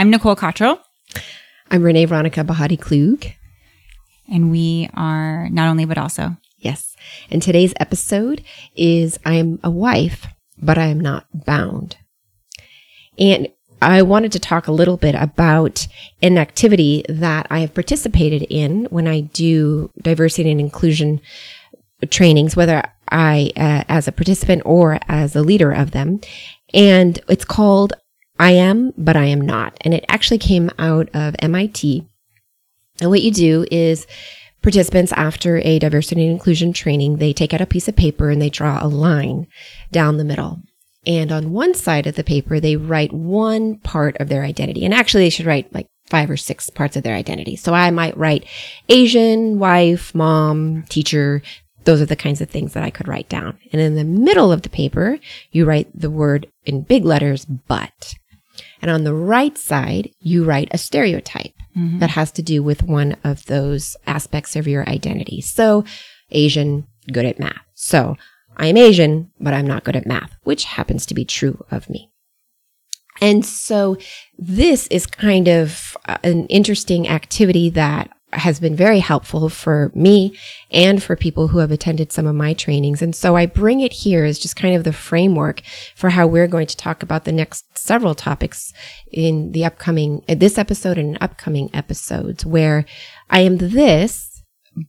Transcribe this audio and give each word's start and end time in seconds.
I'm 0.00 0.08
Nicole 0.08 0.34
Cottrell. 0.34 0.80
I'm 1.70 1.82
Renee 1.82 2.06
Veronica 2.06 2.42
Bahati 2.42 2.80
Klug. 2.80 3.34
And 4.32 4.50
we 4.50 4.88
are 4.94 5.50
not 5.50 5.68
only, 5.68 5.84
but 5.84 5.98
also. 5.98 6.38
Yes. 6.56 6.96
And 7.30 7.42
today's 7.42 7.74
episode 7.78 8.42
is 8.74 9.18
I'm 9.26 9.60
a 9.62 9.70
wife, 9.70 10.26
but 10.56 10.78
I 10.78 10.86
am 10.86 11.00
not 11.00 11.26
bound. 11.44 11.98
And 13.18 13.48
I 13.82 14.00
wanted 14.00 14.32
to 14.32 14.38
talk 14.38 14.66
a 14.66 14.72
little 14.72 14.96
bit 14.96 15.14
about 15.14 15.86
an 16.22 16.38
activity 16.38 17.04
that 17.06 17.46
I 17.50 17.58
have 17.58 17.74
participated 17.74 18.44
in 18.44 18.86
when 18.86 19.06
I 19.06 19.20
do 19.20 19.90
diversity 20.00 20.50
and 20.50 20.60
inclusion 20.60 21.20
trainings, 22.08 22.56
whether 22.56 22.84
I, 23.10 23.52
uh, 23.54 23.84
as 23.86 24.08
a 24.08 24.12
participant 24.12 24.62
or 24.64 24.98
as 25.08 25.36
a 25.36 25.42
leader 25.42 25.72
of 25.72 25.90
them. 25.90 26.22
And 26.72 27.20
it's 27.28 27.44
called 27.44 27.92
I 28.40 28.52
Am, 28.52 28.94
but 28.96 29.16
I 29.16 29.26
Am 29.26 29.42
Not. 29.42 29.76
And 29.82 29.92
it 29.92 30.06
actually 30.08 30.38
came 30.38 30.70
out 30.78 31.10
of 31.12 31.36
MIT. 31.40 32.08
And 32.98 33.10
what 33.10 33.20
you 33.20 33.30
do 33.30 33.66
is 33.70 34.06
participants 34.62 35.12
after 35.12 35.58
a 35.58 35.78
diversity 35.78 36.22
and 36.22 36.32
inclusion 36.32 36.72
training, 36.72 37.18
they 37.18 37.34
take 37.34 37.52
out 37.52 37.60
a 37.60 37.66
piece 37.66 37.86
of 37.86 37.96
paper 37.96 38.30
and 38.30 38.40
they 38.40 38.48
draw 38.48 38.82
a 38.82 38.88
line 38.88 39.46
down 39.92 40.16
the 40.16 40.24
middle. 40.24 40.62
And 41.06 41.30
on 41.30 41.52
one 41.52 41.74
side 41.74 42.06
of 42.06 42.14
the 42.14 42.24
paper, 42.24 42.60
they 42.60 42.76
write 42.76 43.12
one 43.12 43.76
part 43.78 44.16
of 44.18 44.30
their 44.30 44.42
identity. 44.42 44.86
And 44.86 44.94
actually, 44.94 45.24
they 45.24 45.30
should 45.30 45.46
write 45.46 45.74
like 45.74 45.88
five 46.08 46.30
or 46.30 46.38
six 46.38 46.70
parts 46.70 46.96
of 46.96 47.02
their 47.02 47.16
identity. 47.16 47.56
So 47.56 47.74
I 47.74 47.90
might 47.90 48.16
write 48.16 48.46
Asian, 48.88 49.58
wife, 49.58 50.14
mom, 50.14 50.84
teacher. 50.88 51.42
Those 51.84 52.00
are 52.00 52.06
the 52.06 52.16
kinds 52.16 52.40
of 52.40 52.48
things 52.48 52.72
that 52.72 52.84
I 52.84 52.90
could 52.90 53.08
write 53.08 53.28
down. 53.28 53.58
And 53.70 53.82
in 53.82 53.96
the 53.96 54.04
middle 54.04 54.50
of 54.50 54.62
the 54.62 54.70
paper, 54.70 55.18
you 55.52 55.66
write 55.66 55.88
the 55.94 56.10
word 56.10 56.50
in 56.64 56.82
big 56.82 57.04
letters, 57.04 57.44
but. 57.44 58.14
And 58.82 58.90
on 58.90 59.04
the 59.04 59.14
right 59.14 59.56
side, 59.56 60.10
you 60.20 60.44
write 60.44 60.68
a 60.70 60.78
stereotype 60.78 61.54
mm-hmm. 61.76 61.98
that 61.98 62.10
has 62.10 62.32
to 62.32 62.42
do 62.42 62.62
with 62.62 62.82
one 62.82 63.16
of 63.24 63.44
those 63.46 63.96
aspects 64.06 64.56
of 64.56 64.66
your 64.66 64.88
identity. 64.88 65.40
So 65.40 65.84
Asian, 66.30 66.86
good 67.12 67.26
at 67.26 67.38
math. 67.38 67.64
So 67.74 68.16
I'm 68.56 68.76
Asian, 68.76 69.30
but 69.40 69.54
I'm 69.54 69.66
not 69.66 69.84
good 69.84 69.96
at 69.96 70.06
math, 70.06 70.32
which 70.44 70.64
happens 70.64 71.06
to 71.06 71.14
be 71.14 71.24
true 71.24 71.64
of 71.70 71.88
me. 71.90 72.10
And 73.20 73.44
so 73.44 73.96
this 74.38 74.86
is 74.86 75.06
kind 75.06 75.48
of 75.48 75.96
uh, 76.08 76.18
an 76.22 76.46
interesting 76.46 77.08
activity 77.08 77.68
that 77.70 78.10
has 78.32 78.60
been 78.60 78.76
very 78.76 79.00
helpful 79.00 79.48
for 79.48 79.90
me 79.94 80.36
and 80.70 81.02
for 81.02 81.16
people 81.16 81.48
who 81.48 81.58
have 81.58 81.70
attended 81.70 82.12
some 82.12 82.26
of 82.26 82.34
my 82.34 82.54
trainings. 82.54 83.02
And 83.02 83.14
so 83.14 83.36
I 83.36 83.46
bring 83.46 83.80
it 83.80 83.92
here 83.92 84.24
as 84.24 84.38
just 84.38 84.56
kind 84.56 84.76
of 84.76 84.84
the 84.84 84.92
framework 84.92 85.62
for 85.96 86.10
how 86.10 86.26
we're 86.26 86.46
going 86.46 86.66
to 86.68 86.76
talk 86.76 87.02
about 87.02 87.24
the 87.24 87.32
next 87.32 87.64
several 87.76 88.14
topics 88.14 88.72
in 89.10 89.52
the 89.52 89.64
upcoming, 89.64 90.22
uh, 90.28 90.36
this 90.36 90.58
episode 90.58 90.98
and 90.98 91.18
upcoming 91.20 91.70
episodes 91.74 92.46
where 92.46 92.84
I 93.30 93.40
am 93.40 93.56
this, 93.56 94.42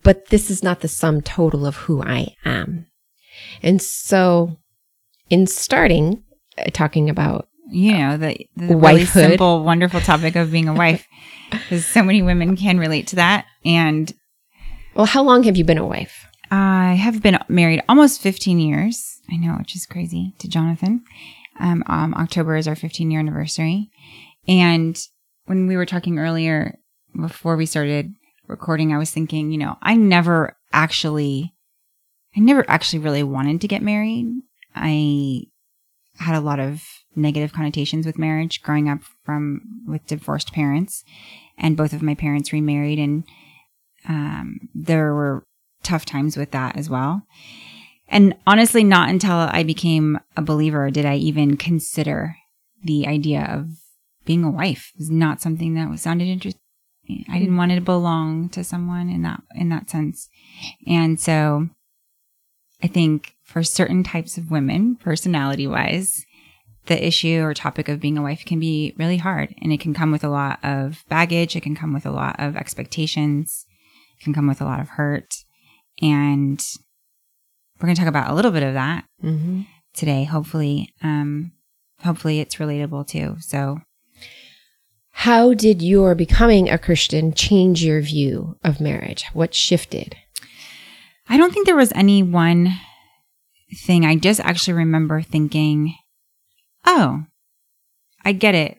but 0.03 0.27
this 0.27 0.51
is 0.51 0.61
not 0.61 0.81
the 0.81 0.87
sum 0.87 1.21
total 1.21 1.65
of 1.65 1.75
who 1.77 2.03
I 2.03 2.35
am. 2.45 2.85
And 3.63 3.81
so 3.81 4.57
in 5.29 5.47
starting 5.47 6.23
uh, 6.57 6.65
talking 6.71 7.09
about 7.09 7.47
you 7.69 7.97
know 7.97 8.17
the, 8.17 8.37
the 8.57 8.75
really 8.75 9.05
simple 9.05 9.63
wonderful 9.63 10.01
topic 10.01 10.35
of 10.35 10.51
being 10.51 10.67
a 10.67 10.73
wife 10.83 11.07
because 11.51 11.85
so 11.85 12.03
many 12.03 12.21
women 12.21 12.55
can 12.55 12.79
relate 12.79 13.07
to 13.07 13.17
that. 13.17 13.45
And 13.63 14.11
well, 14.95 15.05
how 15.05 15.23
long 15.23 15.43
have 15.43 15.57
you 15.57 15.63
been 15.63 15.77
a 15.77 15.85
wife? 15.85 16.25
I 16.49 16.93
have 16.95 17.21
been 17.21 17.37
married 17.47 17.81
almost 17.87 18.21
15 18.21 18.59
years. 18.59 19.21
I 19.31 19.37
know, 19.37 19.55
which 19.57 19.75
is 19.75 19.85
crazy 19.85 20.33
to 20.39 20.49
Jonathan. 20.49 21.03
Um, 21.59 21.83
um, 21.87 22.13
October 22.15 22.55
is 22.55 22.67
our 22.67 22.75
15 22.75 23.09
year 23.09 23.19
anniversary. 23.19 23.89
And 24.47 24.97
when 25.45 25.67
we 25.67 25.77
were 25.77 25.85
talking 25.85 26.19
earlier, 26.19 26.77
before 27.15 27.55
we 27.55 27.65
started 27.65 28.13
recording, 28.47 28.93
I 28.93 28.97
was 28.97 29.11
thinking, 29.11 29.51
you 29.51 29.57
know, 29.57 29.77
I 29.81 29.95
never 29.95 30.57
actually, 30.73 31.53
I 32.35 32.39
never 32.39 32.65
actually 32.69 32.99
really 32.99 33.23
wanted 33.23 33.61
to 33.61 33.67
get 33.67 33.81
married. 33.81 34.27
I 34.75 35.43
had 36.17 36.35
a 36.35 36.41
lot 36.41 36.59
of 36.59 36.83
negative 37.15 37.53
connotations 37.53 38.05
with 38.05 38.17
marriage 38.17 38.61
growing 38.61 38.89
up 38.89 38.99
from 39.23 39.61
with 39.87 40.05
divorced 40.07 40.53
parents. 40.53 41.03
And 41.57 41.77
both 41.77 41.93
of 41.93 42.01
my 42.01 42.15
parents 42.15 42.53
remarried 42.53 42.99
and 42.99 43.23
um, 44.07 44.69
there 44.73 45.13
were 45.13 45.43
tough 45.83 46.05
times 46.05 46.37
with 46.37 46.51
that 46.51 46.77
as 46.77 46.89
well. 46.89 47.23
And 48.07 48.35
honestly 48.45 48.83
not 48.83 49.09
until 49.09 49.35
i 49.35 49.63
became 49.63 50.19
a 50.35 50.41
believer 50.41 50.91
did 50.91 51.05
i 51.05 51.15
even 51.15 51.55
consider 51.55 52.35
the 52.83 53.07
idea 53.07 53.47
of 53.49 53.67
being 54.25 54.43
a 54.43 54.51
wife. 54.51 54.91
It 54.95 54.99
was 54.99 55.11
not 55.11 55.41
something 55.41 55.75
that 55.75 55.89
was 55.89 56.01
sounded 56.01 56.27
interesting 56.27 56.59
i 57.29 57.39
didn't 57.39 57.57
want 57.57 57.71
to 57.71 57.81
belong 57.81 58.47
to 58.49 58.63
someone 58.63 59.09
in 59.09 59.21
that 59.23 59.41
in 59.55 59.69
that 59.69 59.89
sense. 59.89 60.29
And 60.87 61.19
so 61.19 61.69
i 62.83 62.87
think 62.87 63.35
for 63.43 63.63
certain 63.63 64.03
types 64.03 64.37
of 64.37 64.51
women 64.51 64.95
personality 64.95 65.67
wise 65.67 66.25
the 66.87 67.05
issue 67.05 67.41
or 67.41 67.53
topic 67.53 67.87
of 67.87 67.99
being 67.99 68.17
a 68.17 68.21
wife 68.21 68.43
can 68.45 68.59
be 68.59 68.93
really 68.97 69.17
hard 69.17 69.53
and 69.61 69.71
it 69.71 69.79
can 69.79 69.93
come 69.93 70.11
with 70.11 70.23
a 70.23 70.29
lot 70.29 70.59
of 70.63 71.03
baggage. 71.09 71.55
It 71.55 71.61
can 71.61 71.75
come 71.75 71.93
with 71.93 72.05
a 72.05 72.11
lot 72.11 72.35
of 72.39 72.55
expectations. 72.55 73.65
It 74.19 74.23
can 74.23 74.33
come 74.33 74.47
with 74.47 74.61
a 74.61 74.65
lot 74.65 74.79
of 74.79 74.89
hurt. 74.89 75.33
And 76.01 76.61
we're 77.79 77.87
going 77.87 77.95
to 77.95 77.99
talk 77.99 78.09
about 78.09 78.31
a 78.31 78.33
little 78.33 78.51
bit 78.51 78.63
of 78.63 78.73
that 78.73 79.05
mm-hmm. 79.23 79.61
today. 79.93 80.23
Hopefully, 80.23 80.93
um, 81.03 81.51
hopefully 81.99 82.39
it's 82.39 82.55
relatable 82.55 83.07
too. 83.07 83.35
So 83.39 83.79
how 85.11 85.53
did 85.53 85.81
your 85.81 86.15
becoming 86.15 86.69
a 86.69 86.79
Christian 86.79 87.33
change 87.33 87.83
your 87.83 88.01
view 88.01 88.57
of 88.63 88.81
marriage? 88.81 89.25
What 89.33 89.53
shifted? 89.53 90.15
I 91.29 91.37
don't 91.37 91.53
think 91.53 91.65
there 91.65 91.75
was 91.75 91.91
any 91.93 92.23
one 92.23 92.73
thing. 93.85 94.05
I 94.05 94.15
just 94.15 94.39
actually 94.39 94.73
remember 94.73 95.21
thinking, 95.21 95.95
oh, 96.85 97.23
I 98.23 98.31
get 98.33 98.55
it. 98.55 98.77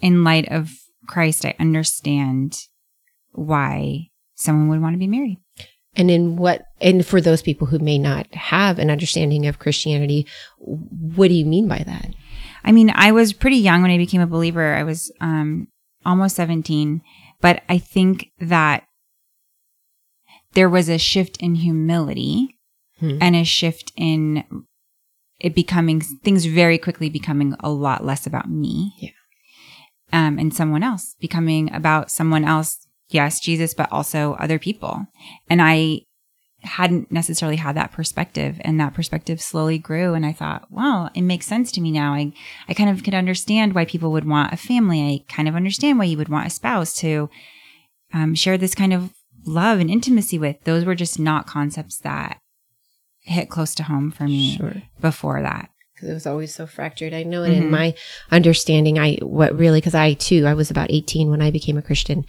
In 0.00 0.24
light 0.24 0.48
of 0.50 0.70
Christ, 1.06 1.44
I 1.44 1.54
understand 1.60 2.58
why 3.30 4.08
someone 4.34 4.68
would 4.68 4.82
want 4.82 4.94
to 4.94 4.98
be 4.98 5.06
married. 5.06 5.38
And 5.94 6.10
in 6.10 6.36
what, 6.36 6.62
and 6.80 7.06
for 7.06 7.20
those 7.20 7.42
people 7.42 7.66
who 7.66 7.78
may 7.78 7.98
not 7.98 8.32
have 8.34 8.78
an 8.78 8.90
understanding 8.90 9.46
of 9.46 9.58
Christianity, 9.58 10.26
what 10.58 11.28
do 11.28 11.34
you 11.34 11.44
mean 11.44 11.68
by 11.68 11.84
that? 11.86 12.14
I 12.64 12.72
mean, 12.72 12.90
I 12.94 13.12
was 13.12 13.32
pretty 13.32 13.56
young 13.56 13.82
when 13.82 13.90
I 13.90 13.98
became 13.98 14.20
a 14.20 14.26
believer. 14.26 14.74
I 14.74 14.84
was 14.84 15.12
um, 15.20 15.68
almost 16.06 16.36
17, 16.36 17.02
but 17.40 17.62
I 17.68 17.78
think 17.78 18.30
that 18.40 18.84
there 20.54 20.68
was 20.68 20.88
a 20.88 20.98
shift 20.98 21.36
in 21.38 21.56
humility 21.56 22.58
hmm. 22.98 23.18
and 23.20 23.36
a 23.36 23.44
shift 23.44 23.92
in 23.96 24.44
it 25.42 25.54
becoming 25.54 26.00
things 26.00 26.46
very 26.46 26.78
quickly 26.78 27.10
becoming 27.10 27.54
a 27.60 27.68
lot 27.68 28.04
less 28.04 28.26
about 28.26 28.48
me. 28.48 28.94
Yeah. 28.98 29.10
Um, 30.12 30.38
and 30.38 30.54
someone 30.54 30.82
else 30.82 31.16
becoming 31.20 31.72
about 31.74 32.10
someone 32.10 32.44
else. 32.44 32.86
Yes, 33.08 33.40
Jesus, 33.40 33.74
but 33.74 33.90
also 33.92 34.34
other 34.34 34.58
people. 34.58 35.06
And 35.50 35.60
I 35.60 36.02
hadn't 36.62 37.10
necessarily 37.10 37.56
had 37.56 37.76
that 37.76 37.90
perspective 37.90 38.60
and 38.60 38.78
that 38.78 38.94
perspective 38.94 39.40
slowly 39.40 39.78
grew. 39.78 40.14
And 40.14 40.24
I 40.24 40.32
thought, 40.32 40.66
well, 40.70 41.10
it 41.12 41.22
makes 41.22 41.46
sense 41.46 41.72
to 41.72 41.80
me 41.80 41.90
now. 41.90 42.14
I, 42.14 42.32
I 42.68 42.74
kind 42.74 42.88
of 42.88 43.02
could 43.02 43.14
understand 43.14 43.74
why 43.74 43.84
people 43.84 44.12
would 44.12 44.26
want 44.26 44.52
a 44.52 44.56
family. 44.56 45.02
I 45.02 45.32
kind 45.32 45.48
of 45.48 45.56
understand 45.56 45.98
why 45.98 46.04
you 46.04 46.16
would 46.16 46.28
want 46.28 46.46
a 46.46 46.50
spouse 46.50 46.94
to 46.98 47.28
um, 48.14 48.34
share 48.34 48.56
this 48.56 48.74
kind 48.74 48.92
of 48.92 49.12
love 49.44 49.80
and 49.80 49.90
intimacy 49.90 50.38
with. 50.38 50.62
Those 50.62 50.84
were 50.84 50.94
just 50.94 51.18
not 51.18 51.46
concepts 51.46 51.98
that 51.98 52.38
hit 53.22 53.48
close 53.48 53.74
to 53.76 53.84
home 53.84 54.10
for 54.10 54.24
me 54.24 54.56
sure. 54.56 54.82
before 55.00 55.42
that 55.42 55.70
because 55.94 56.10
it 56.10 56.14
was 56.14 56.26
always 56.26 56.54
so 56.54 56.66
fractured. 56.66 57.14
I 57.14 57.22
know, 57.22 57.42
and 57.44 57.54
mm-hmm. 57.54 57.64
in 57.64 57.70
my 57.70 57.94
understanding, 58.30 58.98
I 58.98 59.16
what 59.22 59.56
really 59.56 59.80
because 59.80 59.94
I 59.94 60.14
too 60.14 60.46
I 60.46 60.54
was 60.54 60.70
about 60.70 60.90
eighteen 60.90 61.30
when 61.30 61.42
I 61.42 61.50
became 61.50 61.78
a 61.78 61.82
Christian. 61.82 62.24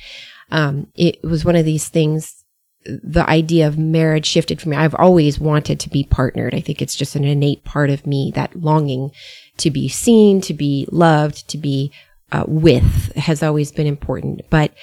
Um, 0.51 0.87
it 0.95 1.23
was 1.23 1.43
one 1.43 1.55
of 1.55 1.65
these 1.65 1.89
things. 1.89 2.43
The 2.85 3.27
idea 3.29 3.67
of 3.67 3.77
marriage 3.77 4.25
shifted 4.25 4.61
for 4.61 4.67
me. 4.67 4.75
I've 4.75 4.95
always 4.95 5.39
wanted 5.39 5.79
to 5.79 5.89
be 5.89 6.03
partnered. 6.03 6.53
I 6.53 6.59
think 6.59 6.81
it's 6.81 6.95
just 6.95 7.15
an 7.15 7.23
innate 7.23 7.63
part 7.63 7.89
of 7.89 8.05
me 8.05 8.31
that 8.35 8.57
longing 8.57 9.11
to 9.57 9.71
be 9.71 9.87
seen, 9.87 10.41
to 10.41 10.53
be 10.53 10.85
loved, 10.91 11.47
to 11.49 11.57
be 11.57 11.93
uh, 12.33 12.43
with 12.45 13.15
has 13.15 13.41
always 13.41 13.71
been 13.71 13.87
important. 13.87 14.41
But 14.49 14.73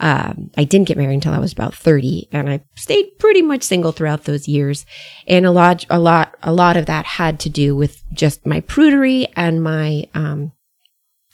um, 0.00 0.50
I 0.56 0.64
didn't 0.64 0.88
get 0.88 0.96
married 0.96 1.14
until 1.14 1.34
I 1.34 1.38
was 1.38 1.52
about 1.52 1.74
30 1.74 2.30
and 2.32 2.48
I 2.48 2.62
stayed 2.74 3.18
pretty 3.18 3.42
much 3.42 3.62
single 3.62 3.92
throughout 3.92 4.24
those 4.24 4.48
years. 4.48 4.86
And 5.26 5.44
a 5.44 5.50
lot, 5.50 5.84
a 5.90 5.98
lot, 5.98 6.36
a 6.42 6.52
lot 6.52 6.78
of 6.78 6.86
that 6.86 7.04
had 7.04 7.38
to 7.40 7.50
do 7.50 7.76
with 7.76 8.02
just 8.12 8.46
my 8.46 8.62
prudery 8.62 9.26
and 9.36 9.62
my, 9.62 10.08
um, 10.14 10.52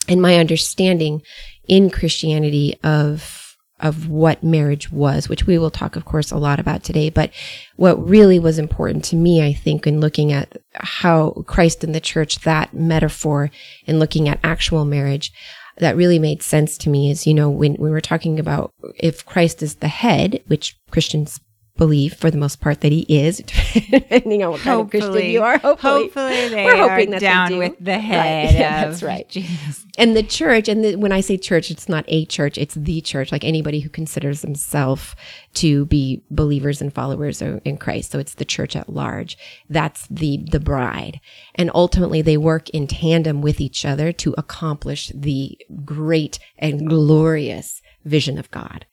and 0.09 0.21
my 0.21 0.35
understanding 0.35 1.21
in 1.67 1.89
Christianity 1.89 2.77
of, 2.83 3.55
of 3.79 4.09
what 4.09 4.43
marriage 4.43 4.91
was, 4.91 5.29
which 5.29 5.47
we 5.47 5.57
will 5.57 5.71
talk, 5.71 5.95
of 5.95 6.03
course, 6.03 6.31
a 6.31 6.37
lot 6.37 6.59
about 6.59 6.83
today. 6.83 7.09
But 7.09 7.31
what 7.77 8.05
really 8.05 8.39
was 8.39 8.59
important 8.59 9.05
to 9.05 9.15
me, 9.15 9.45
I 9.45 9.53
think, 9.53 9.87
in 9.87 10.01
looking 10.01 10.33
at 10.33 10.57
how 10.73 11.43
Christ 11.45 11.83
and 11.83 11.95
the 11.95 12.01
church, 12.01 12.39
that 12.39 12.73
metaphor, 12.73 13.49
and 13.85 13.99
looking 13.99 14.27
at 14.27 14.39
actual 14.43 14.83
marriage, 14.83 15.31
that 15.79 15.95
really 15.95 16.19
made 16.19 16.41
sense 16.41 16.77
to 16.79 16.89
me 16.89 17.11
is, 17.11 17.27
you 17.27 17.33
know, 17.33 17.49
when, 17.49 17.75
we're 17.91 18.01
talking 18.01 18.39
about 18.39 18.73
if 18.95 19.25
Christ 19.25 19.61
is 19.61 19.75
the 19.75 19.87
head, 19.87 20.41
which 20.47 20.77
Christians 20.91 21.39
believe 21.77 22.13
for 22.13 22.29
the 22.31 22.37
most 22.37 22.59
part 22.59 22.81
that 22.81 22.91
he 22.91 23.01
is, 23.07 23.37
depending 23.89 24.43
on 24.43 24.51
what 24.51 24.61
kind 24.61 24.81
of 24.81 24.89
Christian 24.89 25.25
you 25.25 25.43
are. 25.43 25.57
Hopefully, 25.57 26.03
hopefully 26.03 26.49
they 26.49 26.65
we're 26.65 26.75
hoping 26.75 27.09
are 27.09 27.11
that 27.11 27.21
down 27.21 27.57
with 27.57 27.75
the 27.79 27.99
head. 27.99 28.17
Right. 28.17 28.57
Yeah, 28.57 28.85
that's 28.85 29.03
right. 29.03 29.27
Jesus. 29.29 29.85
And 29.97 30.15
the 30.15 30.23
church, 30.23 30.67
and 30.67 30.83
the, 30.83 30.95
when 30.95 31.11
I 31.11 31.21
say 31.21 31.37
church, 31.37 31.69
it's 31.69 31.87
not 31.87 32.05
a 32.07 32.25
church; 32.25 32.57
it's 32.57 32.73
the 32.73 33.01
church. 33.01 33.31
Like 33.31 33.43
anybody 33.43 33.79
who 33.79 33.89
considers 33.89 34.41
themselves 34.41 35.15
to 35.55 35.85
be 35.85 36.23
believers 36.31 36.81
and 36.81 36.93
followers 36.93 37.41
in 37.41 37.77
Christ, 37.77 38.11
so 38.11 38.19
it's 38.19 38.35
the 38.35 38.45
church 38.45 38.75
at 38.75 38.89
large. 38.89 39.37
That's 39.69 40.07
the 40.07 40.43
the 40.49 40.59
bride, 40.59 41.19
and 41.55 41.69
ultimately 41.73 42.21
they 42.21 42.37
work 42.37 42.69
in 42.71 42.87
tandem 42.87 43.41
with 43.41 43.61
each 43.61 43.85
other 43.85 44.11
to 44.13 44.33
accomplish 44.37 45.11
the 45.13 45.57
great 45.85 46.39
and 46.57 46.87
glorious 46.87 47.81
vision 48.05 48.37
of 48.37 48.49
God 48.51 48.85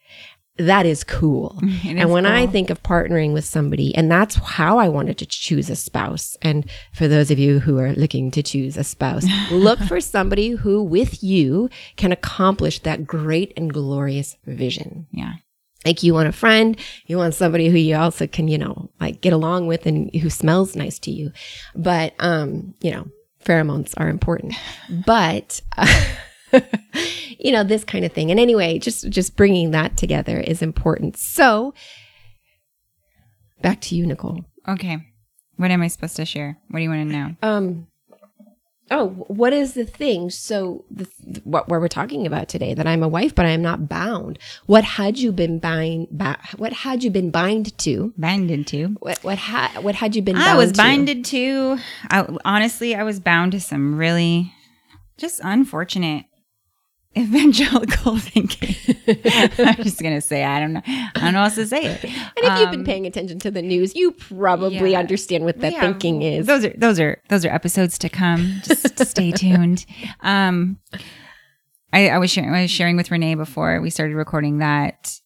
that 0.56 0.87
is 0.87 1.03
cool. 1.03 1.59
and 1.85 2.11
when 2.11 2.25
cool. 2.25 2.33
I 2.33 2.47
think 2.47 2.71
of 2.71 2.83
partnering 2.83 3.33
with 3.33 3.45
somebody, 3.45 3.95
and 3.95 4.11
that's 4.11 4.37
how 4.37 4.79
I 4.79 4.89
wanted 4.89 5.19
to 5.19 5.27
choose 5.27 5.69
a 5.69 5.77
spouse. 5.77 6.37
And 6.43 6.69
for 6.93 7.09
those 7.09 7.31
of 7.31 7.39
you 7.39 7.59
who 7.61 7.79
are 7.79 7.93
looking 7.93 8.31
to 8.33 8.43
choose 8.43 8.77
a 8.77 8.85
spouse, 8.85 9.25
look 9.51 9.81
for 9.81 10.01
somebody 10.01 10.51
who 10.51 10.83
with 10.83 11.23
you 11.23 11.69
can 11.97 12.12
accomplish 12.12 12.81
that 12.81 13.06
great 13.06 13.53
and 13.56 13.73
glorious 13.73 14.37
vision. 14.47 15.06
Yeah. 15.11 15.35
Like 15.85 16.03
you 16.03 16.15
want 16.15 16.29
a 16.29 16.33
friend, 16.33 16.79
you 17.07 17.19
want 17.19 17.35
somebody 17.35 17.69
who 17.69 17.77
you 17.77 17.97
also 17.97 18.27
can, 18.27 18.49
you 18.49 18.57
know, 18.57 18.91
like 19.00 19.21
get 19.21 19.35
along 19.35 19.67
with 19.67 19.85
and 19.87 20.15
who 20.15 20.31
smells 20.31 20.75
nice 20.75 20.99
to 21.00 21.11
you. 21.11 21.33
But, 21.75 22.15
um, 22.21 22.75
you 22.81 22.91
know, 22.91 23.09
pheromones 23.45 23.93
are 23.99 24.09
important. 24.09 24.55
But, 25.07 25.61
uh, 25.77 26.05
you 27.39 27.53
know, 27.53 27.65
this 27.65 27.85
kind 27.85 28.05
of 28.05 28.12
thing. 28.12 28.31
And 28.31 28.41
anyway, 28.41 28.79
just 28.79 29.09
just 29.09 29.37
bringing 29.37 29.71
that 29.73 29.97
together 29.97 30.39
is 30.39 30.62
important. 30.62 31.17
So, 31.17 31.75
back 33.62 33.81
to 33.83 33.97
you, 33.97 34.06
Nicole. 34.06 34.45
Okay. 34.69 35.06
What 35.56 35.71
am 35.71 35.83
I 35.83 35.89
supposed 35.89 36.17
to 36.17 36.25
share? 36.25 36.59
What 36.69 36.79
do 36.79 36.83
you 36.83 36.91
want 36.91 37.11
to 37.11 37.17
know? 37.17 37.37
Um 37.43 37.87
Oh, 38.91 39.09
what 39.29 39.55
is 39.55 39.73
the 39.73 39.87
thing? 39.87 40.29
So, 40.29 40.85
the, 40.91 41.09
what, 41.45 41.71
what 41.71 41.81
we're 41.81 41.89
talking 41.89 42.27
about 42.27 42.51
today 42.51 42.75
that 42.75 42.87
I'm 42.87 43.03
a 43.03 43.09
wife, 43.09 43.35
but 43.35 43.47
I 43.47 43.50
am 43.50 43.62
not 43.62 43.89
bound. 43.89 44.39
What 44.67 44.85
had 44.85 45.19
you 45.19 45.33
been 45.33 45.59
bind? 45.59 46.09
Ba- 46.11 46.39
what 46.59 46.75
had 46.75 47.03
you 47.03 47.11
been 47.11 47.31
bind 47.31 47.77
to? 47.79 48.12
Binded 48.19 48.67
to? 48.69 48.89
What 49.00 49.25
what 49.25 49.39
had 49.39 49.83
what 49.83 49.95
had 49.95 50.15
you 50.15 50.21
been? 50.21 50.37
I 50.37 50.55
was 50.55 50.73
binded 50.73 51.25
to. 51.27 51.79
I, 52.11 52.29
honestly, 52.45 52.95
I 52.95 53.05
was 53.05 53.21
bound 53.21 53.53
to 53.53 53.61
some 53.61 53.97
really 53.97 54.53
just 55.17 55.41
unfortunate 55.43 56.27
evangelical 57.16 58.19
thinking. 58.19 58.96
I'm 59.58 59.82
just 59.82 60.00
gonna 60.00 60.20
say 60.20 60.44
I 60.44 60.61
don't 60.61 60.72
know. 60.72 60.82
I 60.87 61.11
don't 61.14 61.32
know 61.32 61.38
how 61.38 61.44
else 61.44 61.55
to 61.56 61.66
say 61.66 61.84
it. 61.84 62.05
And 62.05 62.12
if 62.37 62.50
um, 62.50 62.61
you've 62.61 62.70
been 62.70 62.81
um, 62.81 62.87
paying 62.87 63.06
attention 63.06 63.38
to 63.40 63.50
the 63.50 63.62
news, 63.62 63.94
you 63.94 64.12
probably 64.12 64.93
yeah. 64.93 64.99
understand 64.99 65.44
what 65.44 65.61
that 65.61 65.72
yeah, 65.72 65.81
thinking 65.81 66.22
is. 66.22 66.46
Those 66.46 66.64
are 66.64 66.75
those 66.76 67.00
are 67.00 67.20
those 67.28 67.44
are 67.44 67.50
episodes 67.50 67.99
to 67.99 68.08
come. 68.08 68.61
Just 68.64 68.99
stay 69.06 69.32
tuned. 69.37 69.87
Um, 70.20 70.78
I, 71.93 72.08
I 72.08 72.19
was 72.19 72.31
sharing 72.31 72.55
I 72.55 72.62
was 72.62 72.70
sharing 72.70 72.96
with 72.96 73.11
Renee 73.11 73.34
before 73.34 73.81
we 73.81 73.90
started 73.90 74.16
recording 74.16 74.58
that 74.58 75.20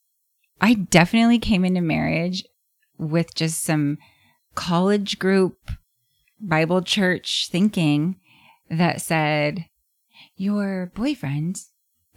I 0.60 0.74
definitely 0.74 1.38
came 1.38 1.64
into 1.64 1.80
marriage 1.80 2.44
with 2.98 3.34
just 3.34 3.62
some 3.62 3.98
college 4.54 5.18
group 5.18 5.56
Bible 6.40 6.82
church 6.82 7.48
thinking 7.50 8.16
that 8.70 9.00
said 9.00 9.66
your 10.36 10.92
boyfriend 10.94 11.60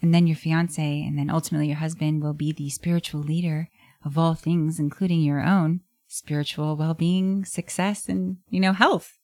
and 0.02 0.14
then 0.14 0.28
your 0.28 0.36
fiance, 0.36 1.04
and 1.04 1.18
then 1.18 1.30
ultimately 1.30 1.68
your 1.68 1.78
husband 1.78 2.24
will 2.24 2.34
be 2.34 2.52
the 2.52 2.70
spiritual 2.70 3.22
leader 3.22 3.70
of 4.04 4.18
all 4.18 4.34
things, 4.34 4.80
including 4.80 5.22
your 5.22 5.42
own 5.42 5.82
spiritual 6.08 6.76
well 6.76 6.94
being, 6.94 7.46
success, 7.46 8.10
and, 8.10 8.38
you 8.50 8.60
know, 8.60 8.74
health. 8.74 9.18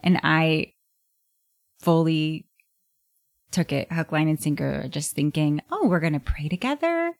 And 0.00 0.20
I 0.22 0.74
fully 1.80 2.46
took 3.50 3.72
it 3.72 3.92
hook, 3.92 4.10
line, 4.10 4.28
and 4.28 4.40
sinker, 4.40 4.88
just 4.88 5.12
thinking, 5.12 5.62
oh, 5.70 5.86
we're 5.86 6.00
going 6.00 6.12
to 6.12 6.20
pray 6.20 6.48
together 6.48 7.12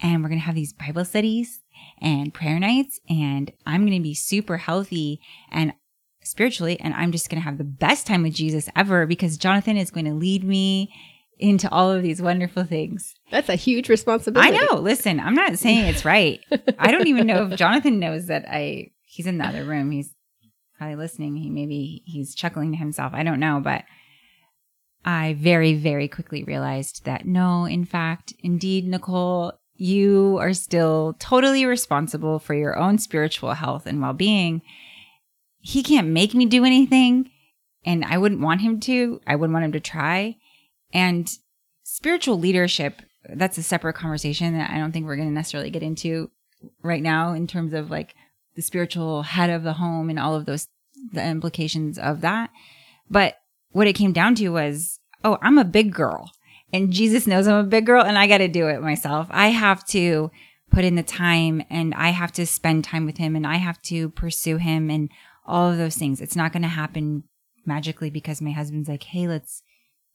and 0.00 0.22
we're 0.22 0.28
going 0.28 0.40
to 0.40 0.46
have 0.46 0.54
these 0.54 0.72
Bible 0.72 1.04
studies 1.04 1.60
and 2.00 2.32
prayer 2.32 2.60
nights, 2.60 3.00
and 3.08 3.52
I'm 3.66 3.82
going 3.86 3.98
to 3.98 4.02
be 4.02 4.14
super 4.14 4.58
healthy 4.58 5.20
and 5.50 5.72
spiritually, 6.22 6.78
and 6.80 6.94
I'm 6.94 7.12
just 7.12 7.28
going 7.28 7.40
to 7.40 7.44
have 7.44 7.58
the 7.58 7.64
best 7.64 8.06
time 8.06 8.22
with 8.22 8.34
Jesus 8.34 8.68
ever 8.76 9.06
because 9.06 9.36
Jonathan 9.36 9.76
is 9.76 9.90
going 9.90 10.06
to 10.06 10.14
lead 10.14 10.44
me 10.44 10.92
into 11.40 11.70
all 11.70 11.90
of 11.90 12.02
these 12.02 12.20
wonderful 12.20 12.64
things. 12.64 13.14
That's 13.30 13.48
a 13.48 13.56
huge 13.56 13.88
responsibility. 13.88 14.56
I 14.56 14.66
know. 14.66 14.76
Listen, 14.76 15.18
I'm 15.20 15.34
not 15.34 15.58
saying 15.58 15.86
it's 15.86 16.04
right. 16.04 16.40
I 16.78 16.90
don't 16.90 17.06
even 17.06 17.26
know 17.26 17.46
if 17.46 17.58
Jonathan 17.58 17.98
knows 17.98 18.26
that 18.26 18.44
I 18.48 18.90
he's 19.04 19.26
in 19.26 19.38
the 19.38 19.46
other 19.46 19.64
room. 19.64 19.90
He's 19.90 20.14
probably 20.76 20.96
listening. 20.96 21.36
He 21.36 21.50
maybe 21.50 22.02
he's 22.06 22.34
chuckling 22.34 22.72
to 22.72 22.78
himself. 22.78 23.12
I 23.14 23.22
don't 23.22 23.40
know, 23.40 23.60
but 23.62 23.84
I 25.04 25.34
very 25.38 25.74
very 25.74 26.08
quickly 26.08 26.44
realized 26.44 27.04
that 27.04 27.26
no, 27.26 27.64
in 27.64 27.84
fact, 27.84 28.34
indeed 28.40 28.86
Nicole, 28.86 29.54
you 29.74 30.36
are 30.40 30.52
still 30.52 31.16
totally 31.18 31.64
responsible 31.64 32.38
for 32.38 32.54
your 32.54 32.78
own 32.78 32.98
spiritual 32.98 33.54
health 33.54 33.86
and 33.86 34.02
well-being. 34.02 34.62
He 35.58 35.82
can't 35.82 36.08
make 36.08 36.34
me 36.34 36.46
do 36.46 36.64
anything, 36.64 37.30
and 37.84 38.04
I 38.04 38.18
wouldn't 38.18 38.42
want 38.42 38.60
him 38.60 38.80
to. 38.80 39.20
I 39.26 39.36
wouldn't 39.36 39.54
want 39.54 39.64
him 39.64 39.72
to 39.72 39.80
try 39.80 40.36
and 40.92 41.28
spiritual 41.82 42.38
leadership, 42.38 43.02
that's 43.28 43.58
a 43.58 43.62
separate 43.62 43.94
conversation 43.94 44.54
that 44.54 44.70
I 44.70 44.78
don't 44.78 44.92
think 44.92 45.06
we're 45.06 45.16
going 45.16 45.28
to 45.28 45.34
necessarily 45.34 45.70
get 45.70 45.82
into 45.82 46.30
right 46.82 47.02
now 47.02 47.32
in 47.32 47.46
terms 47.46 47.72
of 47.72 47.90
like 47.90 48.14
the 48.56 48.62
spiritual 48.62 49.22
head 49.22 49.50
of 49.50 49.62
the 49.62 49.74
home 49.74 50.10
and 50.10 50.18
all 50.18 50.34
of 50.34 50.46
those, 50.46 50.68
the 51.12 51.24
implications 51.24 51.98
of 51.98 52.20
that. 52.22 52.50
But 53.08 53.36
what 53.72 53.86
it 53.86 53.94
came 53.94 54.12
down 54.12 54.34
to 54.36 54.48
was, 54.50 54.98
oh, 55.24 55.38
I'm 55.42 55.58
a 55.58 55.64
big 55.64 55.92
girl 55.92 56.30
and 56.72 56.92
Jesus 56.92 57.26
knows 57.26 57.46
I'm 57.46 57.64
a 57.64 57.68
big 57.68 57.86
girl 57.86 58.04
and 58.04 58.18
I 58.18 58.26
got 58.26 58.38
to 58.38 58.48
do 58.48 58.68
it 58.68 58.80
myself. 58.80 59.26
I 59.30 59.48
have 59.48 59.84
to 59.88 60.30
put 60.70 60.84
in 60.84 60.94
the 60.94 61.02
time 61.02 61.62
and 61.68 61.94
I 61.94 62.10
have 62.10 62.32
to 62.32 62.46
spend 62.46 62.84
time 62.84 63.06
with 63.06 63.18
him 63.18 63.34
and 63.34 63.46
I 63.46 63.56
have 63.56 63.80
to 63.82 64.10
pursue 64.10 64.56
him 64.56 64.90
and 64.90 65.10
all 65.46 65.70
of 65.70 65.78
those 65.78 65.96
things. 65.96 66.20
It's 66.20 66.36
not 66.36 66.52
going 66.52 66.62
to 66.62 66.68
happen 66.68 67.24
magically 67.66 68.10
because 68.10 68.40
my 68.40 68.52
husband's 68.52 68.88
like, 68.88 69.02
Hey, 69.02 69.26
let's 69.26 69.62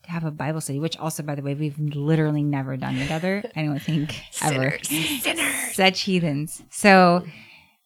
to 0.06 0.12
have 0.12 0.24
a 0.24 0.32
Bible 0.32 0.62
study, 0.62 0.80
which 0.80 0.98
also, 0.98 1.24
by 1.24 1.36
the 1.36 1.42
way, 1.42 1.54
we've 1.54 1.78
literally 1.78 2.44
never 2.44 2.78
done 2.78 2.98
together. 2.98 3.44
I 3.56 3.64
don't 3.64 3.80
think 3.80 4.16
ever. 4.42 4.78
Sinners. 4.82 5.24
Sinners. 5.24 5.76
Such 5.76 6.02
heathens. 6.02 6.64
So 6.70 7.26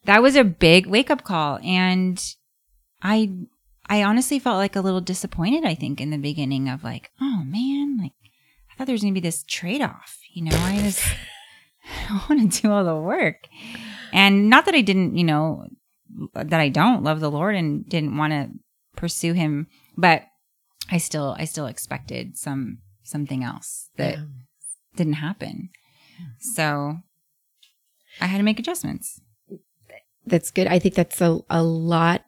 that 0.06 0.22
was 0.22 0.36
a 0.36 0.44
big 0.44 0.86
wake 0.88 1.10
up 1.10 1.24
call. 1.24 1.60
And 1.64 2.24
I, 3.02 3.32
I 3.88 4.04
honestly 4.04 4.40
felt 4.40 4.58
like 4.58 4.76
a 4.76 4.82
little 4.82 5.02
disappointed, 5.02 5.66
I 5.66 5.76
think, 5.76 6.00
in 6.00 6.10
the 6.10 6.18
beginning 6.18 6.70
of 6.70 6.84
like, 6.84 7.12
oh 7.22 7.44
man, 7.46 7.98
like 8.02 8.14
I 8.72 8.76
thought 8.78 8.88
there 8.88 8.94
was 8.94 9.02
going 9.02 9.14
to 9.14 9.22
be 9.22 9.28
this 9.28 9.44
trade 9.44 9.82
off. 9.82 10.18
You 10.34 10.46
know, 10.46 10.58
I 10.58 10.80
just, 10.82 11.04
I 12.10 12.26
want 12.30 12.52
to 12.52 12.62
do 12.62 12.72
all 12.72 12.84
the 12.84 12.96
work. 12.96 13.48
And 14.12 14.50
not 14.50 14.66
that 14.66 14.76
I 14.76 14.82
didn't, 14.82 15.18
you 15.18 15.24
know, 15.24 15.66
that 16.34 16.60
I 16.60 16.70
don't 16.70 17.04
love 17.04 17.20
the 17.20 17.32
Lord 17.32 17.56
and 17.56 17.88
didn't 17.88 18.18
want 18.18 18.34
to 18.34 18.50
pursue 18.96 19.34
him, 19.34 19.68
but 19.98 20.24
I 20.92 20.98
still 20.98 21.36
I 21.38 21.46
still 21.46 21.68
expected 21.68 22.38
some 22.38 22.80
something 23.04 23.44
else 23.44 23.90
that 23.98 24.16
yeah. 24.16 24.24
didn't 24.96 25.14
happen. 25.14 25.70
So 26.40 26.98
I 28.20 28.26
had 28.26 28.38
to 28.38 28.44
make 28.44 28.60
adjustments. 28.60 29.22
That's 30.26 30.52
good. 30.52 30.68
I 30.68 30.80
think 30.80 30.96
that's 30.96 31.22
a, 31.22 31.40
a 31.50 31.64
lot 31.64 32.24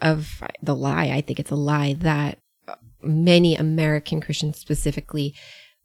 of 0.00 0.42
the 0.62 0.74
lie. 0.74 1.10
I 1.10 1.20
think 1.20 1.38
it's 1.38 1.50
a 1.50 1.56
lie 1.56 1.94
that 1.94 2.38
many 3.02 3.56
American 3.56 4.20
Christians 4.20 4.58
specifically 4.58 5.34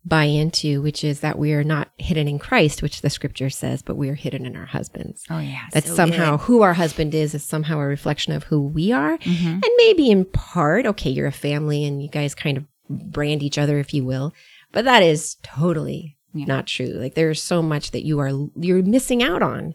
buy 0.06 0.26
into, 0.26 0.82
which 0.82 1.04
is 1.04 1.22
that 1.22 1.40
we 1.40 1.54
are 1.54 1.64
not 1.64 1.90
hidden 1.98 2.28
in 2.28 2.38
Christ, 2.38 2.84
which 2.84 3.02
the 3.02 3.10
scripture 3.10 3.50
says, 3.50 3.82
but 3.82 3.98
we 3.98 4.10
are 4.10 4.16
hidden 4.16 4.46
in 4.46 4.56
our 4.56 4.68
husbands. 4.68 5.24
Oh, 5.30 5.40
yeah. 5.40 5.64
That 5.72 5.86
so 5.86 5.96
somehow 5.96 6.38
good. 6.38 6.44
who 6.44 6.62
our 6.62 6.76
husband 6.76 7.16
is 7.16 7.34
is 7.34 7.44
somehow 7.44 7.80
a 7.80 7.88
reflection 7.88 8.34
of 8.34 8.44
who 8.44 8.62
we 8.62 8.92
are. 8.92 9.18
Mm-hmm. 9.18 9.48
And 9.48 9.72
maybe 9.78 10.12
in 10.12 10.26
part, 10.26 10.86
okay, 10.86 11.10
you're 11.10 11.28
a 11.28 11.32
family 11.32 11.84
and 11.84 12.04
you 12.04 12.10
guys 12.10 12.36
kind 12.36 12.58
of 12.58 12.66
brand 12.88 13.42
each 13.42 13.58
other, 13.58 13.80
if 13.80 13.94
you 13.94 14.06
will. 14.06 14.34
But 14.72 14.86
that 14.86 15.02
is 15.02 15.38
totally 15.42 16.18
yeah. 16.36 16.46
not 16.46 16.68
true. 16.68 16.88
Like 16.88 17.16
there's 17.16 17.42
so 17.42 17.62
much 17.62 17.92
that 17.92 18.06
you 18.06 18.20
are 18.20 18.32
you're 18.56 18.84
missing 18.84 19.24
out 19.24 19.42
on 19.42 19.74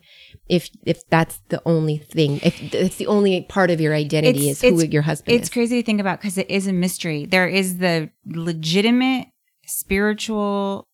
if 0.48 0.68
if 0.84 1.08
that's 1.08 1.40
the 1.48 1.60
only 1.64 1.98
thing. 1.98 2.38
If 2.42 2.74
it's 2.74 2.96
the 2.96 3.06
only 3.06 3.42
part 3.42 3.70
of 3.70 3.80
your 3.80 3.94
identity 3.94 4.50
it's, 4.50 4.62
is 4.62 4.80
who 4.82 4.86
your 4.86 5.02
husband 5.02 5.36
it's 5.36 5.48
is. 5.48 5.52
crazy 5.52 5.80
to 5.80 5.86
think 5.86 6.00
about 6.00 6.20
because 6.20 6.38
it 6.38 6.48
is 6.50 6.66
a 6.66 6.72
mystery. 6.72 7.24
There 7.24 7.48
is 7.48 7.78
the 7.78 8.10
legitimate 8.26 9.28
spiritual 9.70 10.86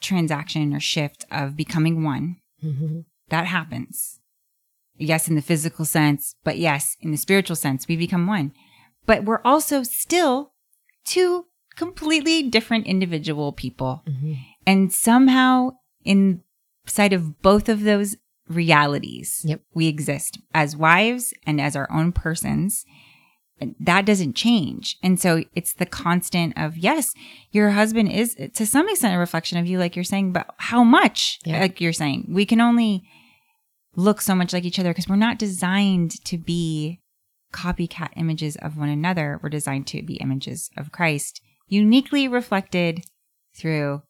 transaction 0.00 0.74
or 0.74 0.80
shift 0.80 1.24
of 1.30 1.56
becoming 1.56 2.02
one. 2.04 2.36
Mm-hmm. 2.62 3.00
That 3.30 3.46
happens. 3.46 4.20
Yes, 4.96 5.28
in 5.28 5.36
the 5.36 5.42
physical 5.42 5.84
sense, 5.84 6.34
but 6.44 6.58
yes, 6.58 6.96
in 7.00 7.10
the 7.12 7.16
spiritual 7.16 7.56
sense, 7.56 7.86
we 7.86 7.96
become 7.96 8.26
one. 8.26 8.52
But 9.06 9.24
we're 9.24 9.42
also 9.44 9.82
still 9.84 10.52
two 11.04 11.46
completely 11.76 12.42
different 12.42 12.86
individual 12.86 13.52
people. 13.52 14.02
And 14.66 14.92
somehow 14.92 15.70
inside 16.04 17.12
of 17.12 17.40
both 17.40 17.68
of 17.68 17.82
those 17.84 18.16
realities, 18.48 19.42
Yep. 19.44 19.60
we 19.74 19.86
exist 19.86 20.38
as 20.52 20.76
wives 20.76 21.32
and 21.46 21.60
as 21.60 21.76
our 21.76 21.90
own 21.92 22.12
persons. 22.12 22.84
That 23.80 24.06
doesn't 24.06 24.34
change. 24.34 24.96
And 25.02 25.18
so 25.20 25.42
it's 25.54 25.74
the 25.74 25.86
constant 25.86 26.56
of, 26.56 26.76
yes, 26.76 27.12
your 27.50 27.70
husband 27.70 28.12
is 28.12 28.36
to 28.54 28.66
some 28.66 28.88
extent 28.88 29.14
a 29.14 29.18
reflection 29.18 29.58
of 29.58 29.66
you, 29.66 29.78
like 29.78 29.96
you're 29.96 30.04
saying, 30.04 30.32
but 30.32 30.54
how 30.58 30.84
much? 30.84 31.40
Yeah. 31.44 31.60
Like 31.60 31.80
you're 31.80 31.92
saying, 31.92 32.28
we 32.28 32.46
can 32.46 32.60
only 32.60 33.02
look 33.96 34.20
so 34.20 34.34
much 34.34 34.52
like 34.52 34.64
each 34.64 34.78
other 34.78 34.90
because 34.90 35.08
we're 35.08 35.16
not 35.16 35.38
designed 35.38 36.24
to 36.24 36.38
be 36.38 37.00
copycat 37.52 38.10
images 38.16 38.56
of 38.56 38.76
one 38.76 38.88
another. 38.88 39.40
We're 39.42 39.48
designed 39.48 39.86
to 39.88 40.02
be 40.02 40.16
images 40.16 40.70
of 40.76 40.92
Christ, 40.92 41.40
uniquely 41.66 42.28
reflected 42.28 43.04
through 43.56 44.02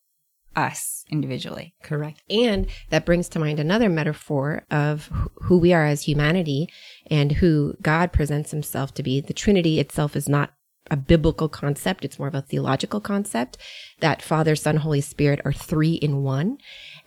us 0.59 1.05
individually. 1.09 1.75
Correct. 1.83 2.23
And 2.29 2.67
that 2.91 3.07
brings 3.07 3.29
to 3.31 3.38
mind 3.38 3.61
another 3.61 3.88
metaphor 3.88 4.65
of 4.71 5.11
who 5.43 5.59
we 5.59 5.73
are 5.73 5.87
as 5.87 6.03
humanity 6.03 6.69
and 7.07 7.33
who 7.33 7.75
God 7.81 8.12
presents 8.12 8.50
himself 8.50 8.93
to 8.95 9.03
be. 9.03 9.21
The 9.21 9.33
Trinity 9.33 9.79
itself 9.79 10.17
is 10.17 10.29
not 10.29 10.53
a 10.91 10.97
biblical 10.97 11.50
concept, 11.50 12.03
it's 12.05 12.19
more 12.19 12.29
of 12.29 12.35
a 12.35 12.41
theological 12.41 12.99
concept 12.99 13.59
that 14.00 14.23
Father, 14.23 14.57
Son, 14.57 14.79
Holy 14.79 15.03
Spirit 15.03 15.41
are 15.45 15.53
three 15.53 15.95
in 15.95 16.23
one. 16.23 16.57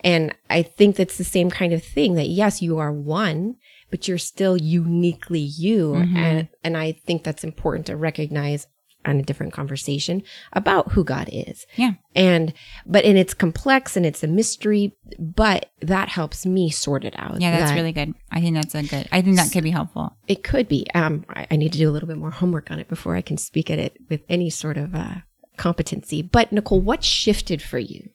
And 0.04 0.34
I 0.48 0.62
think 0.62 0.94
that's 0.94 1.18
the 1.18 1.24
same 1.24 1.50
kind 1.50 1.72
of 1.72 1.82
thing 1.82 2.14
that 2.14 2.28
yes, 2.28 2.62
you 2.62 2.78
are 2.78 2.92
one, 2.92 3.56
but 3.90 4.06
you're 4.06 4.18
still 4.18 4.56
uniquely 4.56 5.40
you. 5.40 5.94
Mm-hmm. 5.94 6.16
And, 6.16 6.48
and 6.62 6.76
I 6.76 6.92
think 6.92 7.24
that's 7.24 7.42
important 7.42 7.86
to 7.86 7.96
recognize 7.96 8.68
on 9.04 9.18
a 9.18 9.22
different 9.22 9.52
conversation 9.52 10.22
about 10.52 10.92
who 10.92 11.04
God 11.04 11.28
is. 11.32 11.66
Yeah. 11.76 11.92
And, 12.14 12.52
but, 12.86 13.04
and 13.04 13.18
it's 13.18 13.34
complex 13.34 13.96
and 13.96 14.06
it's 14.06 14.22
a 14.22 14.26
mystery, 14.26 14.96
but 15.18 15.70
that 15.80 16.08
helps 16.08 16.46
me 16.46 16.70
sort 16.70 17.04
it 17.04 17.14
out. 17.18 17.40
Yeah, 17.40 17.58
that's 17.58 17.70
That 17.70 17.76
really 17.76 17.92
good. 17.92 18.14
I 18.30 18.40
think 18.40 18.54
that's 18.56 18.74
a 18.74 18.82
good. 18.82 19.08
I 19.10 19.22
think 19.22 19.36
that 19.36 19.52
could 19.52 19.64
be 19.64 19.70
helpful. 19.70 20.16
It 20.28 20.44
could 20.44 20.68
be. 20.68 20.86
Um, 20.94 21.24
I, 21.28 21.46
I 21.50 21.56
need 21.56 21.72
to 21.72 21.78
do 21.78 21.88
a 21.88 21.92
little 21.92 22.06
bit 22.06 22.18
more 22.18 22.30
homework 22.30 22.70
on 22.70 22.78
it 22.78 22.88
before 22.88 23.16
I 23.16 23.22
can 23.22 23.36
speak 23.36 23.70
at 23.70 23.78
it 23.78 23.96
with 24.08 24.22
any 24.28 24.50
sort 24.50 24.76
of, 24.76 24.94
uh, 24.94 25.16
competency. 25.56 26.22
But 26.22 26.52
Nicole, 26.52 26.80
what 26.80 27.04
shifted 27.04 27.62
for 27.62 27.78
you? 27.78 28.10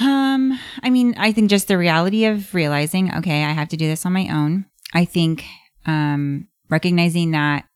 Um, 0.00 0.58
I 0.82 0.90
mean, 0.90 1.14
I 1.16 1.32
think 1.32 1.50
just 1.50 1.68
the 1.68 1.78
reality 1.78 2.24
of 2.24 2.54
realizing, 2.54 3.14
okay, 3.14 3.44
I 3.44 3.52
have 3.52 3.68
to 3.68 3.76
do 3.76 3.86
this 3.86 4.04
on 4.04 4.12
my 4.12 4.28
own. 4.28 4.66
I 4.92 5.04
think 5.04 5.44
um 5.86 6.48
recognizing 6.70 7.32
that 7.32 7.66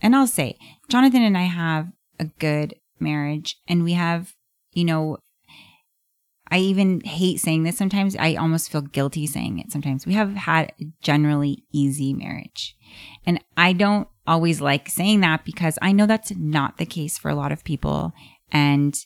and 0.00 0.16
I'll 0.16 0.26
say, 0.26 0.56
Jonathan 0.90 1.22
and 1.22 1.38
I 1.38 1.44
have 1.44 1.88
a 2.18 2.24
good 2.40 2.74
marriage 2.98 3.56
and 3.68 3.84
we 3.84 3.92
have, 3.92 4.34
you 4.72 4.84
know, 4.84 5.18
I 6.50 6.58
even 6.58 7.00
hate 7.02 7.38
saying 7.38 7.62
this 7.62 7.78
sometimes. 7.78 8.16
I 8.16 8.34
almost 8.34 8.72
feel 8.72 8.80
guilty 8.80 9.26
saying 9.28 9.60
it 9.60 9.70
sometimes. 9.70 10.04
We 10.04 10.14
have 10.14 10.34
had 10.34 10.72
a 10.80 10.86
generally 11.00 11.64
easy 11.72 12.12
marriage. 12.12 12.76
And 13.24 13.42
I 13.56 13.72
don't 13.72 14.08
always 14.26 14.60
like 14.60 14.88
saying 14.88 15.20
that 15.20 15.44
because 15.44 15.78
I 15.80 15.92
know 15.92 16.06
that's 16.06 16.32
not 16.34 16.78
the 16.78 16.86
case 16.86 17.16
for 17.16 17.30
a 17.30 17.36
lot 17.36 17.52
of 17.52 17.62
people. 17.62 18.12
And 18.50 18.96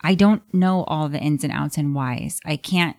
I 0.00 0.14
don't 0.14 0.42
know 0.54 0.84
all 0.84 1.10
the 1.10 1.20
ins 1.20 1.44
and 1.44 1.52
outs 1.52 1.76
and 1.76 1.94
whys. 1.94 2.40
I 2.46 2.56
can't, 2.56 2.96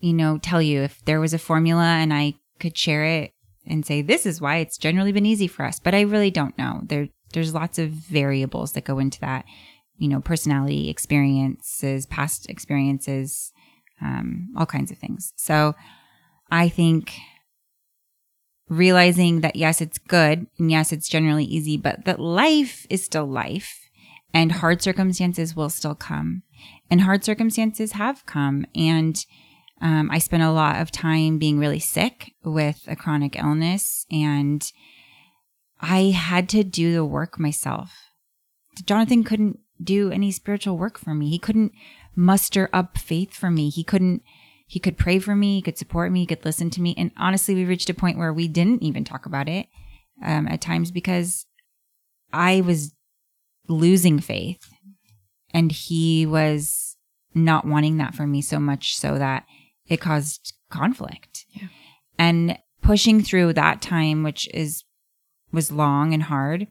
you 0.00 0.14
know, 0.14 0.38
tell 0.38 0.62
you 0.62 0.80
if 0.80 1.04
there 1.04 1.20
was 1.20 1.34
a 1.34 1.38
formula 1.38 1.84
and 1.84 2.14
I 2.14 2.36
could 2.60 2.78
share 2.78 3.04
it 3.04 3.34
and 3.66 3.84
say 3.84 4.00
this 4.00 4.24
is 4.24 4.40
why 4.40 4.56
it's 4.56 4.78
generally 4.78 5.12
been 5.12 5.26
easy 5.26 5.48
for 5.48 5.66
us, 5.66 5.78
but 5.78 5.94
I 5.94 6.00
really 6.00 6.30
don't 6.30 6.56
know. 6.56 6.80
There 6.84 7.08
there's 7.32 7.54
lots 7.54 7.78
of 7.78 7.90
variables 7.90 8.72
that 8.72 8.84
go 8.84 8.98
into 8.98 9.20
that, 9.20 9.44
you 9.96 10.08
know, 10.08 10.20
personality, 10.20 10.88
experiences, 10.88 12.06
past 12.06 12.48
experiences, 12.48 13.52
um, 14.00 14.48
all 14.56 14.66
kinds 14.66 14.90
of 14.90 14.98
things. 14.98 15.32
So 15.36 15.74
I 16.50 16.68
think 16.68 17.14
realizing 18.68 19.40
that 19.40 19.56
yes, 19.56 19.80
it's 19.80 19.98
good 19.98 20.46
and 20.58 20.70
yes, 20.70 20.92
it's 20.92 21.08
generally 21.08 21.44
easy, 21.44 21.76
but 21.76 22.04
that 22.04 22.20
life 22.20 22.86
is 22.90 23.04
still 23.04 23.26
life 23.26 23.86
and 24.34 24.52
hard 24.52 24.82
circumstances 24.82 25.56
will 25.56 25.70
still 25.70 25.94
come. 25.94 26.42
And 26.90 27.00
hard 27.00 27.24
circumstances 27.24 27.92
have 27.92 28.26
come. 28.26 28.66
And 28.74 29.24
um, 29.80 30.10
I 30.10 30.18
spent 30.18 30.42
a 30.42 30.50
lot 30.50 30.80
of 30.80 30.90
time 30.90 31.38
being 31.38 31.58
really 31.58 31.78
sick 31.78 32.32
with 32.44 32.82
a 32.86 32.96
chronic 32.96 33.36
illness, 33.38 34.06
and 34.10 34.70
I 35.80 36.10
had 36.10 36.48
to 36.50 36.64
do 36.64 36.92
the 36.92 37.04
work 37.04 37.38
myself. 37.38 37.92
Jonathan 38.84 39.24
couldn't 39.24 39.58
do 39.82 40.10
any 40.10 40.30
spiritual 40.30 40.78
work 40.78 40.98
for 40.98 41.14
me. 41.14 41.28
He 41.28 41.38
couldn't 41.38 41.72
muster 42.14 42.68
up 42.72 42.96
faith 42.96 43.34
for 43.34 43.50
me. 43.50 43.68
He 43.68 43.84
couldn't, 43.84 44.22
he 44.66 44.80
could 44.80 44.96
pray 44.96 45.18
for 45.18 45.36
me, 45.36 45.56
he 45.56 45.62
could 45.62 45.78
support 45.78 46.10
me, 46.10 46.20
he 46.20 46.26
could 46.26 46.44
listen 46.44 46.70
to 46.70 46.80
me. 46.80 46.94
And 46.96 47.10
honestly, 47.16 47.54
we 47.54 47.64
reached 47.64 47.90
a 47.90 47.94
point 47.94 48.18
where 48.18 48.32
we 48.32 48.48
didn't 48.48 48.82
even 48.82 49.04
talk 49.04 49.26
about 49.26 49.48
it 49.48 49.66
um, 50.24 50.48
at 50.48 50.60
times 50.60 50.90
because 50.90 51.46
I 52.32 52.62
was 52.62 52.94
losing 53.68 54.18
faith 54.18 54.68
and 55.52 55.70
he 55.70 56.26
was 56.26 56.96
not 57.34 57.66
wanting 57.66 57.98
that 57.98 58.14
for 58.14 58.26
me 58.26 58.40
so 58.40 58.58
much 58.58 58.96
so 58.96 59.18
that 59.18 59.44
it 59.86 60.00
caused 60.00 60.54
conflict. 60.70 61.44
Yeah. 61.50 61.68
And 62.18 62.58
pushing 62.82 63.22
through 63.22 63.52
that 63.52 63.82
time, 63.82 64.22
which 64.22 64.48
is 64.54 64.84
was 65.52 65.72
long 65.72 66.12
and 66.12 66.24
hard, 66.24 66.66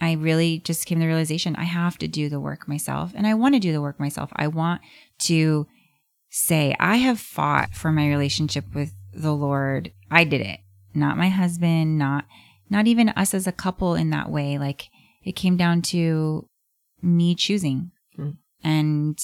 I 0.00 0.12
really 0.12 0.58
just 0.58 0.86
came 0.86 0.98
to 0.98 1.02
the 1.02 1.08
realization 1.08 1.56
I 1.56 1.64
have 1.64 1.98
to 1.98 2.08
do 2.08 2.28
the 2.28 2.40
work 2.40 2.66
myself. 2.66 3.12
And 3.14 3.26
I 3.26 3.34
want 3.34 3.54
to 3.54 3.60
do 3.60 3.72
the 3.72 3.82
work 3.82 4.00
myself. 4.00 4.30
I 4.34 4.46
want 4.46 4.80
to 5.20 5.66
say, 6.30 6.74
I 6.80 6.96
have 6.96 7.20
fought 7.20 7.74
for 7.74 7.92
my 7.92 8.08
relationship 8.08 8.64
with 8.74 8.92
the 9.12 9.32
Lord. 9.32 9.92
I 10.10 10.24
did 10.24 10.40
it. 10.40 10.60
Not 10.94 11.18
my 11.18 11.28
husband, 11.28 11.98
not 11.98 12.24
not 12.68 12.86
even 12.86 13.08
us 13.10 13.34
as 13.34 13.46
a 13.46 13.52
couple 13.52 13.94
in 13.94 14.10
that 14.10 14.30
way. 14.30 14.58
Like 14.58 14.88
it 15.24 15.32
came 15.32 15.56
down 15.56 15.82
to 15.82 16.48
me 17.02 17.34
choosing. 17.34 17.90
Hmm. 18.16 18.30
And 18.62 19.18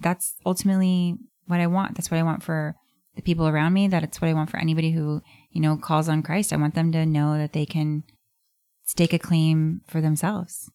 that's 0.00 0.34
ultimately 0.44 1.16
what 1.46 1.60
I 1.60 1.66
want. 1.66 1.96
That's 1.96 2.10
what 2.10 2.18
I 2.18 2.22
want 2.22 2.42
for 2.42 2.74
the 3.16 3.22
people 3.22 3.46
around 3.46 3.72
me. 3.72 3.88
That's 3.88 4.20
what 4.20 4.28
I 4.28 4.34
want 4.34 4.50
for 4.50 4.58
anybody 4.58 4.92
who, 4.92 5.22
you 5.50 5.60
know, 5.60 5.76
calls 5.76 6.08
on 6.08 6.22
Christ. 6.22 6.52
I 6.52 6.56
want 6.56 6.74
them 6.74 6.92
to 6.92 7.04
know 7.06 7.36
that 7.38 7.52
they 7.52 7.66
can 7.66 8.04
stake 8.84 9.12
a 9.12 9.18
claim 9.18 9.82
for 9.86 10.00
themselves. 10.00 10.70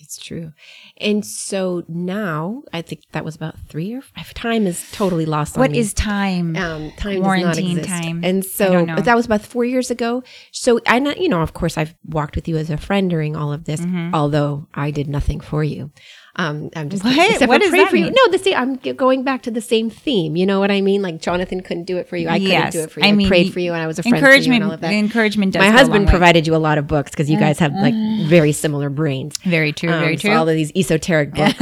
It's 0.00 0.16
true. 0.22 0.52
And 1.00 1.26
so 1.26 1.82
now, 1.88 2.62
I 2.72 2.82
think 2.82 3.00
that 3.10 3.24
was 3.24 3.34
about 3.34 3.56
three 3.68 3.92
or 3.94 4.00
five. 4.00 4.32
Time 4.32 4.64
is 4.68 4.88
totally 4.92 5.26
lost 5.26 5.56
on 5.56 5.60
What 5.60 5.74
is 5.74 5.92
time? 5.92 6.54
um, 6.56 6.92
time 6.92 7.14
does 7.16 7.20
not 7.20 7.22
Quarantine 7.24 7.78
exist. 7.78 8.02
time. 8.04 8.20
And 8.24 8.44
so 8.44 8.70
don't 8.72 8.86
know. 8.86 8.94
but 8.94 9.06
that 9.06 9.16
was 9.16 9.26
about 9.26 9.42
four 9.42 9.64
years 9.64 9.90
ago. 9.90 10.22
So 10.52 10.78
I 10.86 11.00
know, 11.00 11.14
you 11.18 11.28
know, 11.28 11.42
of 11.42 11.52
course, 11.52 11.76
I've 11.76 11.96
walked 12.04 12.36
with 12.36 12.46
you 12.46 12.56
as 12.58 12.70
a 12.70 12.76
friend 12.76 13.10
during 13.10 13.34
all 13.34 13.52
of 13.52 13.64
this, 13.64 13.80
Mhm. 13.80 14.14
although 14.14 14.68
I 14.72 14.92
did 14.92 15.08
nothing 15.08 15.40
for 15.40 15.64
you. 15.64 15.90
Um, 16.40 16.70
I'm 16.76 16.88
just 16.88 17.02
What? 17.02 17.18
except 17.32 17.48
What 17.48 17.60
for 17.64 17.68
pray 17.68 17.84
for 17.86 17.96
you. 17.96 18.10
No, 18.10 18.28
the 18.30 18.38
same. 18.38 18.54
I'm 18.56 18.76
going 18.76 19.24
back 19.24 19.42
to 19.42 19.50
the 19.50 19.60
same 19.60 19.90
theme. 19.90 20.36
You 20.36 20.46
know 20.46 20.60
what 20.60 20.70
I 20.70 20.80
mean? 20.80 21.02
Like 21.02 21.20
Jonathan 21.20 21.60
couldn't 21.62 21.84
do 21.84 21.96
it 21.96 22.08
for 22.08 22.16
you. 22.16 22.28
I 22.28 22.38
couldn't 22.38 22.70
do 22.70 22.80
it 22.82 22.92
for 22.92 23.00
you. 23.00 23.06
I, 23.06 23.10
I 23.10 23.26
prayed 23.26 23.52
for 23.52 23.58
you, 23.58 23.72
and 23.72 23.82
I 23.82 23.88
was 23.88 23.98
a 23.98 24.02
friend 24.04 24.16
you, 24.16 24.22
encouragement, 24.22 24.54
and 24.62 24.64
all 24.64 24.70
of 24.72 24.80
that. 24.82 24.92
encouragement 24.92 25.52
does 25.54 25.60
My 25.60 25.70
husband 25.70 26.06
way. 26.06 26.10
provided 26.12 26.46
you 26.46 26.54
a 26.54 26.58
lot 26.58 26.78
of 26.78 26.86
books 26.86 27.10
because 27.10 27.28
you 27.28 27.38
guys 27.40 27.58
have 27.58 27.72
like 27.72 27.94
very 28.28 28.52
similar 28.52 28.88
brains. 28.88 29.36
Very 29.38 29.72
true. 29.72 29.90
Um, 29.90 29.98
very 30.00 30.16
so 30.16 30.28
true. 30.28 30.36
all 30.36 30.48
of 30.48 30.54
these 30.54 30.70
esoteric 30.76 31.34
books. 31.34 31.58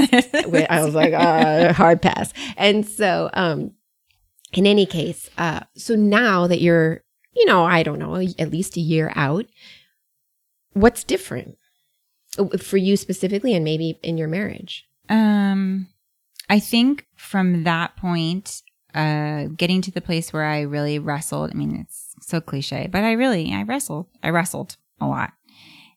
where 0.47 0.67
I 0.69 0.85
was 0.85 0.95
like, 0.95 1.15
uh, 1.15 1.73
hard 1.73 2.03
pass. 2.03 2.35
And 2.59 2.87
so, 2.87 3.31
um, 3.33 3.71
in 4.53 4.67
any 4.67 4.85
case, 4.85 5.31
uh, 5.39 5.61
so 5.75 5.95
now 5.97 6.47
that 6.47 6.61
you're, 6.61 7.03
you 7.35 7.47
know, 7.47 7.65
I 7.65 7.83
don't 7.83 7.99
know, 7.99 8.15
at 8.39 8.51
least 8.51 8.77
a 8.77 8.81
year 8.81 9.11
out, 9.17 9.47
what's 10.75 11.03
different 11.03 11.57
for 12.61 12.77
you 12.77 12.97
specifically, 12.97 13.55
and 13.55 13.65
maybe 13.65 13.99
in 14.03 14.17
your 14.19 14.29
marriage? 14.29 14.85
Um, 15.09 15.89
I 16.49 16.61
think 16.61 17.07
from 17.17 17.65
that 17.65 17.97
point, 17.97 18.63
uh, 18.95 19.47
getting 19.57 19.83
to 19.83 19.91
the 19.91 20.01
place 20.01 20.33
where 20.33 20.45
I 20.45 20.61
really 20.63 20.99
wrestled. 20.99 21.51
I 21.51 21.55
mean, 21.55 21.77
it's 21.77 22.15
so 22.21 22.41
cliche, 22.41 22.89
but 22.91 23.05
I 23.05 23.13
really, 23.13 23.53
I 23.53 23.63
wrestled. 23.63 24.07
I 24.23 24.31
wrestled 24.31 24.77
a 25.01 25.07
lot 25.07 25.33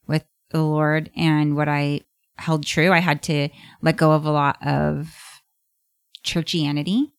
with 0.06 0.24
the 0.50 0.62
Lord 0.62 1.10
and 1.16 1.56
what 1.56 1.68
I 1.68 2.00
held 2.36 2.66
true. 2.66 2.92
I 2.92 2.98
had 2.98 3.22
to 3.24 3.48
let 3.82 3.96
go 3.96 4.12
of 4.12 4.24
a 4.24 4.30
lot 4.30 4.58
of 4.66 5.14
churchianity. 6.24 7.12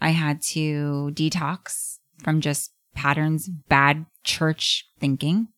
I 0.00 0.10
had 0.10 0.42
to 0.42 1.10
detox 1.14 1.98
from 2.22 2.40
just 2.40 2.72
patterns, 2.94 3.48
bad 3.48 4.06
church 4.24 4.88
thinking 4.98 5.48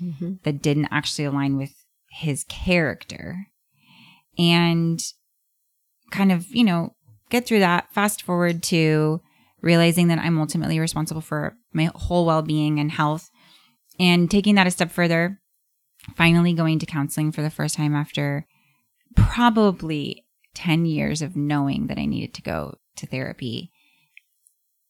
Mm-hmm. 0.00 0.34
that 0.44 0.62
didn't 0.62 0.86
actually 0.92 1.24
align 1.24 1.56
with 1.56 1.74
his 2.10 2.44
character 2.48 3.46
and 4.38 5.02
kind 6.10 6.32
of, 6.32 6.46
you 6.48 6.64
know, 6.64 6.94
get 7.30 7.46
through 7.46 7.60
that. 7.60 7.92
Fast 7.92 8.22
forward 8.22 8.62
to 8.64 9.20
realizing 9.60 10.08
that 10.08 10.18
I'm 10.18 10.38
ultimately 10.38 10.78
responsible 10.78 11.20
for 11.20 11.56
my 11.72 11.90
whole 11.94 12.24
well 12.24 12.42
being 12.42 12.78
and 12.78 12.90
health 12.90 13.30
and 13.98 14.30
taking 14.30 14.54
that 14.54 14.66
a 14.66 14.70
step 14.70 14.90
further, 14.90 15.40
finally 16.14 16.52
going 16.52 16.78
to 16.78 16.86
counseling 16.86 17.32
for 17.32 17.42
the 17.42 17.50
first 17.50 17.74
time 17.74 17.94
after 17.94 18.46
probably 19.16 20.24
10 20.54 20.86
years 20.86 21.22
of 21.22 21.36
knowing 21.36 21.86
that 21.88 21.98
I 21.98 22.04
needed 22.04 22.34
to 22.34 22.42
go 22.42 22.78
to 22.96 23.06
therapy 23.06 23.70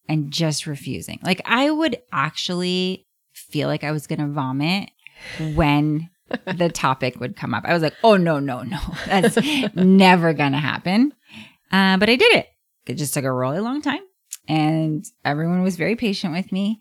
and 0.08 0.30
just 0.30 0.66
refusing. 0.66 1.18
Like 1.22 1.42
I 1.44 1.70
would 1.70 2.00
actually 2.12 3.06
feel 3.32 3.68
like 3.68 3.84
I 3.84 3.92
was 3.92 4.06
going 4.06 4.20
to 4.20 4.26
vomit 4.26 4.90
when 5.54 6.10
the 6.46 6.68
topic 6.68 7.18
would 7.20 7.36
come 7.36 7.54
up. 7.54 7.64
I 7.66 7.72
was 7.72 7.82
like, 7.82 7.94
oh, 8.02 8.16
no, 8.16 8.38
no, 8.38 8.62
no. 8.62 8.78
That's 9.06 9.38
never 9.74 10.32
going 10.32 10.52
to 10.52 10.58
happen. 10.58 11.12
Uh, 11.72 11.96
but 11.96 12.08
I 12.08 12.16
did 12.16 12.32
it. 12.34 12.48
It 12.86 12.94
just 12.94 13.14
took 13.14 13.24
a 13.24 13.32
really 13.32 13.60
long 13.60 13.82
time. 13.82 14.02
And 14.48 15.04
everyone 15.24 15.62
was 15.62 15.76
very 15.76 15.96
patient 15.96 16.32
with 16.32 16.52
me. 16.52 16.80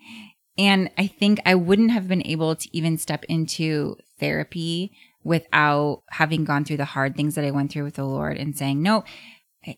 And 0.58 0.90
I 0.98 1.08
think 1.08 1.40
I 1.46 1.56
wouldn't 1.56 1.92
have 1.92 2.08
been 2.08 2.26
able 2.26 2.56
to 2.56 2.70
even 2.78 2.98
step 2.98 3.24
into 3.26 3.98
therapy 4.20 4.92
without 5.24 6.04
having 6.12 6.46
gone 6.46 6.64
through 6.64 6.78
the 6.78 6.86
hard 6.86 7.16
things 7.16 7.36
that 7.36 7.46
I 7.46 7.52
went 7.52 7.72
through 7.72 7.84
with 7.84 7.96
the 7.96 8.06
Lord 8.06 8.38
and 8.38 8.58
saying, 8.58 8.82
no, 8.82 9.04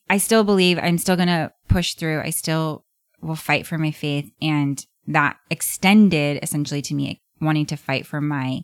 I 0.09 0.17
still 0.19 0.43
believe 0.43 0.77
I'm 0.77 0.99
still 0.99 1.15
going 1.15 1.27
to 1.27 1.51
push 1.67 1.95
through. 1.95 2.21
I 2.21 2.29
still 2.29 2.85
will 3.21 3.35
fight 3.35 3.65
for 3.65 3.77
my 3.77 3.91
faith. 3.91 4.31
And 4.41 4.85
that 5.07 5.37
extended 5.49 6.39
essentially 6.43 6.83
to 6.83 6.93
me 6.93 7.21
wanting 7.41 7.65
to 7.67 7.75
fight 7.75 8.05
for 8.05 8.21
my 8.21 8.61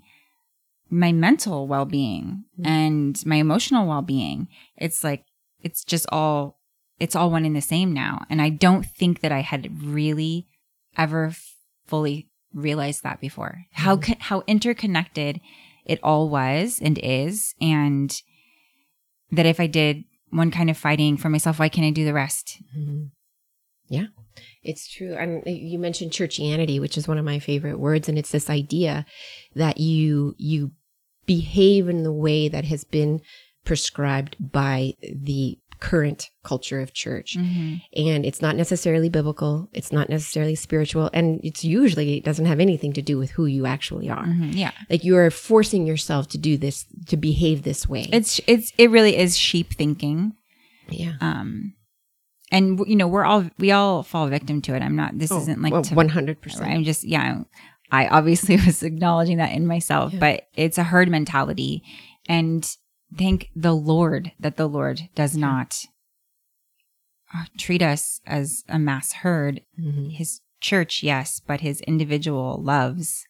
my 0.89 1.11
mental 1.11 1.67
well-being 1.67 2.43
mm-hmm. 2.59 2.65
and 2.65 3.25
my 3.25 3.37
emotional 3.37 3.87
well-being 3.87 4.47
it's 4.77 5.03
like 5.03 5.25
it's 5.61 5.83
just 5.83 6.05
all 6.11 6.59
it's 6.99 7.15
all 7.15 7.31
one 7.31 7.45
in 7.45 7.53
the 7.53 7.61
same 7.61 7.93
now 7.93 8.23
and 8.29 8.41
i 8.41 8.49
don't 8.49 8.85
think 8.85 9.21
that 9.21 9.31
i 9.31 9.41
had 9.41 9.83
really 9.83 10.47
ever 10.97 11.33
fully 11.85 12.29
realized 12.53 13.03
that 13.03 13.19
before 13.19 13.65
mm-hmm. 13.75 13.83
how 13.83 13.99
how 14.19 14.43
interconnected 14.47 15.41
it 15.85 15.99
all 16.03 16.29
was 16.29 16.79
and 16.81 16.99
is 16.99 17.55
and 17.59 18.21
that 19.31 19.45
if 19.45 19.59
i 19.59 19.67
did 19.67 20.03
one 20.29 20.51
kind 20.51 20.69
of 20.69 20.77
fighting 20.77 21.17
for 21.17 21.29
myself 21.29 21.59
why 21.59 21.69
can't 21.69 21.87
i 21.87 21.91
do 21.91 22.05
the 22.05 22.13
rest 22.13 22.61
mm-hmm. 22.77 23.05
Yeah 23.87 24.07
it's 24.63 24.87
true. 24.87 25.13
And 25.13 25.43
you 25.45 25.79
mentioned 25.79 26.11
churchianity, 26.11 26.79
which 26.79 26.97
is 26.97 27.07
one 27.07 27.17
of 27.17 27.25
my 27.25 27.39
favorite 27.39 27.79
words. 27.79 28.09
And 28.09 28.17
it's 28.17 28.31
this 28.31 28.49
idea 28.49 29.05
that 29.55 29.79
you, 29.79 30.35
you 30.37 30.71
behave 31.25 31.87
in 31.87 32.03
the 32.03 32.11
way 32.11 32.47
that 32.47 32.65
has 32.65 32.83
been 32.83 33.21
prescribed 33.63 34.35
by 34.39 34.93
the 35.01 35.57
current 35.79 36.29
culture 36.43 36.79
of 36.79 36.93
church. 36.93 37.35
Mm-hmm. 37.37 37.75
And 37.95 38.25
it's 38.25 38.41
not 38.41 38.55
necessarily 38.55 39.09
biblical. 39.09 39.69
It's 39.73 39.91
not 39.91 40.09
necessarily 40.09 40.55
spiritual. 40.55 41.09
And 41.13 41.39
it's 41.43 41.63
usually, 41.63 42.17
it 42.17 42.23
doesn't 42.23 42.45
have 42.45 42.59
anything 42.59 42.93
to 42.93 43.01
do 43.01 43.17
with 43.17 43.31
who 43.31 43.45
you 43.45 43.65
actually 43.65 44.09
are. 44.09 44.25
Mm-hmm. 44.25 44.51
Yeah. 44.51 44.71
Like 44.89 45.03
you 45.03 45.17
are 45.17 45.29
forcing 45.29 45.85
yourself 45.85 46.27
to 46.29 46.37
do 46.37 46.57
this, 46.57 46.85
to 47.07 47.17
behave 47.17 47.63
this 47.63 47.87
way. 47.87 48.07
It's, 48.11 48.39
it's, 48.47 48.71
it 48.77 48.89
really 48.89 49.17
is 49.17 49.37
sheep 49.37 49.73
thinking. 49.73 50.33
Yeah. 50.89 51.13
Um, 51.19 51.73
and 52.51 52.79
you 52.87 52.95
know 52.95 53.07
we're 53.07 53.25
all 53.25 53.45
we 53.57 53.71
all 53.71 54.03
fall 54.03 54.27
victim 54.27 54.61
to 54.63 54.75
it. 54.75 54.81
I'm 54.81 54.95
not 54.95 55.17
this 55.17 55.31
oh, 55.31 55.39
isn't 55.39 55.61
like 55.61 55.73
100% 55.73 56.61
i'm 56.61 56.83
just 56.83 57.03
yeah 57.03 57.41
i 57.91 58.07
obviously 58.07 58.55
was 58.65 58.83
acknowledging 58.83 59.37
that 59.37 59.51
in 59.51 59.65
myself 59.65 60.13
yeah. 60.13 60.19
but 60.19 60.47
it's 60.55 60.77
a 60.77 60.83
herd 60.83 61.09
mentality. 61.09 61.83
And 62.27 62.67
thank 63.15 63.49
the 63.55 63.73
lord 63.73 64.31
that 64.39 64.57
the 64.57 64.67
lord 64.67 65.09
does 65.15 65.35
yeah. 65.35 65.41
not 65.41 65.85
uh, 67.33 67.45
treat 67.57 67.81
us 67.81 68.21
as 68.25 68.63
a 68.69 68.79
mass 68.79 69.13
herd. 69.13 69.61
Mm-hmm. 69.79 70.09
his 70.09 70.41
church 70.61 71.03
yes 71.03 71.41
but 71.45 71.61
his 71.61 71.81
individual 71.81 72.61
loves 72.61 73.25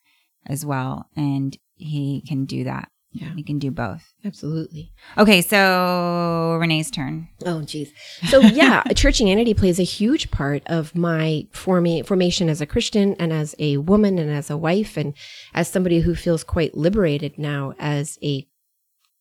as 0.45 0.65
well. 0.65 1.09
And 1.15 1.57
he 1.75 2.23
can 2.25 2.45
do 2.45 2.63
that 2.63 2.89
yeah. 3.15 3.33
You 3.33 3.45
can 3.45 3.59
do 3.59 3.71
both. 3.71 4.13
Absolutely. 4.25 4.91
Okay, 5.17 5.41
so 5.41 6.57
Renee's 6.59 6.91
turn. 6.91 7.29
Oh, 7.45 7.61
geez. 7.61 7.93
So, 8.27 8.41
yeah, 8.41 8.83
churchianity 8.89 9.55
plays 9.55 9.79
a 9.79 9.83
huge 9.83 10.31
part 10.31 10.63
of 10.65 10.93
my 10.95 11.47
formi- 11.53 12.05
formation 12.05 12.49
as 12.49 12.59
a 12.59 12.65
Christian 12.65 13.15
and 13.17 13.31
as 13.31 13.55
a 13.57 13.77
woman 13.77 14.19
and 14.19 14.29
as 14.29 14.49
a 14.49 14.57
wife 14.57 14.97
and 14.97 15.13
as 15.53 15.69
somebody 15.69 16.01
who 16.01 16.13
feels 16.13 16.43
quite 16.43 16.75
liberated 16.75 17.37
now 17.37 17.73
as 17.79 18.19
a 18.21 18.45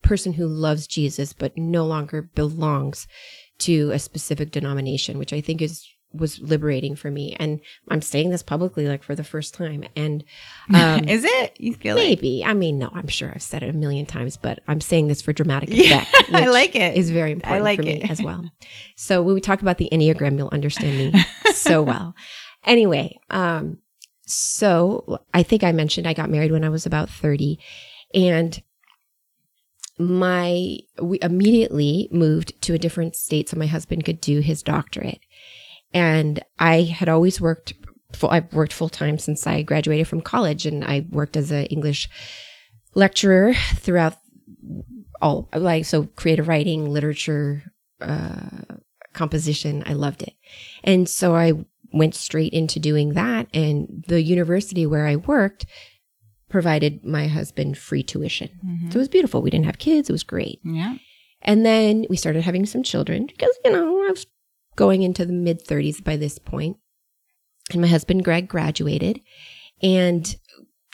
person 0.03 0.33
who 0.33 0.49
loves 0.49 0.89
Jesus 0.89 1.33
but 1.33 1.57
no 1.57 1.87
longer 1.87 2.21
belongs 2.35 3.07
to 3.61 3.93
a 3.93 4.01
specific 4.01 4.51
denomination, 4.51 5.19
which 5.19 5.33
I 5.33 5.41
think 5.41 5.63
is 5.63 5.89
was 6.15 6.39
liberating 6.41 6.95
for 6.97 7.11
me. 7.11 7.35
And 7.39 7.61
I'm 7.89 8.01
saying 8.03 8.31
this 8.31 8.43
publicly, 8.43 8.87
like 8.87 9.03
for 9.03 9.15
the 9.15 9.25
first 9.25 9.55
time. 9.55 9.85
And 9.97 10.25
um, 10.75 11.09
is 11.09 11.25
it? 11.25 11.57
You 11.59 11.75
feel 11.75 11.97
it? 11.97 12.01
maybe? 12.01 12.41
Like- 12.41 12.51
I 12.51 12.55
mean, 12.55 12.79
no, 12.79 12.91
I'm 12.95 13.09
sure 13.09 13.33
I've 13.35 13.43
said 13.43 13.63
it 13.63 13.71
a 13.75 13.77
million 13.79 14.07
times, 14.07 14.37
but 14.37 14.61
I'm 14.69 14.81
saying 14.81 15.09
this 15.09 15.23
for 15.23 15.33
dramatic 15.33 15.71
effect. 15.71 16.11
Yeah, 16.29 16.29
I 16.39 16.47
like 16.47 16.75
it. 16.77 16.97
Is 16.97 17.11
very 17.11 17.33
important 17.33 17.61
I 17.61 17.65
like 17.65 17.79
for 17.81 17.85
me 17.87 18.03
it. 18.03 18.11
as 18.11 18.23
well. 18.23 18.51
So 18.97 19.23
when 19.23 19.35
we 19.35 19.41
talk 19.41 19.61
about 19.63 19.79
the 19.79 19.89
Enneagram, 19.93 20.39
you'll 20.39 20.49
understand 20.53 20.97
me 21.15 21.25
so 21.53 21.83
well. 21.83 22.15
Anyway, 22.65 23.19
um, 23.31 23.79
so 24.27 25.19
I 25.35 25.43
think 25.43 25.65
I 25.65 25.73
mentioned 25.73 26.07
I 26.07 26.15
got 26.15 26.31
married 26.31 26.53
when 26.53 26.65
I 26.65 26.71
was 26.71 26.87
about 26.87 27.11
30, 27.11 27.59
and 28.15 28.63
my 29.99 30.77
we 31.01 31.19
immediately 31.23 32.09
moved 32.11 32.61
to 32.63 32.75
a 32.75 32.79
different 32.79 33.15
state 33.15 33.49
so 33.49 33.57
my 33.57 33.67
husband 33.67 34.05
could 34.05 34.21
do 34.21 34.41
his 34.41 34.63
doctorate 34.63 35.21
and 35.95 36.45
I 36.59 36.83
had 36.83 37.09
always 37.09 37.41
worked, 37.41 37.73
full, 38.13 38.31
I've 38.31 38.53
worked 38.53 38.73
full 38.73 38.89
time 38.89 39.19
since 39.19 39.47
I 39.47 39.63
graduated 39.63 40.09
from 40.09 40.21
college 40.21 40.67
and 40.67 40.85
I 40.85 41.07
worked 41.11 41.37
as 41.37 41.51
an 41.53 41.67
English 41.67 42.11
lecturer 42.95 43.55
throughout 43.77 44.17
all, 45.23 45.49
like, 45.55 45.85
so 45.85 46.05
creative 46.17 46.49
writing, 46.49 46.91
literature, 46.91 47.63
uh, 48.01 48.75
composition. 49.15 49.85
I 49.87 49.93
loved 49.93 50.23
it. 50.23 50.35
And 50.83 51.09
so 51.09 51.37
I 51.37 51.53
went 51.93 52.17
straight 52.17 52.53
into 52.53 52.81
doing 52.81 53.15
that. 53.15 53.47
And 53.55 54.05
the 54.09 54.21
university 54.21 54.85
where 54.85 55.07
I 55.07 55.17
worked 55.17 55.67
provided 56.49 57.05
my 57.05 57.29
husband 57.29 57.79
free 57.79 58.03
tuition. 58.03 58.49
Mm-hmm. 58.65 58.91
So 58.91 58.97
it 58.97 58.99
was 58.99 59.09
beautiful. 59.09 59.43
We 59.43 59.51
didn't 59.51 59.67
have 59.67 59.79
kids. 59.79 60.09
It 60.09 60.13
was 60.13 60.25
great. 60.25 60.61
Yeah. 60.65 60.97
And 61.43 61.65
then 61.65 62.07
we 62.09 62.17
started 62.17 62.43
having 62.43 62.67
some 62.67 62.83
children 62.83 63.27
because, 63.27 63.57
you 63.65 63.71
know, 63.71 64.05
I 64.07 64.11
was 64.11 64.27
going 64.77 65.03
into 65.03 65.25
the 65.25 65.33
mid 65.33 65.67
30s 65.67 66.03
by 66.03 66.17
this 66.17 66.39
point. 66.39 66.77
And 67.73 67.81
my 67.81 67.89
husband, 67.89 68.25
Greg, 68.25 68.49
graduated. 68.49 69.21
And 69.83 70.37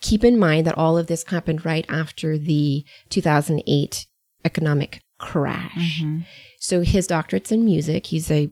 keep 0.01 0.25
in 0.25 0.39
mind 0.39 0.67
that 0.67 0.79
all 0.79 0.97
of 0.97 1.07
this 1.07 1.25
happened 1.25 1.65
right 1.65 1.85
after 1.89 2.39
the 2.39 2.85
2008 3.11 4.07
economic 4.45 5.03
crash. 5.19 6.01
Mm-hmm. 6.03 6.21
So 6.59 6.83
his 6.83 7.07
doctorate's 7.07 7.53
in 7.53 7.65
music. 7.65 8.07
He's 8.07 8.31
a 8.31 8.51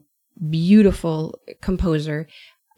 beautiful 0.49 1.39
composer. 1.61 2.27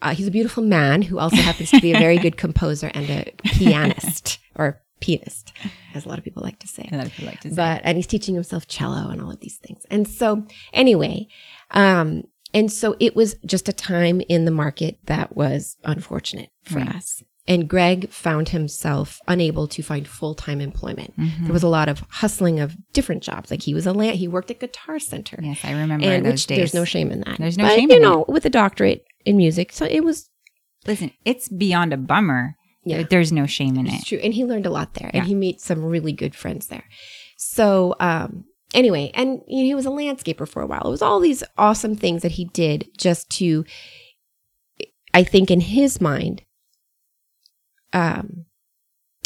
Uh, 0.00 0.14
he's 0.14 0.26
a 0.26 0.32
beautiful 0.32 0.62
man 0.62 1.02
who 1.02 1.18
also 1.18 1.36
happens 1.36 1.70
to 1.70 1.80
be 1.80 1.92
a 1.92 1.98
very 1.98 2.18
good 2.18 2.36
composer 2.36 2.90
and 2.94 3.08
a 3.08 3.32
pianist 3.44 4.38
or 4.56 4.82
pianist, 5.00 5.52
as 5.94 6.04
a 6.06 6.08
lot 6.08 6.18
of 6.18 6.24
people 6.24 6.42
like 6.42 6.58
to 6.60 6.68
say. 6.68 6.88
A 6.90 6.96
lot 6.96 7.06
of 7.06 7.12
people 7.12 7.26
like 7.26 7.40
to 7.40 7.50
say. 7.50 7.54
But 7.54 7.82
and 7.84 7.96
he's 7.96 8.06
teaching 8.06 8.34
himself 8.34 8.66
cello 8.66 9.10
and 9.10 9.20
all 9.20 9.30
of 9.30 9.40
these 9.40 9.58
things. 9.58 9.84
And 9.90 10.08
so 10.08 10.44
anyway, 10.72 11.28
um, 11.70 12.24
and 12.54 12.70
so 12.70 12.96
it 13.00 13.16
was 13.16 13.34
just 13.46 13.68
a 13.68 13.72
time 13.72 14.20
in 14.28 14.44
the 14.44 14.50
market 14.50 14.98
that 15.06 15.36
was 15.36 15.76
unfortunate 15.84 16.50
for 16.64 16.78
right. 16.78 16.94
us. 16.96 17.22
And 17.48 17.68
Greg 17.68 18.08
found 18.10 18.50
himself 18.50 19.20
unable 19.26 19.66
to 19.66 19.82
find 19.82 20.06
full 20.06 20.34
time 20.34 20.60
employment. 20.60 21.18
Mm-hmm. 21.18 21.44
There 21.44 21.52
was 21.52 21.64
a 21.64 21.68
lot 21.68 21.88
of 21.88 22.04
hustling 22.08 22.60
of 22.60 22.76
different 22.92 23.22
jobs. 23.22 23.50
Like 23.50 23.62
he 23.62 23.74
was 23.74 23.84
a 23.86 23.92
land, 23.92 24.16
he 24.16 24.28
worked 24.28 24.50
at 24.50 24.60
Guitar 24.60 25.00
Center. 25.00 25.38
Yes, 25.42 25.60
I 25.64 25.72
remember 25.72 26.06
and 26.06 26.24
those 26.24 26.46
days. 26.46 26.58
There's 26.58 26.74
no 26.74 26.84
shame 26.84 27.10
in 27.10 27.20
that. 27.22 27.38
There's 27.38 27.58
no 27.58 27.64
but, 27.64 27.74
shame 27.74 27.90
you 27.90 27.98
know, 27.98 28.24
with 28.28 28.44
a 28.44 28.50
doctorate 28.50 29.04
in 29.24 29.36
music. 29.36 29.72
So 29.72 29.86
it 29.86 30.04
was. 30.04 30.28
Listen, 30.86 31.12
it's 31.24 31.48
beyond 31.48 31.92
a 31.92 31.96
bummer. 31.96 32.56
Yeah. 32.84 33.04
There's 33.08 33.32
no 33.32 33.46
shame 33.46 33.76
in 33.76 33.86
it's 33.86 34.02
it. 34.02 34.06
True. 34.06 34.18
And 34.18 34.34
he 34.34 34.44
learned 34.44 34.66
a 34.66 34.70
lot 34.70 34.94
there 34.94 35.10
yeah. 35.12 35.20
and 35.20 35.28
he 35.28 35.34
made 35.34 35.60
some 35.60 35.84
really 35.84 36.12
good 36.12 36.34
friends 36.34 36.66
there. 36.66 36.84
So, 37.36 37.94
um, 38.00 38.44
anyway, 38.74 39.10
and 39.14 39.42
you 39.46 39.58
know, 39.58 39.64
he 39.64 39.74
was 39.74 39.86
a 39.86 39.90
landscaper 39.90 40.48
for 40.48 40.62
a 40.62 40.66
while. 40.66 40.82
It 40.84 40.90
was 40.90 41.02
all 41.02 41.20
these 41.20 41.42
awesome 41.56 41.96
things 41.96 42.22
that 42.22 42.32
he 42.32 42.46
did 42.46 42.90
just 42.96 43.30
to, 43.38 43.64
I 45.14 45.24
think, 45.24 45.50
in 45.50 45.60
his 45.60 46.00
mind, 46.00 46.42
um, 47.92 48.46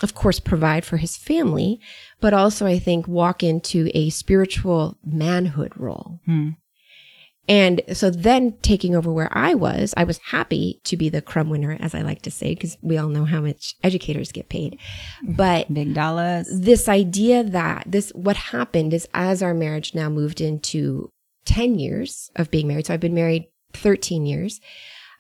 of 0.03 0.15
course, 0.15 0.41
provide 0.41 0.85
for 0.85 0.99
his 0.99 1.17
family, 1.17 1.81
but 2.21 2.35
also 2.35 2.67
I 2.67 2.79
think 2.79 3.09
walk 3.09 3.43
into 3.43 3.91
a 3.95 4.11
spiritual 4.11 4.99
manhood 5.05 5.73
role. 5.77 6.21
Hmm. 6.27 6.51
And 7.49 7.83
so 7.93 8.11
then 8.11 8.57
taking 8.63 8.97
over 8.97 9.13
where 9.13 9.29
I 9.37 9.55
was, 9.55 9.95
I 9.97 10.05
was 10.05 10.19
happy 10.19 10.81
to 10.85 10.97
be 10.97 11.09
the 11.09 11.23
crumb 11.23 11.49
winner, 11.49 11.77
as 11.81 11.95
I 11.95 12.03
like 12.03 12.23
to 12.23 12.31
say, 12.31 12.55
because 12.55 12.77
we 12.83 12.99
all 12.99 13.09
know 13.09 13.25
how 13.25 13.41
much 13.41 13.77
educators 13.85 14.33
get 14.33 14.49
paid. 14.49 14.79
But 15.23 15.73
big 15.73 15.95
dollars. 15.95 16.49
This 16.53 16.89
idea 16.89 17.45
that 17.45 17.85
this, 17.87 18.11
what 18.11 18.37
happened 18.37 18.93
is 18.93 19.09
as 19.15 19.43
our 19.43 19.55
marriage 19.55 19.95
now 19.95 20.09
moved 20.09 20.41
into 20.41 21.11
10 21.45 21.79
years 21.79 22.31
of 22.35 22.51
being 22.51 22.67
married. 22.67 22.87
So 22.87 22.95
I've 22.95 23.01
been 23.01 23.15
married 23.15 23.47
13 23.75 24.27
years. 24.27 24.61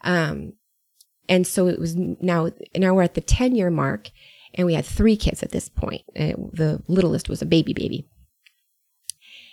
Um, 0.03 0.55
and 1.29 1.47
so 1.47 1.69
it 1.69 1.79
was 1.79 1.95
now, 1.97 2.51
now 2.77 2.95
we're 2.95 3.03
at 3.03 3.15
the 3.15 3.21
10 3.21 3.55
year 3.55 3.71
mark 3.71 4.11
and 4.55 4.67
we 4.67 4.75
had 4.75 4.85
three 4.85 5.17
kids 5.17 5.43
at 5.43 5.53
this 5.53 5.69
point. 5.69 6.03
Uh, 6.19 6.33
the 6.53 6.83
littlest 6.89 7.29
was 7.29 7.43
a 7.43 7.47
baby 7.47 7.73
baby. 7.73 8.09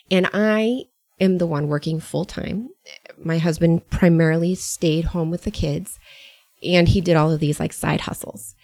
And 0.10 0.30
I 0.34 0.84
am 1.20 1.38
the 1.38 1.48
one 1.48 1.68
working 1.68 2.00
full 2.00 2.26
time. 2.26 2.70
My 3.18 3.38
husband 3.38 3.90
primarily 3.90 4.56
stayed 4.56 5.06
home 5.06 5.30
with 5.30 5.44
the 5.44 5.52
kids 5.52 6.00
and 6.64 6.88
he 6.88 7.02
did 7.02 7.16
all 7.16 7.32
of 7.32 7.40
these 7.40 7.60
like 7.60 7.74
side 7.74 8.02
hustles. 8.02 8.56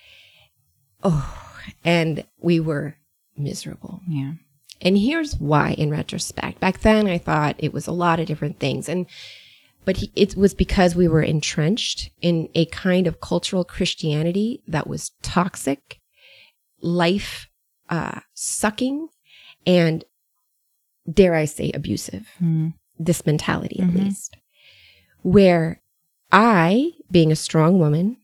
Oh, 1.03 1.37
and 1.83 2.25
we 2.39 2.59
were 2.59 2.95
miserable. 3.37 4.01
Yeah. 4.07 4.33
And 4.81 4.97
here's 4.97 5.35
why 5.37 5.71
in 5.71 5.89
retrospect. 5.89 6.59
Back 6.59 6.79
then 6.79 7.07
I 7.07 7.17
thought 7.17 7.55
it 7.57 7.73
was 7.73 7.87
a 7.87 7.91
lot 7.91 8.19
of 8.19 8.27
different 8.27 8.59
things 8.59 8.89
and 8.89 9.05
but 9.85 9.97
he, 9.97 10.11
it 10.15 10.35
was 10.35 10.53
because 10.53 10.95
we 10.95 11.07
were 11.07 11.21
entrenched 11.21 12.11
in 12.21 12.49
a 12.53 12.65
kind 12.65 13.07
of 13.07 13.21
cultural 13.21 13.63
Christianity 13.63 14.61
that 14.67 14.87
was 14.87 15.13
toxic, 15.21 15.99
life 16.81 17.47
uh, 17.89 18.19
sucking, 18.33 19.07
and 19.65 20.03
dare 21.11 21.35
I 21.35 21.45
say 21.45 21.71
abusive. 21.73 22.27
Mm. 22.41 22.73
This 22.97 23.25
mentality, 23.25 23.79
at 23.79 23.87
Mhm. 23.89 24.03
least, 24.05 24.35
where 25.21 25.81
I, 26.31 26.91
being 27.11 27.31
a 27.31 27.35
strong 27.35 27.79
woman 27.79 28.17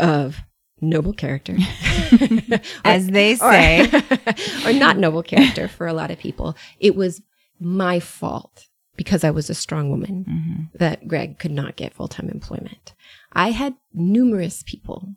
of 0.00 0.38
noble 0.80 1.12
character, 1.12 1.56
As 2.84 3.06
they 3.08 3.34
say. 3.36 3.88
or 4.66 4.72
not 4.72 4.98
noble 4.98 5.22
character 5.22 5.68
for 5.68 5.86
a 5.86 5.92
lot 5.92 6.10
of 6.10 6.18
people, 6.18 6.56
it 6.80 6.94
was 6.96 7.22
my 7.60 8.00
fault 8.00 8.68
because 8.96 9.24
I 9.24 9.30
was 9.30 9.48
a 9.50 9.54
strong 9.54 9.90
woman 9.90 10.24
Mhm. 10.28 10.78
that 10.78 11.06
Greg 11.08 11.38
could 11.38 11.50
not 11.52 11.76
get 11.76 11.94
full 11.94 12.08
time 12.08 12.28
employment. 12.28 12.94
I 13.32 13.50
had 13.50 13.74
numerous 13.92 14.62
people 14.64 15.14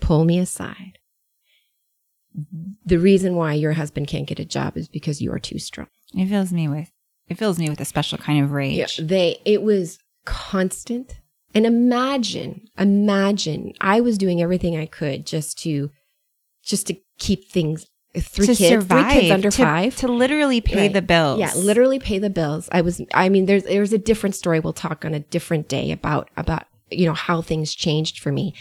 pull 0.00 0.24
me 0.24 0.38
aside. 0.38 0.98
The 2.84 2.98
reason 2.98 3.36
why 3.36 3.54
your 3.54 3.72
husband 3.74 4.08
can't 4.08 4.26
get 4.26 4.40
a 4.40 4.44
job 4.44 4.76
is 4.76 4.88
because 4.88 5.22
you 5.22 5.32
are 5.32 5.38
too 5.38 5.58
strong. 5.58 5.86
It 6.16 6.26
fills 6.28 6.52
me 6.52 6.68
with 6.68 6.90
it 7.28 7.38
fills 7.38 7.58
me 7.58 7.68
with 7.70 7.80
a 7.80 7.84
special 7.84 8.18
kind 8.18 8.44
of 8.44 8.52
rage. 8.52 8.76
Yeah, 8.98 9.04
they 9.06 9.38
it 9.44 9.62
was 9.62 9.98
constant. 10.24 11.20
And 11.56 11.66
imagine, 11.66 12.66
imagine 12.78 13.74
I 13.80 14.00
was 14.00 14.18
doing 14.18 14.42
everything 14.42 14.76
I 14.76 14.86
could 14.86 15.24
just 15.26 15.56
to 15.62 15.90
just 16.64 16.86
to 16.88 16.96
keep 17.18 17.48
things 17.50 17.86
three 18.16 18.46
to 18.46 18.54
kids, 18.54 18.68
survive, 18.68 19.12
three 19.12 19.20
kids 19.20 19.30
under 19.32 19.50
to, 19.50 19.62
five. 19.62 19.96
to 19.96 20.08
literally 20.08 20.60
pay 20.60 20.76
Right. 20.82 20.92
the 20.92 21.02
bills. 21.02 21.38
Yeah, 21.40 21.52
literally 21.54 21.98
pay 22.00 22.18
the 22.18 22.30
bills. 22.30 22.68
I 22.72 22.80
was 22.80 23.00
I 23.14 23.28
mean 23.28 23.46
there's 23.46 23.62
there's 23.64 23.92
a 23.92 23.98
different 23.98 24.34
story 24.34 24.58
we'll 24.60 24.72
talk 24.72 25.04
on 25.04 25.14
a 25.14 25.20
different 25.20 25.68
day 25.68 25.92
about 25.92 26.28
about 26.36 26.64
you 26.90 27.06
know 27.06 27.14
how 27.14 27.40
things 27.40 27.74
changed 27.74 28.18
for 28.20 28.30
me 28.30 28.54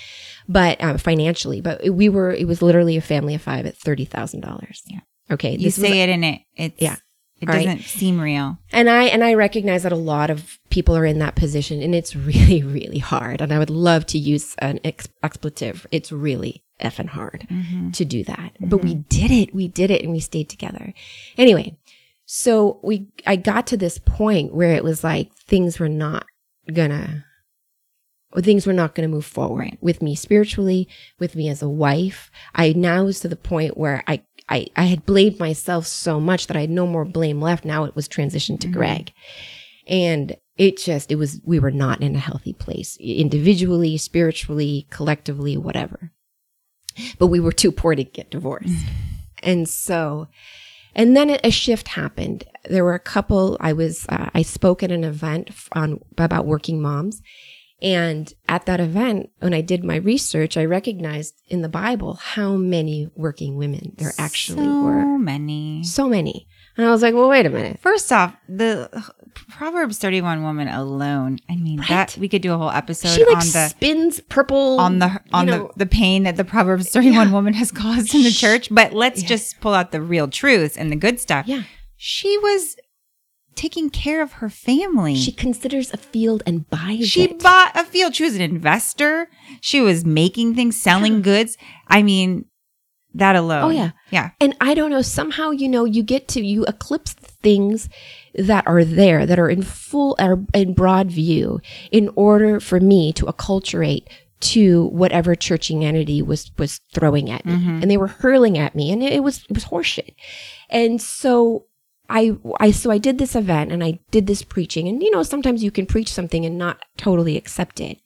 but 0.47 0.81
uh, 0.83 0.97
financially 0.97 1.61
but 1.61 1.87
we 1.93 2.09
were 2.09 2.31
it 2.31 2.47
was 2.47 2.61
literally 2.61 2.95
a 2.97 3.01
family 3.01 3.35
of 3.35 3.41
5 3.41 3.65
at 3.65 3.77
$30,000. 3.77 4.77
Yeah. 4.87 4.99
Okay, 5.31 5.51
You 5.51 5.57
this 5.57 5.77
was- 5.77 5.87
say 5.87 6.01
it 6.01 6.09
and 6.09 6.23
it 6.25 6.41
it's 6.55 6.81
Yeah. 6.81 6.95
It 7.43 7.51
right. 7.51 7.65
doesn't 7.65 7.81
seem 7.83 8.19
real. 8.19 8.57
and 8.71 8.89
I 8.89 9.03
and 9.05 9.23
I 9.23 9.33
recognize 9.33 9.83
that 9.83 9.91
a 9.91 9.95
lot 9.97 10.29
of 10.29 10.57
people 10.69 10.95
are 10.95 11.05
in 11.05 11.19
that 11.19 11.35
position 11.35 11.81
and 11.81 11.93
it's 11.95 12.15
really 12.31 12.63
really 12.63 12.99
hard 12.99 13.41
and 13.41 13.53
I 13.53 13.59
would 13.59 13.69
love 13.69 14.05
to 14.07 14.17
use 14.17 14.55
an 14.59 14.79
ex- 14.83 15.07
expletive. 15.21 15.85
It's 15.91 16.11
really 16.11 16.63
effing 16.81 17.07
hard 17.09 17.45
Mm-hmm. 17.51 17.91
to 17.91 18.05
do 18.05 18.23
that. 18.25 18.53
But 18.59 18.77
we 18.83 18.95
did 18.95 19.31
it. 19.31 19.53
We 19.53 19.67
did 19.67 19.91
it 19.91 20.01
and 20.03 20.11
we 20.11 20.19
stayed 20.19 20.49
together. 20.49 20.93
Anyway, 21.37 21.77
so 22.25 22.79
we 22.83 23.07
I 23.27 23.35
got 23.35 23.67
to 23.67 23.77
this 23.77 23.97
point 23.99 24.53
where 24.53 24.73
it 24.73 24.83
was 24.83 25.03
like 25.03 25.33
things 25.35 25.79
were 25.79 25.89
not 25.89 26.25
gonna 26.73 27.25
things 28.41 28.65
were 28.65 28.73
not 28.73 28.95
going 28.95 29.07
to 29.07 29.13
move 29.15 29.25
forward 29.25 29.59
Right. 29.59 29.77
with 29.79 30.01
me 30.01 30.15
spiritually, 30.15 30.87
with 31.19 31.35
me 31.35 31.49
as 31.49 31.61
a 31.61 31.69
wife. 31.69 32.31
I 32.55 32.73
now 32.73 33.03
was 33.03 33.19
to 33.19 33.27
the 33.27 33.35
point 33.35 33.77
where 33.77 34.03
I, 34.07 34.23
I, 34.49 34.67
I 34.75 34.83
had 34.83 35.05
blamed 35.05 35.39
myself 35.39 35.87
so 35.87 36.19
much 36.19 36.47
that 36.47 36.57
I 36.57 36.61
had 36.61 36.69
no 36.69 36.85
more 36.85 37.05
blame 37.05 37.41
left. 37.41 37.65
Now 37.65 37.85
it 37.85 37.95
was 37.95 38.07
transitioned 38.07 38.59
to 38.61 38.67
Mhm. 38.67 38.73
Greg. 38.73 39.11
And 39.87 40.35
it 40.57 40.77
just, 40.77 41.11
it 41.11 41.15
was, 41.15 41.41
we 41.43 41.59
were 41.59 41.71
not 41.71 42.01
in 42.01 42.15
a 42.15 42.19
healthy 42.19 42.53
place 42.53 42.97
individually, 42.99 43.97
spiritually, 43.97 44.87
collectively, 44.89 45.57
whatever. 45.57 46.11
But 47.17 47.27
we 47.27 47.39
were 47.39 47.51
too 47.51 47.71
poor 47.71 47.95
to 47.95 48.03
get 48.03 48.29
divorced. 48.29 48.85
and 49.41 49.67
so, 49.67 50.27
and 50.95 51.17
then 51.17 51.37
a 51.43 51.49
shift 51.49 51.87
happened. 51.89 52.43
There 52.69 52.83
were 52.83 52.93
a 52.93 52.99
couple, 52.99 53.57
I 53.59 53.73
was, 53.73 54.05
uh, 54.09 54.29
I 54.33 54.43
spoke 54.43 54.83
at 54.83 54.91
an 54.91 55.03
event 55.03 55.49
on, 55.71 55.99
about 56.17 56.45
working 56.45 56.81
moms. 56.81 57.21
And 57.83 58.33
at 58.47 58.65
that 58.65 58.79
event, 58.79 59.29
when 59.39 59.53
I 59.53 59.59
did 59.61 59.83
my 59.83 59.97
research, 59.97 60.55
I 60.55 60.63
recognized 60.63 61.35
in 61.49 61.61
the 61.61 61.69
Bible 61.69 62.13
how 62.15 62.53
many 62.55 63.09
working 63.15 63.57
women 63.57 63.93
there 63.97 64.13
actually 64.17 64.63
so 64.65 64.83
were. 64.83 65.01
So 65.01 65.17
many. 65.17 65.83
So 65.83 66.07
many. 66.09 66.47
And 66.77 66.87
I 66.87 66.91
was 66.91 67.01
like, 67.03 67.13
well, 67.13 67.27
wait 67.29 67.45
a 67.45 67.49
minute. 67.49 67.79
First 67.81 68.11
off, 68.11 68.35
the 68.47 68.89
Proverbs 69.49 69.97
31 69.97 70.43
woman 70.43 70.67
alone. 70.69 71.39
I 71.49 71.55
mean, 71.57 71.79
Right. 71.79 71.89
that 71.89 72.17
we 72.17 72.29
could 72.29 72.41
do 72.41 72.53
a 72.53 72.57
whole 72.57 72.71
episode 72.71 73.09
She 73.09 73.25
like 73.25 73.37
on 73.37 73.47
the 73.47 73.67
spins 73.69 74.19
purple 74.21 74.79
on 74.79 74.99
the 74.99 75.19
on 75.33 75.47
you 75.47 75.51
know, 75.53 75.71
the, 75.75 75.79
the 75.79 75.85
pain 75.85 76.23
that 76.23 76.35
the 76.37 76.45
Proverbs 76.45 76.89
31 76.89 77.27
Yeah. 77.27 77.33
woman 77.33 77.53
has 77.53 77.71
caused 77.71 78.15
in 78.15 78.23
the 78.23 78.31
church. 78.31 78.69
But 78.71 78.93
let's 78.93 79.21
Yeah. 79.21 79.27
just 79.27 79.59
pull 79.59 79.73
out 79.73 79.91
the 79.91 80.01
real 80.01 80.27
truth 80.29 80.77
and 80.77 80.91
the 80.91 80.95
good 80.95 81.19
stuff. 81.19 81.47
Yeah. 81.47 81.63
She 81.97 82.37
was 82.39 82.75
taking 83.55 83.89
care 83.89 84.21
of 84.21 84.33
her 84.33 84.49
family. 84.49 85.15
She 85.15 85.31
considers 85.31 85.93
a 85.93 85.97
field 85.97 86.43
and 86.45 86.69
buys 86.69 87.07
She 87.09 87.23
it. 87.23 87.39
bought 87.39 87.71
a 87.75 87.83
field. 87.83 88.15
She 88.15 88.23
was 88.23 88.35
an 88.35 88.41
investor. 88.41 89.29
She 89.61 89.81
was 89.81 90.03
making 90.05 90.55
things, 90.55 90.79
selling 90.81 91.21
goods. 91.21 91.57
I 91.87 92.03
mean, 92.03 92.45
that 93.15 93.35
alone. 93.35 93.63
Oh, 93.63 93.69
yeah. 93.69 93.91
Yeah. 94.09 94.31
And 94.41 94.55
I 94.59 94.73
don't 94.73 94.89
know, 94.89 95.01
somehow, 95.03 95.51
you 95.51 95.69
know, 95.69 95.85
you 95.85 96.01
get 96.03 96.27
to, 96.29 96.43
you 96.43 96.65
eclipse 96.65 97.13
things 97.13 97.87
that 98.33 98.65
are 98.65 98.83
there, 98.83 99.25
that 99.27 99.37
are 99.37 99.49
in 99.49 99.61
full, 99.61 100.15
are 100.19 100.39
in 100.53 100.73
broad 100.73 101.11
view 101.11 101.59
in 101.91 102.09
order 102.15 102.59
for 102.59 102.79
me 102.79 103.13
to 103.13 103.25
acculturate 103.25 104.07
to 104.39 104.85
whatever 104.87 105.35
churchianity 105.35 106.25
was, 106.25 106.51
was 106.57 106.79
throwing 106.91 107.29
at 107.29 107.45
me. 107.45 107.53
Mhm. 107.53 107.81
And 107.83 107.91
they 107.91 107.97
were 107.97 108.07
hurling 108.07 108.57
at 108.57 108.75
me 108.75 108.91
and 108.91 109.01
it, 109.03 109.13
it 109.13 109.23
was, 109.23 109.43
it 109.49 109.53
was 109.53 109.65
horseshit. 109.65 110.15
And 110.69 110.99
so 111.01 111.65
I, 112.13 112.37
I, 112.59 112.69
so 112.71 112.91
I 112.91 112.99
did 112.99 113.17
this 113.17 113.35
event 113.35 113.71
and 113.71 113.83
I 113.83 113.99
did 114.11 114.27
this 114.27 114.43
preaching 114.43 114.87
and, 114.87 115.01
you 115.01 115.09
know, 115.11 115.23
sometimes 115.23 115.63
you 115.63 115.71
can 115.71 115.85
preach 115.87 116.11
something 116.13 116.45
and 116.45 116.57
not 116.57 116.77
totally 116.95 117.35
accept 117.37 117.79
it. 117.81 117.97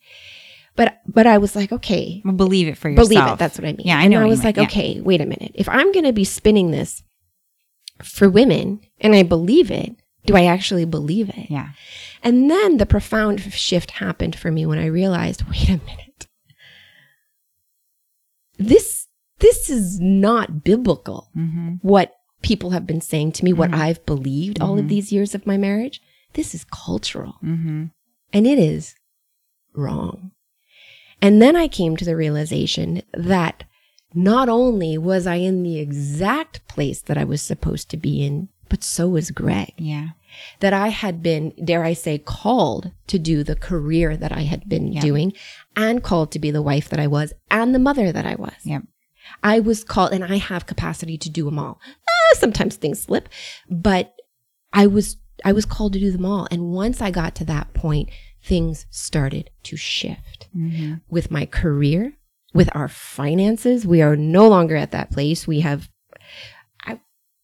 But, 0.78 1.02
but 1.06 1.28
I 1.28 1.38
was 1.40 1.56
like, 1.56 1.72
okay, 1.72 2.22
Well, 2.24 2.34
believe 2.34 2.68
it 2.68 2.78
for 2.78 2.88
yourself. 2.90 3.10
believe 3.10 3.28
it. 3.34 3.38
That's 3.40 3.58
what 3.60 3.68
I 3.68 3.74
mean. 3.74 3.86
Yeah, 3.88 3.98
I 4.00 4.04
and 4.04 4.12
know 4.12 4.20
I 4.20 4.22
what 4.22 4.28
you 4.28 4.30
was 4.32 4.44
like, 4.44 4.58
yeah. 4.58 4.64
okay, 4.64 5.02
wait 5.02 5.22
a 5.22 5.26
minute. 5.26 5.52
If 5.56 5.68
I'm 5.68 5.92
going 5.92 6.06
to 6.06 6.14
be 6.14 6.24
spinning 6.24 6.72
this 6.72 7.04
for 8.04 8.30
women 8.30 8.80
and 9.02 9.14
I 9.14 9.24
believe 9.24 9.72
it, 9.72 9.96
do 10.26 10.36
I 10.36 10.46
actually 10.46 10.86
believe 10.86 11.30
it? 11.30 11.50
Yeah. 11.50 11.70
And 12.24 12.50
then 12.52 12.78
the 12.78 12.86
profound 12.86 13.42
shift 13.54 13.92
happened 13.92 14.36
for 14.36 14.52
me 14.52 14.66
when 14.66 14.78
I 14.80 14.86
realized, 14.86 15.44
wait 15.50 15.68
a 15.68 15.80
minute. 15.86 16.28
This, 18.58 19.08
this 19.40 19.70
is 19.70 20.00
not 20.00 20.64
biblical. 20.64 21.30
Mm-hmm. 21.36 21.76
What 21.82 22.14
people 22.42 22.70
have 22.72 22.86
been 22.88 23.02
saying 23.02 23.32
to 23.34 23.46
me, 23.46 23.54
what 23.54 23.72
Mhm. 23.72 23.78
I've 23.80 24.06
believed 24.06 24.62
all 24.62 24.78
of 24.78 24.86
Mhm. 24.86 24.90
these 24.90 25.12
years 25.12 25.34
of 25.36 25.46
my 25.48 25.58
marriage. 25.58 26.02
This 26.34 26.54
is 26.54 26.64
cultural 26.66 27.36
Mm-hmm. 27.44 27.86
and 28.34 28.48
it 28.48 28.60
is 28.60 28.96
wrong. 29.74 30.32
And 31.22 31.42
then 31.42 31.56
I 31.56 31.68
came 31.68 31.98
to 31.98 32.06
the 32.06 32.16
realization 32.16 33.02
that 33.14 33.64
not 34.14 34.50
only 34.50 34.98
was 34.98 35.26
I 35.28 35.36
in 35.36 35.64
the 35.64 35.80
exact 35.80 36.66
place 36.68 37.02
that 37.02 37.18
I 37.18 37.24
was 37.24 37.42
supposed 37.42 37.90
to 37.90 37.98
be 37.98 38.24
in, 38.26 38.50
but 38.70 38.84
so 38.84 39.08
was 39.10 39.32
Greg. 39.32 39.74
Yeah. 39.78 40.10
That 40.60 40.74
I 40.74 40.90
had 40.90 41.24
been, 41.24 41.54
dare 41.64 41.84
I 41.84 41.94
say, 41.94 42.18
called 42.20 42.92
to 43.08 43.18
do 43.18 43.44
the 43.44 43.56
career 43.56 44.16
that 44.16 44.32
I 44.32 44.42
had 44.42 44.70
been 44.70 44.92
doing 45.00 45.34
and 45.76 46.04
called 46.04 46.32
to 46.32 46.40
be 46.40 46.52
the 46.52 46.62
wife 46.62 46.88
that 46.90 47.00
I 47.00 47.08
was 47.08 47.34
and 47.50 47.74
the 47.74 47.80
mother 47.80 48.12
that 48.12 48.26
I 48.26 48.36
was. 48.36 48.54
Yep. 48.64 48.84
I 49.44 49.60
was 49.60 49.84
called, 49.84 50.14
and 50.14 50.24
I 50.24 50.38
have 50.38 50.66
capacity 50.68 51.18
to 51.18 51.30
do 51.30 51.46
them 51.46 51.60
all. 51.60 51.80
Sometimes 52.36 52.76
things 52.76 53.02
slip, 53.04 53.30
but 53.70 54.14
I 54.74 54.88
was 54.88 55.18
I 55.46 55.52
was 55.54 55.66
called 55.66 55.94
to 55.94 56.00
do 56.00 56.12
them 56.12 56.26
all. 56.26 56.48
And 56.52 56.72
once 56.72 57.02
I 57.02 57.12
got 57.12 57.36
to 57.36 57.46
that 57.46 57.74
point, 57.74 58.10
things 58.44 58.86
started 58.90 59.50
to 59.64 59.78
shift 59.78 60.48
Mm-hmm. 60.56 60.96
with 61.10 61.30
my 61.30 61.46
career, 61.46 62.14
with 62.54 62.70
our 62.76 62.88
finances. 62.88 63.86
We 63.86 64.02
are 64.02 64.16
no 64.16 64.48
longer 64.48 64.76
at 64.76 64.92
that 64.92 65.12
place. 65.12 65.46
We 65.46 65.60
have, 65.60 65.90
I, 66.86 67.00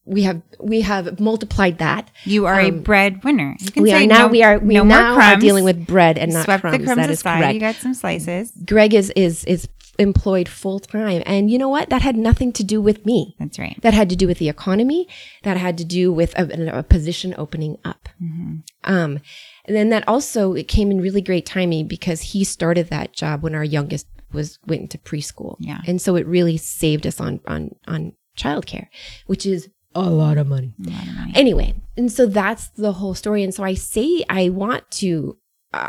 we 0.06 0.24
have 0.24 0.42
we 0.60 0.82
have 0.82 1.20
multiplied 1.20 1.78
that. 1.78 2.10
You 2.26 2.46
are 2.48 2.60
a 2.60 2.70
Um, 2.70 2.82
breadwinner. 2.82 3.56
You 3.60 3.72
can 3.72 3.84
We 3.84 3.92
say 3.92 4.04
are 4.04 4.08
now 4.08 4.20
no, 4.26 4.28
we 4.30 4.42
are 4.44 4.58
we 4.60 4.74
no 4.76 4.84
now 4.84 5.14
are 5.20 5.36
dealing 5.38 5.64
with 5.64 5.86
bread 5.86 6.18
and 6.18 6.34
not 6.34 6.46
Swept 6.46 6.62
crumbs. 6.62 6.78
the 6.80 6.84
crumbs 6.84 6.98
that 6.98 7.10
is 7.12 7.20
aside. 7.20 7.40
correct. 7.40 7.54
You 7.54 7.60
got 7.60 7.76
some 7.76 7.94
slices. 7.94 8.52
Greg 8.66 8.94
is 8.96 9.12
is 9.16 9.44
is 9.46 9.68
employed 10.00 10.50
full 10.50 10.80
time, 10.80 11.22
and 11.26 11.52
you 11.52 11.58
know 11.58 11.70
what? 11.70 11.90
That 11.90 12.02
had 12.02 12.16
nothing 12.16 12.52
to 12.54 12.64
do 12.64 12.82
with 12.82 13.06
me. 13.06 13.36
That's 13.40 13.60
right. 13.60 13.80
That 13.82 13.94
had 13.94 14.10
to 14.10 14.16
do 14.16 14.28
with 14.28 14.40
the 14.40 14.50
economy. 14.50 15.08
That 15.44 15.58
had 15.58 15.78
to 15.78 15.86
do 15.86 16.12
with 16.12 16.38
a, 16.38 16.80
a 16.80 16.84
position 16.84 17.36
opening 17.38 17.78
up. 17.86 18.10
Mm-hmm. 18.22 18.58
Um, 18.84 19.20
and 19.66 19.76
then 19.76 19.90
that 19.90 20.08
also 20.08 20.54
it 20.54 20.68
came 20.68 20.92
in 20.92 21.02
really 21.02 21.22
great 21.22 21.46
timing 21.46 21.88
because 21.88 22.22
he 22.22 22.44
started 22.44 22.90
that 22.90 23.14
job 23.14 23.44
when 23.44 23.56
our 23.56 23.64
youngest 23.64 24.08
was 24.32 24.60
went 24.66 24.82
into 24.82 24.98
preschool. 24.98 25.58
Yeah. 25.60 25.82
and 25.86 26.02
so 26.02 26.16
it 26.16 26.26
really 26.26 26.58
saved 26.58 27.06
us 27.06 27.20
on 27.20 27.40
on 27.48 27.76
on 27.88 28.14
childcare, 28.38 28.88
which 29.28 29.46
is 29.46 29.70
a 29.96 30.10
lot 30.10 30.38
of 30.38 30.48
money. 30.48 30.74
A 30.86 30.90
lot 30.90 31.08
of 31.08 31.14
money. 31.16 31.32
Anyway, 31.36 31.76
and 31.96 32.12
so 32.12 32.26
that's 32.26 32.70
the 32.70 32.94
whole 32.94 33.14
story. 33.14 33.44
And 33.44 33.54
so 33.54 33.64
I 33.64 33.76
say 33.76 34.24
I 34.30 34.50
want 34.50 34.90
to, 34.92 35.38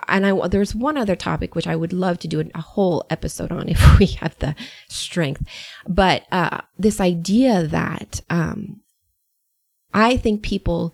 and 0.08 0.26
I 0.26 0.48
there's 0.48 0.74
one 0.74 0.96
other 0.96 1.16
topic 1.16 1.54
which 1.54 1.66
I 1.66 1.76
would 1.76 1.92
love 1.92 2.18
to 2.20 2.28
do 2.28 2.48
a 2.54 2.60
whole 2.60 3.04
episode 3.10 3.52
on 3.52 3.68
if 3.68 3.98
we 3.98 4.06
have 4.06 4.38
the 4.38 4.54
strength. 4.88 5.42
But 5.86 6.24
uh, 6.32 6.62
this 6.78 7.00
idea 7.00 7.66
that 7.66 8.20
um, 8.30 8.80
I 9.92 10.16
think 10.16 10.42
people 10.42 10.92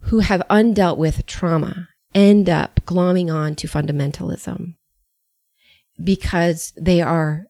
who 0.00 0.20
have 0.20 0.42
undealt 0.50 0.98
with 0.98 1.26
trauma 1.26 1.88
end 2.14 2.48
up 2.48 2.80
glomming 2.84 3.32
on 3.32 3.54
to 3.56 3.66
fundamentalism 3.66 4.74
because 6.02 6.72
they 6.76 7.00
are 7.00 7.46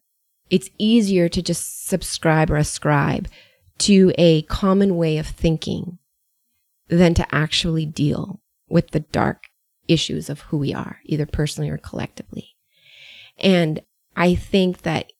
it's 0.50 0.70
easier 0.78 1.28
to 1.28 1.42
just 1.42 1.86
subscribe 1.86 2.50
or 2.50 2.56
ascribe 2.56 3.28
to 3.78 4.12
a 4.16 4.42
common 4.42 4.96
way 4.96 5.18
of 5.18 5.26
thinking 5.26 5.98
than 6.88 7.14
to 7.14 7.34
actually 7.34 7.86
deal 7.86 8.40
with 8.68 8.90
the 8.90 9.00
dark 9.00 9.44
issues 9.88 10.28
of 10.30 10.40
who 10.42 10.58
we 10.58 10.74
are, 10.74 11.00
either 11.04 11.26
personally 11.26 11.70
or 11.70 11.78
collectively. 11.78 12.56
And 13.38 13.80
I 14.16 14.34
think 14.34 14.82
that 14.82 15.12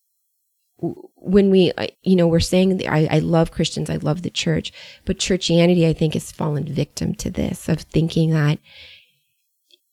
when 0.77 1.49
we, 1.49 1.71
uh, 1.77 1.87
you 2.03 2.15
know, 2.15 2.27
we're 2.27 2.39
saying, 2.39 2.87
I, 2.87 3.07
I 3.09 3.19
love 3.19 3.51
Christians, 3.51 3.89
I 3.89 3.95
love 3.95 4.21
the 4.21 4.29
church, 4.29 4.71
but 5.05 5.17
churchianity, 5.17 5.87
I 5.87 5.93
think, 5.93 6.13
has 6.13 6.31
fallen 6.31 6.65
victim 6.65 7.15
to 7.15 7.29
this 7.29 7.67
of 7.67 7.81
thinking 7.81 8.31
that 8.31 8.59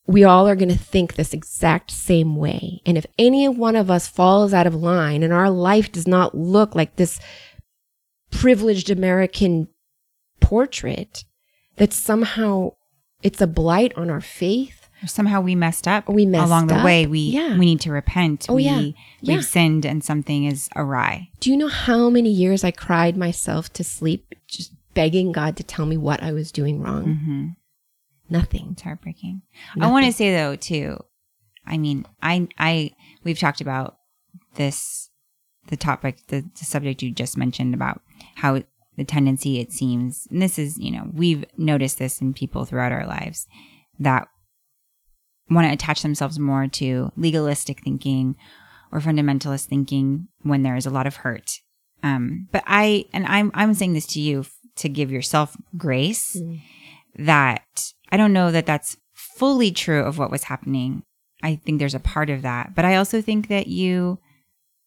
we 0.05 0.23
all 0.23 0.47
are 0.47 0.55
going 0.55 0.69
to 0.69 0.77
think 0.77 1.15
this 1.15 1.33
exact 1.33 1.89
same 1.89 2.35
way. 2.35 2.81
And 2.85 2.97
if 2.97 3.05
any 3.17 3.47
one 3.47 3.75
of 3.75 3.89
us 3.89 4.07
falls 4.07 4.53
out 4.53 4.67
of 4.67 4.75
line 4.75 5.23
and 5.23 5.31
our 5.31 5.49
life 5.49 5.91
does 5.91 6.07
not 6.07 6.35
look 6.35 6.75
like 6.75 6.97
this 6.97 7.19
privileged 8.29 8.89
American 8.89 9.69
portrait, 10.41 11.23
that 11.77 11.93
somehow 11.93 12.73
it's 13.23 13.41
a 13.41 13.47
blight 13.47 13.93
on 13.97 14.09
our 14.09 14.21
faith. 14.21 14.79
Somehow 15.05 15.41
we 15.41 15.53
messed 15.53 15.85
up. 15.87 16.07
We 16.07 16.25
messed 16.25 16.45
along 16.45 16.67
the 16.67 16.75
up. 16.77 16.85
way. 16.85 17.05
We 17.05 17.19
Yeah. 17.19 17.57
we 17.57 17.65
need 17.65 17.81
to 17.81 17.91
repent. 17.91 18.45
Oh, 18.47 18.55
we, 18.55 18.63
yeah. 18.63 18.77
We've 18.79 18.95
Yeah. 19.21 19.41
sinned 19.41 19.85
and 19.85 20.01
something 20.03 20.45
is 20.45 20.69
awry. 20.77 21.29
Do 21.41 21.49
you 21.51 21.57
know 21.57 21.67
how 21.67 22.09
many 22.09 22.29
years 22.29 22.63
I 22.63 22.71
cried 22.71 23.17
myself 23.17 23.71
to 23.73 23.83
sleep 23.83 24.33
just 24.47 24.71
begging 24.93 25.31
God 25.33 25.57
to 25.57 25.63
tell 25.63 25.85
me 25.85 25.97
what 25.97 26.23
I 26.23 26.31
was 26.31 26.51
doing 26.53 26.79
wrong? 26.81 27.03
hmm 27.15 27.47
Nothing. 28.29 28.69
It's 28.71 28.81
heartbreaking. 28.83 29.41
I 29.79 29.91
want 29.91 30.05
to 30.05 30.13
say 30.13 30.33
though 30.33 30.55
too. 30.55 31.03
I 31.65 31.77
mean, 31.77 32.05
I 32.21 32.47
I 32.57 32.91
we've 33.25 33.37
talked 33.39 33.59
about 33.61 33.97
this 34.55 35.09
the 35.67 35.75
topic 35.77 36.27
the, 36.27 36.41
the 36.57 36.65
subject 36.65 37.01
you 37.03 37.11
just 37.11 37.37
mentioned 37.37 37.73
about 37.73 38.01
how 38.35 38.61
the 38.97 39.03
tendency 39.03 39.59
it 39.59 39.71
seems 39.71 40.27
and 40.31 40.41
this 40.41 40.57
is 40.59 40.77
you 40.77 40.91
know 40.91 41.09
we've 41.13 41.43
noticed 41.57 41.97
this 41.99 42.21
in 42.21 42.33
people 42.33 42.65
throughout 42.65 42.91
our 42.91 43.05
lives 43.07 43.47
that 43.99 44.27
want 45.49 45.67
to 45.67 45.73
attach 45.73 46.01
themselves 46.01 46.39
more 46.39 46.67
to 46.67 47.11
legalistic 47.17 47.81
thinking 47.83 48.35
or 48.91 48.99
fundamentalist 48.99 49.65
thinking 49.65 50.27
when 50.41 50.63
there 50.63 50.75
is 50.75 50.85
a 50.85 50.89
lot 50.91 51.07
of 51.07 51.17
hurt 51.17 51.59
um 52.03 52.47
but 52.51 52.63
i 52.67 53.05
and 53.13 53.25
i'm 53.27 53.51
i'm 53.53 53.73
saying 53.73 53.93
this 53.93 54.07
to 54.07 54.19
you 54.21 54.41
f- 54.41 54.53
to 54.75 54.89
give 54.89 55.11
yourself 55.11 55.55
grace 55.77 56.35
Mm. 56.39 56.61
that 57.19 57.63
I 58.11 58.17
don't 58.17 58.33
know 58.33 58.51
that 58.51 58.65
that's 58.65 58.97
fully 59.13 59.71
true 59.71 60.03
of 60.03 60.17
what 60.17 60.31
was 60.31 60.43
happening. 60.45 61.03
I 61.43 61.55
think 61.55 61.79
there's 61.79 61.95
a 61.95 61.99
part 61.99 62.29
of 62.29 62.41
that, 62.43 62.73
but 62.75 62.85
I 62.85 62.95
also 62.95 63.21
think 63.21 63.47
that 63.49 63.67
you 63.67 64.19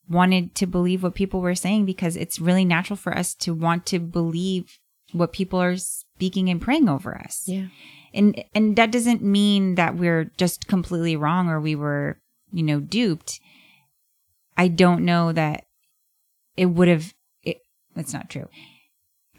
wanted 0.09 0.55
to 0.55 0.65
believe 0.65 1.03
what 1.03 1.15
people 1.15 1.41
were 1.41 1.55
saying 1.55 1.85
because 1.85 2.15
it's 2.15 2.39
really 2.39 2.65
natural 2.65 2.97
for 2.97 3.17
us 3.17 3.33
to 3.35 3.53
want 3.53 3.85
to 3.87 3.99
believe 3.99 4.79
what 5.11 5.33
people 5.33 5.61
are 5.61 5.77
speaking 5.77 6.49
and 6.49 6.61
praying 6.61 6.89
over 6.89 7.17
us. 7.17 7.43
Yeah. 7.45 7.67
And 8.13 8.43
and 8.55 8.75
that 8.77 8.91
doesn't 8.91 9.21
mean 9.21 9.75
that 9.75 9.95
we're 9.95 10.31
just 10.37 10.67
completely 10.67 11.15
wrong 11.15 11.49
or 11.49 11.59
we 11.59 11.75
were, 11.75 12.19
you 12.51 12.63
know, 12.63 12.79
duped. 12.79 13.39
I 14.57 14.69
don't 14.69 15.05
know 15.05 15.31
that 15.31 15.65
it 16.55 16.65
would 16.67 16.87
have 16.87 17.13
it, 17.43 17.61
it's 17.95 18.13
not 18.13 18.29
true. 18.29 18.47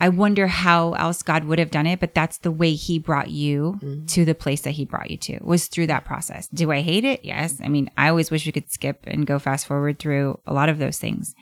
I 0.00 0.08
wonder 0.11 0.46
how 0.46 0.92
else 0.92 1.22
God 1.22 1.44
would 1.44 1.58
have 1.58 1.70
done 1.70 1.87
it, 1.87 1.98
but 2.00 2.14
that's 2.14 2.38
the 2.38 2.52
way 2.52 2.74
he 2.74 2.98
brought 2.98 3.30
you 3.30 3.78
Mhm. 3.82 4.06
to 4.08 4.24
the 4.24 4.34
place 4.34 4.61
that 4.62 4.72
he 4.72 4.84
brought 4.84 5.11
you 5.11 5.16
to 5.18 5.38
was 5.42 5.66
through 5.66 5.88
that 5.88 6.04
process. 6.04 6.46
Do 6.48 6.70
I 6.70 6.82
hate 6.82 7.04
it? 7.04 7.24
Yes. 7.24 7.61
I 7.62 7.68
mean, 7.68 7.90
I 7.96 8.08
always 8.08 8.30
wish 8.30 8.46
we 8.46 8.52
could 8.52 8.70
skip 8.70 9.04
and 9.06 9.26
go 9.26 9.38
fast 9.38 9.66
forward 9.66 9.98
through 9.98 10.38
a 10.46 10.52
lot 10.54 10.68
of 10.68 10.78
those 10.78 10.98
things, 10.98 11.34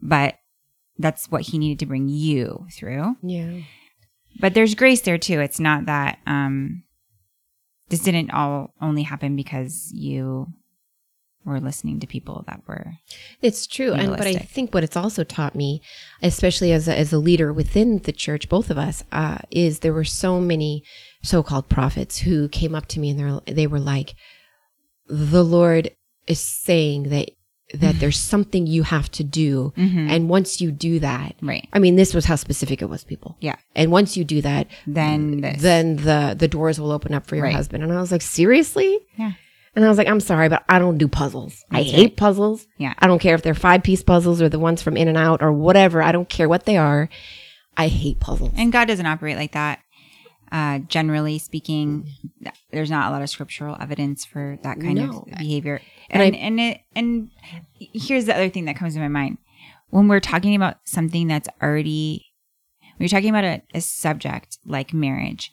but 0.00 0.36
that's 0.98 1.30
what 1.30 1.42
he 1.42 1.58
needed 1.58 1.78
to 1.78 1.86
bring 1.86 2.08
you 2.08 2.66
through. 2.72 3.16
Yeah. 3.22 3.60
But 4.40 4.54
there's 4.54 4.74
grace 4.74 5.00
there 5.00 5.18
too. 5.18 5.40
It's 5.40 5.60
not 5.60 5.86
that 5.86 6.18
um 6.26 6.82
this 7.88 8.00
didn't 8.00 8.30
all 8.30 8.72
only 8.80 9.02
happen 9.02 9.36
because 9.36 9.90
you 9.94 10.46
were 11.44 11.60
listening 11.60 12.00
to 12.00 12.06
people 12.06 12.44
that 12.46 12.62
were 12.66 12.94
It's 13.40 13.66
true, 13.66 13.92
and 13.92 14.10
but 14.16 14.26
I 14.26 14.34
think 14.34 14.72
what 14.72 14.84
it's 14.84 14.96
also 14.96 15.24
taught 15.24 15.54
me, 15.54 15.82
especially 16.22 16.72
as 16.72 16.88
a, 16.88 16.96
as 16.98 17.12
a 17.12 17.18
leader 17.18 17.52
within 17.52 17.98
the 17.98 18.12
church, 18.12 18.48
both 18.48 18.70
of 18.70 18.78
us, 18.78 19.02
uh, 19.12 19.38
is 19.50 19.80
there 19.80 19.92
were 19.92 20.04
so 20.04 20.40
many 20.40 20.82
so-called 21.22 21.68
prophets 21.68 22.18
who 22.18 22.48
came 22.48 22.74
up 22.74 22.86
to 22.86 23.00
me 23.00 23.10
and 23.10 23.18
they 23.46 23.52
they 23.52 23.66
were 23.66 23.80
like, 23.80 24.14
"The 25.08 25.44
Lord 25.44 25.90
is 26.26 26.40
saying 26.40 27.04
that 27.10 27.30
that 27.74 27.98
there's 28.00 28.18
something 28.34 28.66
you 28.66 28.82
have 28.82 29.10
to 29.12 29.24
do, 29.24 29.72
Mhm. 29.78 30.10
and 30.10 30.28
once 30.28 30.60
you 30.60 30.70
do 30.70 30.98
that, 31.00 31.36
right. 31.40 31.66
I 31.72 31.78
mean, 31.78 31.96
this 31.96 32.12
was 32.14 32.26
how 32.26 32.36
specific 32.36 32.82
it 32.82 32.86
was, 32.90 33.02
people. 33.02 33.36
Yeah. 33.40 33.56
And 33.74 33.90
once 33.90 34.14
you 34.16 34.24
do 34.24 34.42
that, 34.42 34.66
Then 34.86 35.40
this. 35.40 35.62
then 35.62 35.96
the 35.96 36.34
the 36.38 36.48
doors 36.48 36.78
will 36.78 36.92
open 36.92 37.14
up 37.14 37.26
for 37.26 37.34
your 37.36 37.44
Right. 37.46 37.54
husband. 37.54 37.82
And 37.82 37.92
I 37.92 38.00
was 38.00 38.12
like, 38.12 38.22
seriously? 38.22 38.98
Yeah. 39.16 39.32
And 39.74 39.84
I 39.84 39.88
was 39.88 39.96
like, 39.98 40.08
I'm 40.08 40.20
sorry, 40.20 40.48
but 40.50 40.64
I 40.68 40.78
don't 40.78 40.98
do 40.98 41.08
puzzles. 41.08 41.64
I 41.70 41.82
hate 41.82 42.16
puzzles. 42.16 42.66
Yeah. 42.76 42.92
I 42.98 43.06
don't 43.06 43.20
care 43.20 43.34
if 43.34 43.42
they're 43.42 43.54
five 43.54 43.82
piece 43.82 44.02
puzzles 44.02 44.42
or 44.42 44.48
the 44.50 44.58
ones 44.58 44.82
from 44.82 44.96
In-N-Out 44.98 45.40
or 45.42 45.50
whatever. 45.52 46.02
I 46.02 46.12
don't 46.12 46.28
care 46.28 46.48
what 46.48 46.66
they 46.66 46.76
are. 46.76 47.08
I 47.76 47.88
hate 47.88 48.20
puzzles. 48.20 48.52
And 48.54 48.70
God 48.70 48.86
doesn't 48.86 49.06
operate 49.06 49.36
like 49.36 49.52
that. 49.52 49.80
Uh, 50.50 50.80
generally 50.80 51.38
speaking, 51.38 52.06
there's 52.70 52.90
not 52.90 53.08
a 53.08 53.10
lot 53.12 53.22
of 53.22 53.30
scriptural 53.30 53.74
evidence 53.80 54.26
for 54.26 54.58
that 54.62 54.78
kind 54.78 54.96
No. 54.96 55.20
of 55.26 55.38
behavior. 55.38 55.80
And 56.10 56.22
And 56.22 56.34
I- 56.34 56.38
and 56.38 56.60
it 56.60 56.80
and 56.94 57.30
here's 57.78 58.26
the 58.26 58.34
other 58.34 58.50
thing 58.50 58.66
that 58.66 58.76
comes 58.76 58.92
to 58.92 59.00
my 59.00 59.08
mind 59.08 59.38
when 59.88 60.08
we're 60.08 60.20
talking 60.20 60.54
about 60.54 60.76
something 60.84 61.26
that's 61.28 61.48
already 61.62 62.26
when 62.98 63.04
you're 63.04 63.08
talking 63.08 63.30
about 63.30 63.44
a, 63.44 63.62
a 63.74 63.80
subject 63.80 64.58
like 64.66 64.92
marriage 64.92 65.50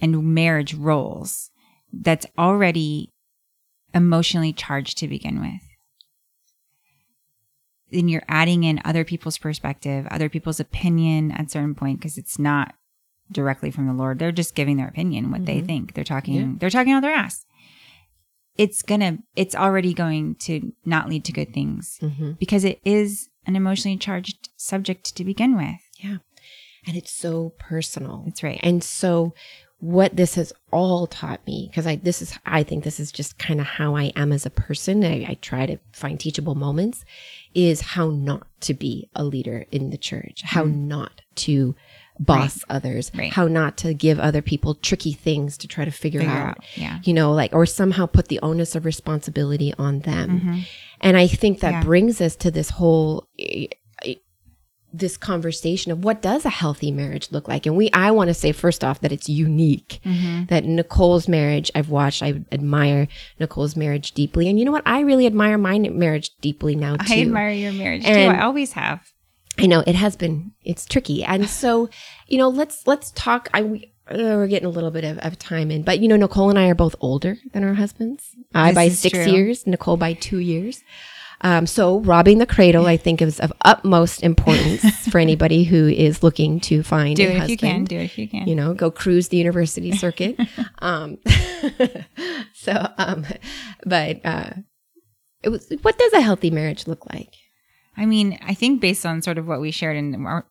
and 0.00 0.34
marriage 0.34 0.72
roles 0.72 1.50
that's 1.92 2.24
already 2.38 3.12
emotionally 3.94 4.52
charged 4.52 4.98
to 4.98 5.08
begin 5.08 5.40
with. 5.40 5.60
Then 7.90 8.08
you're 8.08 8.22
adding 8.28 8.64
in 8.64 8.80
other 8.84 9.04
people's 9.04 9.38
perspective, 9.38 10.06
other 10.10 10.28
people's 10.28 10.60
opinion 10.60 11.30
at 11.32 11.46
a 11.46 11.48
certain 11.48 11.74
point 11.74 12.00
because 12.00 12.18
it's 12.18 12.38
not 12.38 12.74
directly 13.32 13.70
from 13.70 13.86
the 13.86 13.94
Lord. 13.94 14.18
They're 14.18 14.32
just 14.32 14.54
giving 14.54 14.76
their 14.76 14.88
opinion, 14.88 15.30
what 15.30 15.46
they 15.46 15.60
Mhm. 15.62 15.66
think. 15.66 15.94
They're 15.94 16.04
talking 16.04 16.34
Yeah. 16.34 16.52
they're 16.58 16.70
talking 16.70 16.92
out 16.92 17.00
their 17.00 17.14
ass. 17.14 17.46
It's 18.56 18.82
gonna 18.82 19.18
it's 19.36 19.54
already 19.54 19.94
going 19.94 20.34
to 20.36 20.72
not 20.84 21.08
lead 21.08 21.24
to 21.26 21.32
good 21.32 21.54
things 21.54 21.96
hmm 22.00 22.32
because 22.32 22.64
it 22.64 22.80
is 22.84 23.28
an 23.46 23.56
emotionally 23.56 23.96
charged 23.96 24.50
subject 24.56 25.14
to 25.16 25.24
begin 25.24 25.56
with. 25.56 25.80
Yeah. 25.98 26.18
And 26.86 26.96
it's 26.96 27.12
so 27.12 27.50
personal. 27.58 28.22
That's 28.26 28.42
right. 28.42 28.60
And 28.62 28.82
so 28.84 29.34
what 29.80 30.16
this 30.16 30.34
has 30.34 30.52
all 30.72 31.06
taught 31.06 31.46
me, 31.46 31.68
because 31.70 31.86
I 31.86 31.96
this 31.96 32.20
is 32.20 32.36
I 32.44 32.62
think 32.64 32.84
this 32.84 32.98
is 32.98 33.12
just 33.12 33.38
kind 33.38 33.60
of 33.60 33.66
how 33.66 33.94
I 33.96 34.12
am 34.16 34.32
as 34.32 34.44
a 34.44 34.50
person. 34.50 35.04
I, 35.04 35.24
I 35.28 35.38
try 35.40 35.66
to 35.66 35.78
find 35.92 36.18
teachable 36.18 36.54
moments, 36.56 37.04
is 37.54 37.80
how 37.80 38.10
not 38.10 38.46
to 38.62 38.74
be 38.74 39.08
a 39.14 39.22
leader 39.24 39.66
in 39.70 39.90
the 39.90 39.98
church, 39.98 40.42
how 40.42 40.64
not 40.64 41.20
to 41.36 41.76
boss 42.20 42.64
others, 42.68 43.10
Mm. 43.10 43.18
Right. 43.20 43.32
how 43.32 43.46
not 43.46 43.76
to 43.78 43.94
give 43.94 44.18
other 44.18 44.42
people 44.42 44.74
tricky 44.74 45.12
things 45.12 45.56
to 45.58 45.68
try 45.68 45.84
to 45.84 45.92
figure, 45.92 46.20
Figure 46.20 46.34
out. 46.34 46.48
out. 46.58 46.64
Yeah. 46.76 46.98
You 47.04 47.14
know, 47.14 47.32
like 47.32 47.52
or 47.52 47.64
somehow 47.64 48.06
put 48.06 48.26
the 48.26 48.40
onus 48.42 48.74
of 48.74 48.84
responsibility 48.84 49.72
on 49.78 50.00
them. 50.00 50.40
Mhm. 50.40 50.66
And 51.00 51.16
I 51.16 51.28
think 51.28 51.60
that 51.60 51.70
Yeah. 51.70 51.82
brings 51.84 52.20
us 52.20 52.34
to 52.36 52.50
this 52.50 52.70
whole 52.70 53.28
eh, 53.38 53.66
eh, 54.04 54.14
this 54.92 55.16
conversation 55.16 55.92
of 55.92 56.02
what 56.02 56.22
does 56.22 56.44
a 56.44 56.50
healthy 56.50 56.90
marriage 56.90 57.30
look 57.30 57.46
like? 57.48 57.66
And 57.66 57.76
we 57.76 57.90
I 57.92 58.10
want 58.10 58.28
to 58.28 58.34
say 58.34 58.52
first 58.52 58.82
off 58.82 59.00
that 59.00 59.12
it's 59.12 59.28
unique. 59.28 60.00
Mhm. 60.04 60.48
That 60.48 60.64
Nicole's 60.64 61.28
marriage 61.28 61.70
I've 61.74 61.90
watched, 61.90 62.22
I 62.22 62.42
admire 62.50 63.08
Nicole's 63.38 63.76
marriage 63.76 64.12
deeply. 64.12 64.48
And 64.48 64.58
you 64.58 64.64
know 64.64 64.72
what? 64.72 64.82
I 64.86 65.00
really 65.00 65.26
admire 65.26 65.58
my 65.58 65.78
marriage 65.78 66.30
deeply 66.40 66.74
now 66.74 66.96
too. 66.96 67.14
I 67.14 67.20
admire 67.20 67.50
your 67.50 67.72
marriage 67.72 68.04
too. 68.04 68.10
I 68.10 68.42
always 68.42 68.72
have. 68.72 69.00
I 69.58 69.66
know 69.66 69.82
it 69.86 69.94
has 69.94 70.16
been 70.16 70.52
it's 70.64 70.86
tricky. 70.86 71.22
And 71.24 71.48
so, 71.62 71.88
you 72.26 72.38
know, 72.38 72.48
let's 72.48 72.86
let's 72.86 73.10
talk 73.12 73.48
I 73.52 73.62
we 73.62 73.92
uh, 74.10 74.16
we're 74.16 74.46
getting 74.46 74.66
a 74.66 74.70
little 74.70 74.90
bit 74.90 75.04
of, 75.04 75.18
of 75.18 75.38
time 75.38 75.70
in, 75.70 75.82
but 75.82 75.98
you 76.00 76.08
know, 76.08 76.16
Nicole 76.16 76.48
and 76.48 76.58
I 76.58 76.68
are 76.68 76.74
both 76.74 76.94
older 77.00 77.36
than 77.52 77.62
our 77.62 77.74
husbands. 77.74 78.30
I 78.54 78.70
This 78.70 78.74
by 78.74 78.88
six 78.88 79.18
true. 79.18 79.32
years, 79.32 79.66
Nicole 79.66 79.98
by 79.98 80.14
two 80.14 80.38
years. 80.38 80.82
Um, 81.42 81.66
so 81.66 82.00
robbing 82.00 82.38
the 82.38 82.46
cradle, 82.46 82.86
I 82.86 82.96
think, 82.96 83.22
is 83.22 83.40
of 83.40 83.52
utmost 83.62 84.22
importance 84.22 84.84
for 85.10 85.18
anybody 85.18 85.64
who 85.64 85.88
is 85.88 86.22
looking 86.22 86.60
to 86.60 86.82
find 86.82 87.16
Do 87.16 87.24
a 87.24 87.30
it 87.30 87.42
if 87.44 87.50
you 87.50 87.56
can. 87.56 87.84
Do 87.84 87.96
it 87.96 88.04
if 88.04 88.18
you 88.18 88.28
can. 88.28 88.48
You 88.48 88.54
know, 88.54 88.74
go 88.74 88.90
cruise 88.90 89.28
the 89.28 89.36
university 89.36 89.92
circuit. 89.92 90.38
um, 90.80 91.18
so, 92.54 92.92
um, 92.98 93.24
but 93.84 94.20
uh, 94.24 94.50
it 95.42 95.50
was. 95.50 95.72
What 95.82 95.98
does 95.98 96.12
a 96.12 96.20
healthy 96.20 96.50
marriage 96.50 96.86
look 96.86 97.06
like? 97.12 97.34
I 97.96 98.06
mean, 98.06 98.38
I 98.42 98.54
think 98.54 98.80
based 98.80 99.06
on 99.06 99.22
sort 99.22 99.38
of 99.38 99.46
what 99.46 99.60
we 99.60 99.70
shared, 99.70 99.96
and 99.96 100.26
our, 100.26 100.46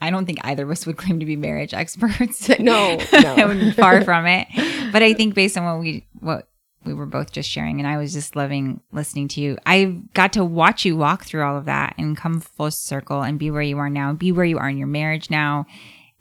I 0.00 0.10
don't 0.10 0.26
think 0.26 0.38
either 0.44 0.64
of 0.64 0.70
us 0.70 0.86
would 0.86 0.96
claim 0.96 1.20
to 1.20 1.26
be 1.26 1.36
marriage 1.36 1.74
experts. 1.74 2.48
No, 2.58 2.98
no. 3.12 3.72
far 3.72 4.04
from 4.04 4.26
it. 4.26 4.48
But 4.92 5.02
I 5.02 5.14
think 5.14 5.34
based 5.34 5.56
on 5.56 5.64
what 5.64 5.80
we 5.80 6.06
what 6.20 6.48
we 6.88 6.94
were 6.94 7.06
both 7.06 7.30
just 7.30 7.48
sharing, 7.48 7.78
and 7.78 7.86
I 7.86 7.98
was 7.98 8.12
just 8.12 8.34
loving 8.34 8.80
listening 8.90 9.28
to 9.28 9.40
you. 9.40 9.58
I 9.66 10.00
got 10.14 10.32
to 10.32 10.44
watch 10.44 10.84
you 10.84 10.96
walk 10.96 11.24
through 11.24 11.44
all 11.44 11.56
of 11.56 11.66
that 11.66 11.94
and 11.98 12.16
come 12.16 12.40
full 12.40 12.70
circle 12.70 13.22
and 13.22 13.38
be 13.38 13.50
where 13.50 13.62
you 13.62 13.78
are 13.78 13.90
now, 13.90 14.14
be 14.14 14.32
where 14.32 14.44
you 14.44 14.58
are 14.58 14.68
in 14.68 14.78
your 14.78 14.88
marriage 14.88 15.30
now, 15.30 15.66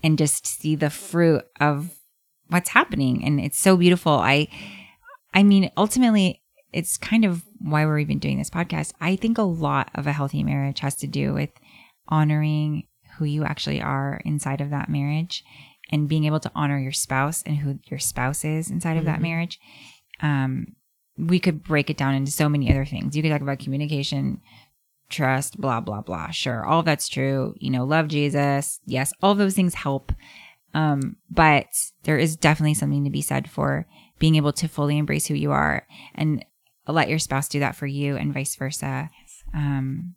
and 0.04 0.18
just 0.18 0.46
see 0.46 0.76
the 0.76 0.90
fruit 0.90 1.46
of 1.60 1.96
what's 2.50 2.70
happening. 2.70 3.24
And 3.24 3.40
it's 3.40 3.58
so 3.58 3.78
beautiful. 3.78 4.12
I, 4.12 4.50
I 5.34 5.44
mean, 5.44 5.72
ultimately, 5.78 6.42
it's 6.74 6.98
kind 6.98 7.24
of 7.24 7.44
why 7.60 7.86
we're 7.86 8.00
even 8.00 8.20
doing 8.20 8.38
this 8.38 8.50
podcast. 8.50 8.92
I 9.00 9.16
think 9.16 9.38
a 9.38 9.44
lot 9.44 9.90
of 9.96 10.06
a 10.06 10.14
healthy 10.14 10.44
marriage 10.44 10.82
has 10.82 10.96
to 10.98 11.08
do 11.08 11.34
with 11.34 11.50
honoring 12.10 12.88
who 13.18 13.26
you 13.26 13.46
actually 13.46 13.82
are 13.82 14.22
inside 14.26 14.62
of 14.62 14.70
that 14.70 14.90
marriage 14.90 15.44
and 15.90 16.10
being 16.10 16.26
able 16.26 16.40
to 16.40 16.52
honor 16.54 16.78
your 16.78 16.92
spouse 16.92 17.44
and 17.46 17.58
who 17.58 17.80
your 17.90 18.00
spouse 18.00 18.44
is 18.44 18.70
inside 18.70 18.98
of 18.98 19.06
that 19.06 19.16
mm-hmm. 19.16 19.24
marriage. 19.24 19.60
Um, 20.22 20.76
we 21.18 21.40
could 21.40 21.64
break 21.64 21.90
it 21.90 21.98
down 21.98 22.14
into 22.14 22.32
so 22.32 22.48
many 22.48 22.70
other 22.70 22.86
things. 22.86 23.16
You 23.16 23.24
could 23.24 23.32
talk 23.32 23.42
about 23.42 23.60
communication, 23.60 24.42
trust, 25.10 25.60
blah, 25.60 25.80
blah, 25.80 26.02
blah. 26.02 26.30
Sure. 26.32 26.66
All 26.66 26.80
of 26.80 26.86
that's 26.86 27.10
true. 27.10 27.56
You 27.58 27.72
know, 27.72 27.86
love 27.86 28.08
Jesus. 28.08 28.80
Yes. 28.86 29.14
All 29.22 29.36
those 29.36 29.56
things 29.56 29.74
help. 29.74 30.12
Um, 30.74 31.16
but 31.30 31.68
there 32.04 32.18
is 32.18 32.36
definitely 32.36 32.76
something 32.76 33.04
to 33.04 33.10
be 33.10 33.22
said 33.22 33.50
for 33.50 33.88
being 34.20 34.36
able 34.36 34.54
to 34.54 34.68
fully 34.68 34.98
embrace 34.98 35.26
who 35.26 35.34
you 35.34 35.52
are 35.52 35.88
and 36.14 36.46
let 36.88 37.10
your 37.10 37.20
spouse 37.20 37.48
do 37.48 37.60
that 37.60 37.76
for 37.76 37.88
you 37.88 38.16
and 38.16 38.34
vice 38.34 38.56
versa. 38.56 39.10
Um, 39.54 40.16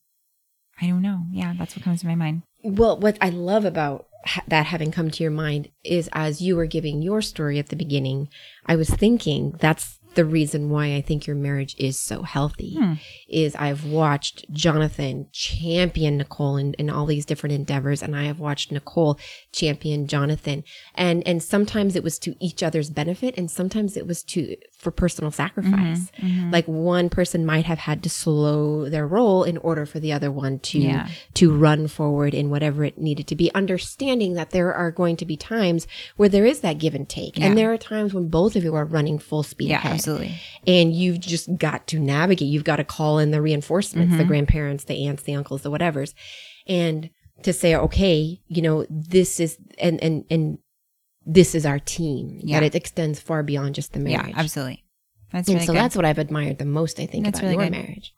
I 0.81 0.87
don't 0.87 1.03
know. 1.03 1.23
Yeah, 1.31 1.55
that's 1.59 1.77
what 1.77 1.85
comes 1.85 2.01
to 2.01 2.07
my 2.07 2.15
mind. 2.15 2.43
Well, 2.63 2.99
what 2.99 3.17
I 3.21 3.31
love 3.31 3.65
about 3.65 4.07
ha- 4.25 4.43
that 4.49 4.67
having 4.67 4.91
come 4.91 5.11
to 5.11 5.23
your 5.23 5.31
mind 5.33 5.69
is 5.85 6.09
as 6.13 6.41
you 6.41 6.57
were 6.57 6.67
giving 6.67 7.03
your 7.03 7.23
story 7.23 7.59
at 7.59 7.69
the 7.69 7.77
beginning, 7.77 8.29
I 8.67 8.77
was 8.77 8.91
thinking 8.91 9.55
that's 9.59 9.99
the 10.17 10.25
reason 10.25 10.71
why 10.71 10.97
I 10.97 11.03
think 11.03 11.29
your 11.29 11.37
marriage 11.37 11.77
is 11.79 12.01
so 12.01 12.23
healthy 12.23 12.75
Hmm. 12.77 12.95
is 13.29 13.55
I've 13.55 13.85
watched 13.85 14.45
Jonathan 14.53 15.29
champion 15.33 16.17
Nicole 16.17 16.57
in, 16.57 16.75
in 16.75 16.91
all 16.91 17.07
these 17.07 17.25
different 17.25 17.55
endeavors 17.55 18.03
and 18.03 18.17
I 18.17 18.25
have 18.25 18.41
watched 18.41 18.73
Nicole 18.73 19.21
champion 19.53 20.09
Jonathan 20.09 20.65
and 20.97 21.25
and 21.29 21.41
sometimes 21.41 21.95
it 21.95 22.03
was 22.03 22.19
to 22.21 22.35
each 22.45 22.61
other's 22.61 22.91
benefit 22.91 23.39
and 23.39 23.49
sometimes 23.49 23.97
it 23.97 24.05
was 24.05 24.25
to 24.25 24.57
for 24.81 24.91
personal 24.91 25.31
sacrifice 25.31 26.11
Mm-hmm. 26.21 26.51
like 26.51 26.67
one 26.67 27.09
person 27.11 27.45
might 27.45 27.67
have 27.67 27.79
had 27.79 28.03
to 28.03 28.09
slow 28.11 28.89
their 28.89 29.07
roll 29.07 29.45
in 29.45 29.57
order 29.59 29.85
for 29.85 30.01
the 30.01 30.13
other 30.13 30.31
one 30.33 30.59
to 30.71 30.79
Yeah. 30.79 31.09
to 31.35 31.53
run 31.55 31.87
forward 31.87 32.33
in 32.35 32.49
whatever 32.51 32.85
it 32.85 32.97
needed 32.99 33.27
to 33.29 33.37
be 33.37 33.53
understanding 33.55 34.35
that 34.35 34.51
there 34.51 34.73
are 34.73 34.91
going 34.91 35.17
to 35.17 35.27
be 35.27 35.37
times 35.37 35.87
where 36.17 36.29
there 36.31 36.47
is 36.47 36.61
that 36.61 36.79
give 36.79 36.95
and 36.95 37.07
take 37.09 37.39
Yeah. 37.39 37.47
and 37.47 37.59
there 37.59 37.71
are 37.73 37.77
times 37.79 38.15
when 38.15 38.29
both 38.29 38.57
of 38.57 38.65
you 38.65 38.75
are 38.75 38.87
running 38.87 39.19
full 39.19 39.43
speed 39.43 39.69
Yeah, 39.69 39.79
ahead 39.79 39.93
absolutely. 39.97 40.35
and 40.67 40.95
you've 40.95 41.21
just 41.21 41.55
got 41.59 41.87
to 41.89 41.99
navigate 41.99 42.49
you've 42.49 42.65
got 42.65 42.77
to 42.77 42.85
call 42.85 43.19
in 43.19 43.31
the 43.33 43.43
reinforcements 43.43 44.11
Mm-hmm. 44.11 44.19
the 44.19 44.25
grandparents 44.25 44.85
the 44.85 45.07
aunts 45.07 45.23
the 45.25 45.35
uncles 45.35 45.61
the 45.63 45.71
whatevers 45.71 46.15
and 46.67 47.11
to 47.43 47.53
say 47.53 47.75
okay 47.75 48.41
you 48.49 48.63
know 48.63 48.87
this 48.91 49.41
is 49.41 49.59
and 49.79 50.03
and 50.03 50.25
and 50.31 50.59
this 51.39 51.55
is 51.55 51.65
our 51.67 51.79
team 51.79 52.41
Yeah. 52.43 52.59
that 52.61 52.67
it 52.67 52.75
extends 52.75 53.21
far 53.21 53.43
beyond 53.43 53.75
just 53.75 53.93
the 53.93 54.01
marriage 54.01 54.29
Yeah, 54.35 54.41
absolutely. 54.43 54.85
That's 55.33 55.49
and 55.49 55.55
really 55.57 55.67
so 55.67 55.73
good. 55.73 55.79
that's 55.81 55.97
what 55.97 56.05
i've 56.05 56.19
admired 56.19 56.59
the 56.59 56.65
most 56.65 56.99
i 56.99 57.07
think 57.07 57.25
That's 57.25 57.39
about 57.39 57.51
really 57.51 57.65
your 57.65 57.71
good. 57.71 57.79
marriage 57.81 58.13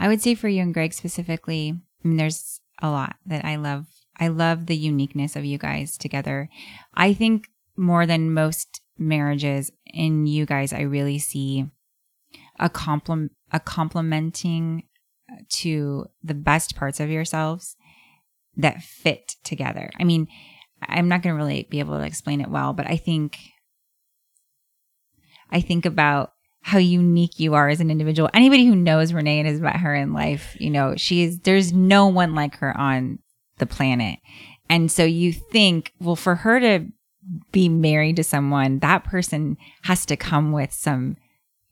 I 0.00 0.06
would 0.08 0.22
say 0.22 0.36
for 0.36 0.46
you 0.48 0.62
and 0.62 0.72
Greg 0.72 0.92
specifically, 0.94 1.74
I 2.04 2.06
mean, 2.08 2.18
there's 2.18 2.60
a 2.80 2.88
lot 2.88 3.16
that 3.26 3.44
I 3.44 3.56
love. 3.56 3.86
I 4.16 4.28
love 4.28 4.66
the 4.66 4.76
uniqueness 4.76 5.34
of 5.34 5.44
you 5.44 5.58
guys 5.58 5.98
together. 5.98 6.48
I 6.94 7.12
think 7.14 7.48
more 7.76 8.06
than 8.06 8.32
most 8.32 8.80
marriages 8.96 9.72
in 9.86 10.26
you 10.28 10.46
guys, 10.46 10.72
I 10.72 10.82
really 10.82 11.18
see 11.18 11.66
a 12.60 12.68
complement, 12.70 13.32
a 13.50 13.58
complementing 13.58 14.84
to 15.62 16.06
the 16.22 16.34
best 16.34 16.76
parts 16.76 17.00
of 17.00 17.10
yourselves 17.10 17.74
that 18.56 18.80
fit 18.82 19.34
together. 19.42 19.90
I 19.98 20.04
mean, 20.04 20.28
I'm 20.88 21.08
not 21.08 21.22
going 21.22 21.34
to 21.34 21.42
really 21.42 21.66
be 21.70 21.80
able 21.80 21.98
to 21.98 22.04
explain 22.04 22.40
it 22.40 22.50
well, 22.50 22.72
but 22.72 22.88
I 22.88 22.96
think, 22.96 23.38
I 25.50 25.60
think 25.60 25.86
about 25.86 26.32
how 26.62 26.78
unique 26.78 27.38
you 27.38 27.54
are 27.54 27.68
as 27.68 27.80
an 27.80 27.90
individual. 27.90 28.28
Anybody 28.34 28.66
who 28.66 28.76
knows 28.76 29.12
Renee 29.12 29.38
and 29.38 29.48
has 29.48 29.60
met 29.60 29.76
her 29.76 29.94
in 29.94 30.12
life, 30.12 30.56
you 30.58 30.70
know, 30.70 30.94
she's, 30.96 31.40
there's 31.40 31.72
no 31.72 32.08
one 32.08 32.34
like 32.34 32.56
her 32.56 32.76
on 32.76 33.18
the 33.58 33.66
planet. 33.66 34.18
And 34.68 34.90
so 34.92 35.04
you 35.04 35.32
think, 35.32 35.92
well, 36.00 36.16
for 36.16 36.34
her 36.34 36.60
to 36.60 36.86
be 37.52 37.68
married 37.68 38.16
to 38.16 38.24
someone, 38.24 38.80
that 38.80 39.04
person 39.04 39.56
has 39.82 40.04
to 40.06 40.16
come 40.16 40.52
with 40.52 40.72
some 40.72 41.16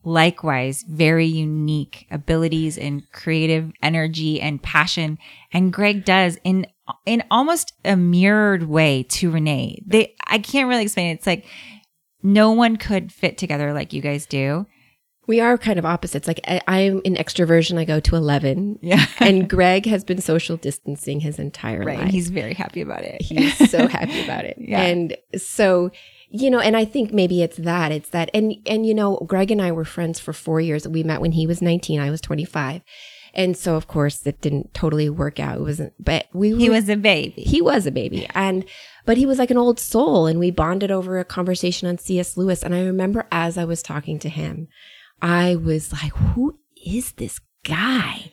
likewise 0.04 0.84
very 0.88 1.26
unique 1.26 2.06
abilities 2.10 2.78
and 2.78 3.10
creative 3.12 3.72
energy 3.82 4.40
and 4.40 4.62
passion. 4.62 5.18
And 5.52 5.72
Greg 5.72 6.04
does 6.04 6.38
in 6.44 6.66
in 7.04 7.22
almost 7.30 7.72
a 7.84 7.96
mirrored 7.96 8.64
way 8.64 9.02
to 9.10 9.30
Renee. 9.30 9.82
They 9.86 10.14
I 10.26 10.38
can't 10.38 10.68
really 10.68 10.82
explain 10.82 11.10
it. 11.10 11.14
It's 11.14 11.26
like 11.26 11.44
no 12.22 12.52
one 12.52 12.76
could 12.76 13.12
fit 13.12 13.38
together 13.38 13.72
like 13.72 13.92
you 13.92 14.00
guys 14.02 14.26
do. 14.26 14.66
we 15.28 15.40
are 15.40 15.58
kind 15.58 15.78
of 15.78 15.84
opposites 15.84 16.26
like 16.28 16.40
I, 16.46 16.60
i'm 16.68 17.00
an 17.04 17.16
extroversion 17.16 17.78
i 17.78 17.84
go 17.84 17.98
to 18.00 18.14
11 18.16 18.78
Yeah. 18.82 19.04
and 19.18 19.48
greg 19.50 19.84
has 19.86 20.04
been 20.04 20.20
social 20.20 20.56
distancing 20.56 21.18
his 21.20 21.38
entire 21.40 21.80
Right. 21.80 21.96
life 21.96 22.02
And 22.04 22.10
he's 22.12 22.30
very 22.30 22.54
happy 22.54 22.80
about 22.80 23.02
it. 23.02 23.20
he's 23.22 23.54
so 23.70 23.88
happy 23.98 24.22
about 24.24 24.44
it 24.44 24.56
Yeah. 24.58 24.82
and 24.82 25.16
so 25.36 25.90
you 26.30 26.48
know 26.50 26.60
and 26.60 26.76
i 26.76 26.84
think 26.84 27.12
maybe 27.12 27.42
it's 27.42 27.56
that 27.58 27.90
it's 27.92 28.10
that 28.10 28.30
and 28.34 28.54
and 28.66 28.86
you 28.86 28.94
know 28.94 29.16
greg 29.26 29.50
and 29.50 29.60
i 29.60 29.70
were 29.72 29.84
friends 29.84 30.18
for 30.20 30.32
four 30.32 30.60
years 30.60 30.86
we 30.88 31.02
met 31.02 31.20
when 31.20 31.32
he 31.32 31.44
was 31.46 31.60
19 31.60 31.98
i 32.00 32.10
was 32.10 32.20
25 32.20 32.82
and 33.36 33.56
so 33.56 33.76
of 33.76 33.86
course 33.86 34.26
it 34.26 34.40
didn't 34.40 34.74
totally 34.74 35.08
work 35.08 35.38
out. 35.38 35.58
It 35.58 35.60
wasn't 35.60 35.92
but 36.02 36.26
we 36.32 36.56
he 36.56 36.68
was 36.68 36.88
a 36.88 36.96
baby. 36.96 37.42
he 37.42 37.62
was 37.62 37.86
a 37.86 37.92
baby. 37.92 38.26
And 38.34 38.64
but 39.04 39.16
he 39.16 39.26
was 39.26 39.38
like 39.38 39.52
an 39.52 39.58
old 39.58 39.78
soul 39.78 40.26
and 40.26 40.40
we 40.40 40.50
bonded 40.50 40.90
over 40.90 41.20
a 41.20 41.24
conversation 41.24 41.86
on 41.86 41.98
cs 41.98 42.36
lewis. 42.36 42.64
And 42.64 42.74
i 42.74 42.82
remember 42.82 43.28
as 43.30 43.56
i 43.56 43.64
was 43.64 43.82
talking 43.82 44.18
to 44.20 44.28
him 44.28 44.66
i 45.22 45.54
was 45.54 45.92
like 45.92 46.12
who 46.12 46.58
is 46.84 47.12
this 47.12 47.38
guy 47.62 48.30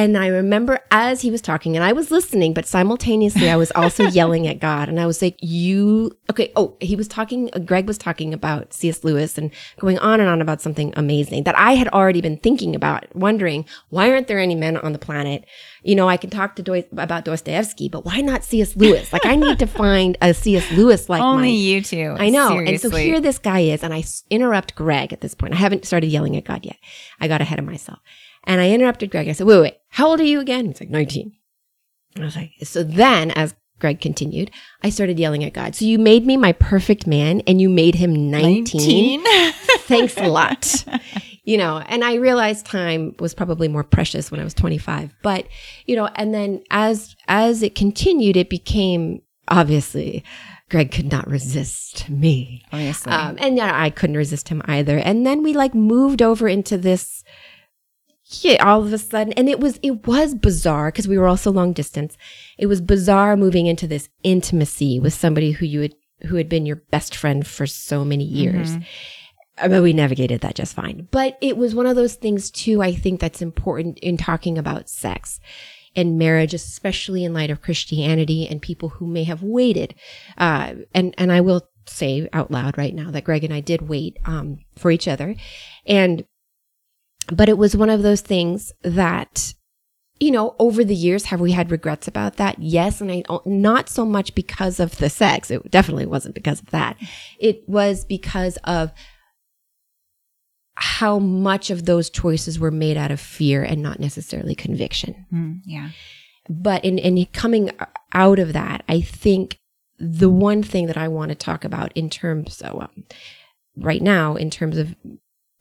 and 0.00 0.16
I 0.16 0.28
remember 0.28 0.80
as 0.90 1.20
he 1.20 1.30
was 1.30 1.40
talking, 1.40 1.76
and 1.76 1.84
I 1.84 1.92
was 1.92 2.10
listening, 2.10 2.54
but 2.54 2.66
simultaneously 2.66 3.50
I 3.50 3.56
was 3.56 3.70
also 3.72 4.04
yelling 4.08 4.46
at 4.46 4.58
God. 4.58 4.88
And 4.88 4.98
I 4.98 5.06
was 5.06 5.20
like, 5.22 5.36
You, 5.40 6.16
okay. 6.30 6.52
Oh, 6.56 6.76
he 6.80 6.96
was 6.96 7.08
talking, 7.08 7.50
uh, 7.52 7.58
Greg 7.58 7.86
was 7.86 7.98
talking 7.98 8.32
about 8.34 8.72
C.S. 8.72 9.04
Lewis 9.04 9.38
and 9.38 9.50
going 9.78 9.98
on 9.98 10.20
and 10.20 10.28
on 10.28 10.40
about 10.40 10.60
something 10.60 10.92
amazing 10.96 11.44
that 11.44 11.58
I 11.58 11.72
had 11.74 11.88
already 11.88 12.20
been 12.20 12.38
thinking 12.38 12.74
about, 12.74 13.04
wondering, 13.14 13.64
why 13.90 14.10
aren't 14.10 14.26
there 14.26 14.38
any 14.38 14.54
men 14.54 14.76
on 14.78 14.92
the 14.92 14.98
planet? 14.98 15.44
You 15.82 15.94
know, 15.94 16.08
I 16.08 16.16
can 16.16 16.30
talk 16.30 16.56
to 16.56 16.62
Doi- 16.62 16.88
about 16.92 17.24
Dostoevsky, 17.24 17.88
but 17.88 18.04
why 18.04 18.20
not 18.20 18.44
C.S. 18.44 18.76
Lewis? 18.76 19.12
Like, 19.12 19.26
I 19.26 19.36
need 19.36 19.58
to 19.58 19.66
find 19.80 20.16
a 20.20 20.34
C.S. 20.34 20.70
Lewis 20.72 21.08
like 21.08 21.22
Only 21.22 21.52
you 21.52 21.82
two. 21.82 22.16
I 22.18 22.30
know. 22.30 22.48
Seriously. 22.48 22.72
And 22.72 22.80
so 22.80 22.90
here 22.90 23.20
this 23.20 23.38
guy 23.38 23.60
is, 23.60 23.82
and 23.82 23.94
I 23.94 24.04
interrupt 24.30 24.74
Greg 24.74 25.12
at 25.12 25.20
this 25.20 25.34
point. 25.34 25.54
I 25.54 25.56
haven't 25.56 25.84
started 25.84 26.08
yelling 26.08 26.36
at 26.36 26.44
God 26.44 26.64
yet. 26.64 26.76
I 27.20 27.28
got 27.28 27.40
ahead 27.40 27.58
of 27.58 27.64
myself. 27.64 27.98
And 28.44 28.60
I 28.60 28.70
interrupted 28.70 29.10
Greg. 29.10 29.28
I 29.28 29.32
said, 29.32 29.46
wait, 29.46 29.60
wait, 29.60 29.76
how 29.88 30.08
old 30.08 30.20
are 30.20 30.24
you 30.24 30.40
again? 30.40 30.66
He's 30.66 30.80
like, 30.80 30.90
19. 30.90 31.32
I 32.16 32.20
was 32.20 32.36
like, 32.36 32.52
so 32.62 32.82
then 32.82 33.30
as 33.32 33.54
Greg 33.78 34.00
continued, 34.00 34.50
I 34.82 34.90
started 34.90 35.18
yelling 35.18 35.44
at 35.44 35.52
God. 35.52 35.74
So 35.74 35.84
you 35.84 35.98
made 35.98 36.26
me 36.26 36.36
my 36.36 36.52
perfect 36.52 37.06
man 37.06 37.40
and 37.46 37.60
you 37.60 37.68
made 37.68 37.94
him 37.94 38.30
19. 38.30 39.22
19. 39.22 39.52
Thanks 39.80 40.16
a 40.16 40.28
lot. 40.28 40.84
You 41.44 41.56
know, 41.56 41.78
and 41.78 42.04
I 42.04 42.14
realized 42.14 42.66
time 42.66 43.14
was 43.18 43.34
probably 43.34 43.66
more 43.68 43.82
precious 43.82 44.30
when 44.30 44.40
I 44.40 44.44
was 44.44 44.54
25. 44.54 45.14
But, 45.22 45.46
you 45.86 45.96
know, 45.96 46.06
and 46.14 46.34
then 46.34 46.62
as 46.70 47.16
as 47.28 47.62
it 47.62 47.74
continued, 47.74 48.36
it 48.36 48.50
became 48.50 49.22
obviously 49.48 50.22
Greg 50.70 50.92
could 50.92 51.10
not 51.10 51.26
resist 51.28 52.08
me. 52.08 52.62
Obviously. 52.72 53.12
Um, 53.12 53.36
and 53.40 53.56
yeah, 53.56 53.72
I 53.74 53.90
couldn't 53.90 54.16
resist 54.16 54.48
him 54.48 54.62
either. 54.66 54.98
And 54.98 55.26
then 55.26 55.42
we 55.42 55.52
like 55.52 55.74
moved 55.74 56.22
over 56.22 56.46
into 56.46 56.78
this, 56.78 57.24
yeah, 58.30 58.64
all 58.64 58.80
of 58.82 58.92
a 58.92 58.98
sudden, 58.98 59.32
and 59.34 59.48
it 59.48 59.60
was 59.60 59.78
it 59.82 60.06
was 60.06 60.34
bizarre 60.34 60.88
because 60.90 61.08
we 61.08 61.18
were 61.18 61.26
also 61.26 61.50
long 61.50 61.72
distance. 61.72 62.16
It 62.58 62.66
was 62.66 62.80
bizarre 62.80 63.36
moving 63.36 63.66
into 63.66 63.86
this 63.86 64.08
intimacy 64.22 65.00
with 65.00 65.14
somebody 65.14 65.52
who 65.52 65.66
you 65.66 65.80
had 65.80 65.94
who 66.26 66.36
had 66.36 66.48
been 66.48 66.66
your 66.66 66.76
best 66.76 67.16
friend 67.16 67.46
for 67.46 67.66
so 67.66 68.04
many 68.04 68.24
years. 68.24 68.76
I 69.58 69.68
mean, 69.68 69.82
we 69.82 69.92
navigated 69.92 70.40
that 70.40 70.54
just 70.54 70.74
fine. 70.74 71.08
But 71.10 71.38
it 71.40 71.56
was 71.56 71.74
one 71.74 71.86
of 71.86 71.96
those 71.96 72.14
things 72.14 72.50
too, 72.50 72.82
I 72.82 72.94
think 72.94 73.20
that's 73.20 73.42
important 73.42 73.98
in 73.98 74.16
talking 74.16 74.58
about 74.58 74.88
sex 74.88 75.40
and 75.96 76.18
marriage, 76.18 76.54
especially 76.54 77.24
in 77.24 77.34
light 77.34 77.50
of 77.50 77.62
Christianity 77.62 78.46
and 78.48 78.62
people 78.62 78.90
who 78.90 79.06
may 79.06 79.24
have 79.24 79.42
waited. 79.42 79.94
Uh, 80.38 80.74
and, 80.94 81.14
and 81.18 81.32
I 81.32 81.40
will 81.40 81.68
say 81.86 82.28
out 82.32 82.50
loud 82.50 82.78
right 82.78 82.94
now 82.94 83.10
that 83.10 83.24
Greg 83.24 83.44
and 83.44 83.52
I 83.52 83.60
did 83.60 83.88
wait, 83.88 84.18
um, 84.24 84.60
for 84.76 84.90
each 84.90 85.08
other. 85.08 85.34
And, 85.86 86.24
but 87.30 87.48
it 87.48 87.58
was 87.58 87.76
one 87.76 87.90
of 87.90 88.02
those 88.02 88.20
things 88.20 88.72
that, 88.82 89.54
you 90.18 90.30
know, 90.30 90.54
over 90.58 90.84
the 90.84 90.94
years, 90.94 91.26
have 91.26 91.40
we 91.40 91.52
had 91.52 91.70
regrets 91.70 92.08
about 92.08 92.36
that? 92.36 92.58
Yes. 92.58 93.00
And 93.00 93.10
I, 93.10 93.22
not 93.46 93.88
so 93.88 94.04
much 94.04 94.34
because 94.34 94.80
of 94.80 94.96
the 94.98 95.08
sex. 95.10 95.50
It 95.50 95.70
definitely 95.70 96.06
wasn't 96.06 96.34
because 96.34 96.60
of 96.60 96.70
that. 96.70 96.96
It 97.38 97.62
was 97.66 98.04
because 98.04 98.56
of 98.64 98.92
how 100.74 101.18
much 101.18 101.70
of 101.70 101.84
those 101.84 102.08
choices 102.08 102.58
were 102.58 102.70
made 102.70 102.96
out 102.96 103.10
of 103.10 103.20
fear 103.20 103.62
and 103.62 103.82
not 103.82 104.00
necessarily 104.00 104.54
conviction. 104.54 105.26
Mm, 105.32 105.60
yeah. 105.64 105.90
But 106.48 106.84
in, 106.84 106.98
in 106.98 107.26
coming 107.26 107.70
out 108.12 108.38
of 108.38 108.54
that, 108.54 108.82
I 108.88 109.02
think 109.02 109.58
the 109.98 110.30
one 110.30 110.62
thing 110.62 110.86
that 110.86 110.96
I 110.96 111.08
want 111.08 111.28
to 111.28 111.34
talk 111.34 111.64
about 111.64 111.92
in 111.94 112.08
terms 112.08 112.62
of 112.62 112.74
um, 112.80 113.04
right 113.76 114.00
now, 114.00 114.36
in 114.36 114.48
terms 114.48 114.78
of 114.78 114.96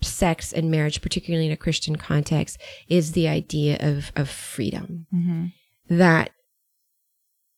sex 0.02 0.54
and 0.54 0.72
marriage, 0.72 1.02
particularly 1.02 1.45
in 1.45 1.52
a 1.52 1.58
Christian 1.58 1.95
context, 1.95 2.58
is 2.88 3.12
the 3.12 3.28
idea 3.28 3.78
of, 3.80 4.12
of 4.16 4.30
freedom. 4.30 5.08
hmm 5.12 5.45
That 5.89 6.32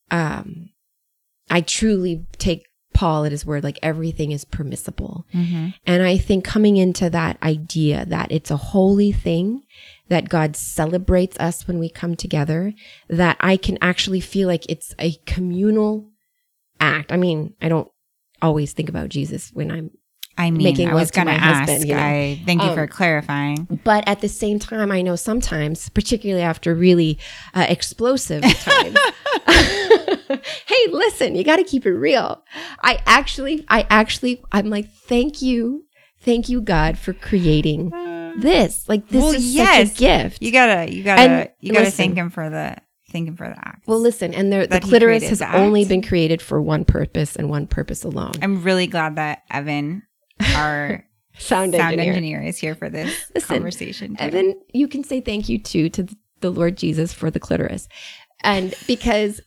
um, 0.10 0.70
I 1.50 1.62
truly 1.62 2.26
take 2.38 2.66
Paul 2.94 3.24
at 3.26 3.32
his 3.32 3.46
word, 3.46 3.64
like 3.64 3.80
everything 3.82 4.32
is 4.32 4.44
permissible. 4.46 5.26
hmm 5.32 5.70
And 5.86 6.04
I 6.04 6.18
think 6.18 6.44
coming 6.44 6.78
into 6.78 7.10
that 7.10 7.42
idea 7.42 8.06
that 8.06 8.32
it's 8.32 8.52
a 8.52 8.58
holy 8.58 9.12
thing, 9.12 9.64
that 10.10 10.30
God 10.30 10.56
celebrates 10.56 11.38
us 11.39 11.68
when 11.68 11.80
we 11.80 11.89
come 11.89 12.16
together, 12.16 12.74
that 13.08 13.38
I 13.39 13.56
can 13.56 13.78
actually 13.82 14.20
feel 14.20 14.48
like 14.48 14.66
it's 14.70 14.94
a 15.00 15.14
communal 15.26 16.10
act. 16.80 17.12
I 17.12 17.18
mean, 17.18 17.54
I 17.62 17.70
don't 17.70 17.89
always 18.42 18.74
think 18.74 18.89
about 18.89 19.10
Jesus 19.10 19.52
when 19.54 19.72
I'm, 19.72 19.92
I 20.38 20.50
mean, 20.50 20.64
Making 20.64 20.90
I 20.90 20.94
was 20.96 21.12
going 21.12 21.28
to 21.28 21.34
ask. 21.34 21.70
husband, 21.70 21.88
you 21.90 21.94
know. 21.96 22.02
I 22.02 22.42
thank 22.46 22.62
you 22.64 22.70
Um, 22.70 22.76
for 22.76 22.88
clarifying. 22.88 23.80
but 23.84 24.08
at 24.08 24.22
the 24.22 24.30
same 24.30 24.60
time, 24.60 24.92
I 24.92 25.02
know 25.02 25.16
sometimes, 25.16 25.90
particularly 25.90 26.42
after 26.42 26.74
really 26.74 27.20
uh, 27.54 27.66
explosive 27.70 28.42
times, 28.44 28.98
hey, 29.48 30.88
listen, 30.92 31.36
you 31.36 31.44
got 31.44 31.58
to 31.58 31.64
keep 31.64 31.86
it 31.86 31.92
real. 31.94 32.44
I 32.82 33.00
actually, 33.06 33.66
I 33.70 33.86
actually, 33.90 34.42
I'm 34.52 34.70
like, 34.70 34.90
thank 34.92 35.42
you. 35.42 35.86
Thank 36.22 36.50
you, 36.50 36.62
God, 36.62 36.98
for 37.00 37.14
creating 37.14 37.90
this. 38.38 38.88
Like, 38.88 39.08
this 39.10 39.24
Well, 39.24 39.34
is 39.34 39.54
yes. 39.56 39.90
such 39.90 39.98
a 39.98 40.00
gift. 40.00 40.42
You 40.42 40.52
gotta, 40.52 40.92
you 40.94 41.04
gotta, 41.04 41.22
And 41.22 41.50
you 41.60 41.74
gotta 41.74 41.86
listen. 41.86 41.98
thank 41.98 42.16
him 42.18 42.30
for 42.30 42.48
the, 42.50 42.78
thank 43.12 43.28
him 43.28 43.36
for 43.36 43.48
the 43.50 43.58
act. 43.58 43.88
well, 43.88 44.00
listen, 44.00 44.34
and 44.34 44.52
there, 44.54 44.68
the 44.68 44.80
clitoris 44.80 45.28
has 45.30 45.40
the 45.40 45.56
only 45.56 45.84
been 45.84 46.04
created 46.04 46.40
for 46.42 46.62
one 46.62 46.86
purpose 46.86 47.36
and 47.36 47.50
one 47.50 47.66
purpose 47.66 48.04
alone. 48.04 48.34
I'm 48.42 48.62
really 48.62 48.86
glad 48.88 49.16
that 49.16 49.40
Evan, 49.50 50.04
our 50.62 51.05
Sound, 51.38 51.74
sound 51.74 51.93
engineer. 51.93 52.09
engineer. 52.14 52.41
is 52.43 52.57
here 52.57 52.76
for 52.76 52.89
this 52.89 53.09
Listen, 53.36 53.55
conversation. 53.55 54.16
too. 54.16 54.24
Evan, 54.24 54.53
you 54.74 54.88
can 54.88 55.03
say 55.03 55.22
thank 55.22 55.47
you 55.49 55.57
too 55.59 55.89
to 55.89 56.07
the 56.41 56.49
Lord 56.51 56.76
Jesus 56.78 57.14
for 57.14 57.32
the 57.32 57.39
clitoris. 57.39 57.88
And 58.43 58.76
because 58.86 59.39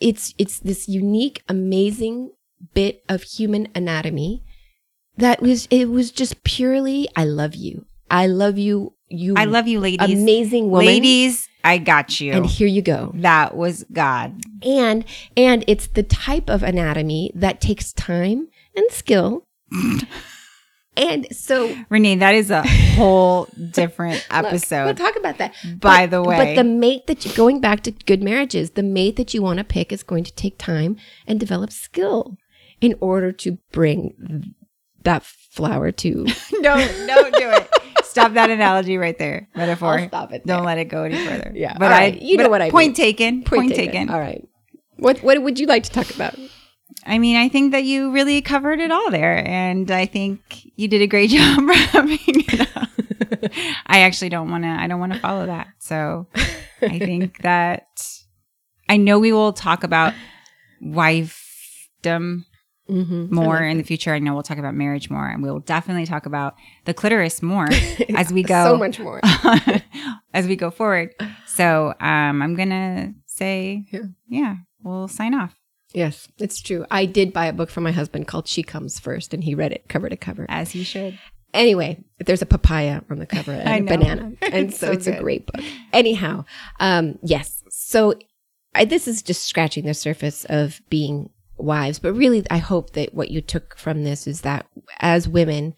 it's 0.00 0.34
it's 0.38 0.58
this 0.60 0.88
unique, 0.88 1.42
amazing 1.48 2.30
bit 2.74 3.02
of 3.08 3.22
human 3.22 3.68
anatomy 3.74 4.42
that 5.16 5.42
was 5.42 5.66
it 5.70 5.90
was 5.90 6.10
just 6.10 6.42
purely 6.44 7.08
I 7.14 7.24
love 7.24 7.54
you. 7.54 7.84
I 8.10 8.26
love 8.26 8.58
you, 8.58 8.94
you 9.08 9.34
I 9.36 9.44
love 9.44 9.68
you, 9.68 9.80
ladies. 9.80 10.20
amazing 10.20 10.70
woman. 10.70 10.86
Ladies, 10.86 11.48
I 11.62 11.78
got 11.78 12.20
you. 12.20 12.32
And 12.32 12.46
here 12.46 12.68
you 12.68 12.82
go. 12.82 13.12
that 13.16 13.54
was 13.56 13.84
God. 13.92 14.40
And 14.64 15.04
and 15.36 15.62
it's 15.66 15.86
the 15.88 16.02
type 16.02 16.48
of 16.48 16.62
anatomy 16.62 17.30
that 17.34 17.60
takes 17.60 17.92
time 17.92 18.48
and 18.74 18.90
skill. 18.90 19.46
and 20.96 21.26
so 21.34 21.74
Renee, 21.88 22.16
that 22.16 22.34
is 22.34 22.50
a 22.50 22.62
whole 22.96 23.48
different 23.70 24.26
Look, 24.30 24.44
episode. 24.44 24.84
we'll 24.84 24.94
talk 24.94 25.16
about 25.16 25.38
that. 25.38 25.54
by 25.78 26.06
But- 26.06 26.10
the 26.10 26.22
way. 26.22 26.36
But 26.36 26.56
the 26.56 26.64
mate 26.64 27.06
that 27.06 27.24
you 27.24 27.32
going 27.34 27.60
back 27.60 27.82
to 27.84 27.90
good 27.92 28.22
marriages, 28.22 28.72
the 28.72 28.82
mate 28.82 29.16
that 29.16 29.32
you 29.34 29.42
want 29.42 29.58
to 29.58 29.64
pick 29.64 29.92
is 29.92 30.02
going 30.02 30.24
to 30.24 30.32
take 30.34 30.58
time 30.58 30.96
and 31.26 31.40
develop 31.40 31.70
skill 31.72 32.36
in 32.80 32.94
order 33.00 33.32
to 33.32 33.58
bring 33.72 34.54
that 35.02 35.24
flower 35.24 35.90
to 35.92 36.26
no, 36.60 36.76
don't 37.06 37.34
do 37.34 37.50
it. 37.50 37.68
Stop 38.04 38.34
that 38.34 38.50
analogy 38.50 38.98
right 38.98 39.18
there. 39.18 39.48
Metaphor. 39.56 39.98
I'll 39.98 40.08
stop 40.08 40.32
it 40.32 40.44
Don't 40.46 40.64
let 40.64 40.76
it 40.78 40.84
go 40.86 41.04
any 41.04 41.16
further. 41.26 41.50
Yeah. 41.54 41.76
But 41.78 41.92
I. 41.92 42.06
You 42.08 42.36
know 42.36 42.50
what 42.50 42.60
I 42.60 42.66
mean. 42.66 42.70
Point 42.72 42.88
mean. 42.88 42.94
taken. 42.94 43.42
Point, 43.42 43.74
taken. 43.74 44.10
All 44.10 44.20
right. 44.20 44.46
What 44.96 45.22
what 45.22 45.42
would 45.42 45.58
you 45.58 45.66
like 45.66 45.84
to 45.84 45.90
talk 45.90 46.14
about? 46.14 46.36
I 47.06 47.18
mean, 47.18 47.36
I 47.36 47.48
think 47.48 47.72
that 47.72 47.84
you 47.84 48.12
really 48.12 48.40
covered 48.42 48.78
it 48.80 48.90
all 48.90 49.10
there, 49.10 49.46
and 49.46 49.90
I 49.90 50.06
think 50.06 50.70
you 50.76 50.88
did 50.88 51.02
a 51.02 51.06
great 51.06 51.30
job 51.36 51.60
wrapping 51.66 52.18
it 52.24 52.76
up. 52.76 52.88
I 53.86 54.00
actually 54.00 54.28
don't 54.28 54.50
want 54.50 54.64
to. 54.64 54.68
I 54.70 54.86
don't 54.86 55.00
want 55.00 55.12
to 55.14 55.18
follow 55.18 55.46
that. 55.46 55.68
So 55.78 56.26
I 56.80 56.98
think 56.98 57.42
that 57.42 57.86
I 58.88 58.96
know 58.96 59.18
we 59.18 59.32
will 59.32 59.52
talk 59.52 59.84
about 59.84 60.14
wifedom 60.82 62.44
Mm-hmm. 62.90 63.32
more 63.34 63.62
in 63.62 63.78
the 63.78 63.84
future. 63.84 64.12
I 64.12 64.18
know 64.18 64.34
we'll 64.34 64.42
talk 64.42 64.58
about 64.58 64.74
marriage 64.74 65.08
more, 65.08 65.26
and 65.26 65.40
we'll 65.42 65.60
definitely 65.60 66.04
talk 66.04 66.26
about 66.26 66.56
the 66.84 66.92
clitoris 66.92 67.40
more 67.40 67.68
as 68.16 68.32
we 68.32 68.42
go. 68.42 68.64
So 68.64 68.76
much 68.76 68.98
more. 68.98 69.20
as 70.34 70.46
we 70.46 70.56
go 70.56 70.70
forward. 70.70 71.14
So 71.46 71.94
um, 72.00 72.42
I'm 72.42 72.54
gonna 72.54 73.14
say, 73.24 73.86
Yeah. 73.92 74.00
yeah, 74.28 74.56
we'll 74.82 75.08
sign 75.08 75.32
off 75.32 75.54
Yes, 75.94 76.28
it's 76.38 76.60
true. 76.60 76.84
I 76.90 77.04
did 77.06 77.32
buy 77.32 77.46
a 77.46 77.52
book 77.52 77.70
for 77.70 77.80
my 77.80 77.92
husband 77.92 78.26
called 78.26 78.48
She 78.48 78.62
Comes 78.62 78.98
First, 78.98 79.34
and 79.34 79.44
he 79.44 79.54
read 79.54 79.72
it 79.72 79.88
cover 79.88 80.08
to 80.08 80.16
cover. 80.16 80.46
as 80.48 80.70
he 80.70 80.82
should. 80.84 81.18
Anyway, 81.54 82.02
there's 82.18 82.40
a 82.40 82.46
papaya 82.46 83.02
on 83.10 83.18
the 83.18 83.26
cover 83.26 83.52
and 83.64 83.88
a 83.88 83.96
banana. 83.98 84.32
And 84.42 84.72
so, 84.72 84.86
so 84.86 84.92
it's 84.92 85.06
a 85.06 85.20
great 85.20 85.46
book. 85.46 85.62
Anyhow, 85.92 86.44
um, 86.80 87.18
yes. 87.22 87.62
So 87.68 88.14
I, 88.74 88.86
this 88.86 89.06
is 89.06 89.22
just 89.22 89.42
scratching 89.46 89.84
the 89.84 89.92
surface 89.94 90.46
of 90.48 90.80
being 90.88 91.28
wives, 91.58 91.98
but 91.98 92.14
really, 92.14 92.42
I 92.50 92.56
hope 92.58 92.92
that 92.94 93.12
what 93.14 93.30
you 93.30 93.40
took 93.42 93.76
from 93.76 94.04
this 94.04 94.26
is 94.26 94.40
that 94.40 94.66
as 95.00 95.28
women, 95.28 95.74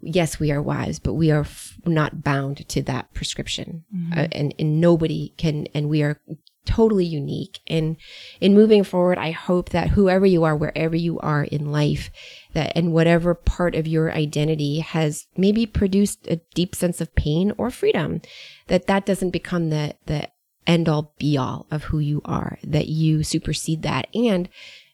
yes, 0.00 0.40
we 0.40 0.50
are 0.50 0.60
wives, 0.60 0.98
but 0.98 1.14
we 1.14 1.30
are 1.30 1.42
f- 1.42 1.74
not 1.86 2.24
bound 2.24 2.68
to 2.68 2.82
that 2.82 3.14
prescription. 3.14 3.84
Uh, 4.16 4.26
and, 4.32 4.52
and 4.58 4.80
nobody 4.80 5.32
can, 5.38 5.68
and 5.72 5.88
we 5.88 6.02
are 6.02 6.20
totally 6.64 7.04
unique. 7.04 7.60
And 7.66 7.96
in 8.40 8.54
moving 8.54 8.84
forward, 8.84 9.18
I 9.18 9.30
hope 9.30 9.70
that 9.70 9.90
whoever 9.90 10.26
you 10.26 10.44
are, 10.44 10.56
wherever 10.56 10.96
you 10.96 11.18
are 11.20 11.44
in 11.44 11.72
life, 11.72 12.10
that 12.52 12.72
and 12.76 12.92
whatever 12.92 13.34
part 13.34 13.74
of 13.74 13.86
your 13.86 14.12
identity 14.12 14.80
has 14.80 15.26
maybe 15.36 15.66
produced 15.66 16.26
a 16.28 16.40
deep 16.54 16.74
sense 16.74 17.00
of 17.00 17.14
pain 17.14 17.52
or 17.58 17.70
freedom, 17.70 18.20
that 18.68 18.86
that 18.86 19.06
doesn't 19.06 19.30
become 19.30 19.70
the, 19.70 19.94
the 20.06 20.28
end 20.66 20.88
all 20.88 21.14
be 21.18 21.36
all 21.36 21.66
of 21.70 21.84
who 21.84 21.98
you 21.98 22.22
are, 22.24 22.58
that 22.62 22.88
you 22.88 23.24
supersede 23.24 23.82
that. 23.82 24.06
And 24.14 24.48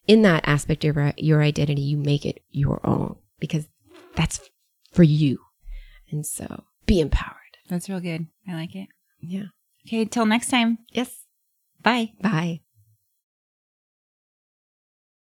in 0.06 0.22
that 0.22 0.46
aspect 0.46 0.84
of 0.84 0.96
your- 0.96 1.12
your 1.16 1.42
identity, 1.42 1.82
you 1.82 1.98
make 1.98 2.24
it 2.24 2.42
your 2.50 2.80
own 2.86 3.16
because 3.38 3.68
that's 4.14 4.40
for 4.92 5.02
you. 5.02 5.38
And 6.10 6.24
so 6.24 6.64
be 6.86 7.00
empowered. 7.00 7.34
That's 7.68 7.88
real 7.88 8.00
good. 8.00 8.26
I 8.48 8.54
like 8.54 8.74
it. 8.74 8.88
Yeah. 9.20 9.46
Okay, 9.86 10.06
till 10.06 10.24
next 10.26 10.48
time. 10.48 10.78
Yes. 10.90 11.24
Bye. 11.82 12.12
Bye. 12.20 12.60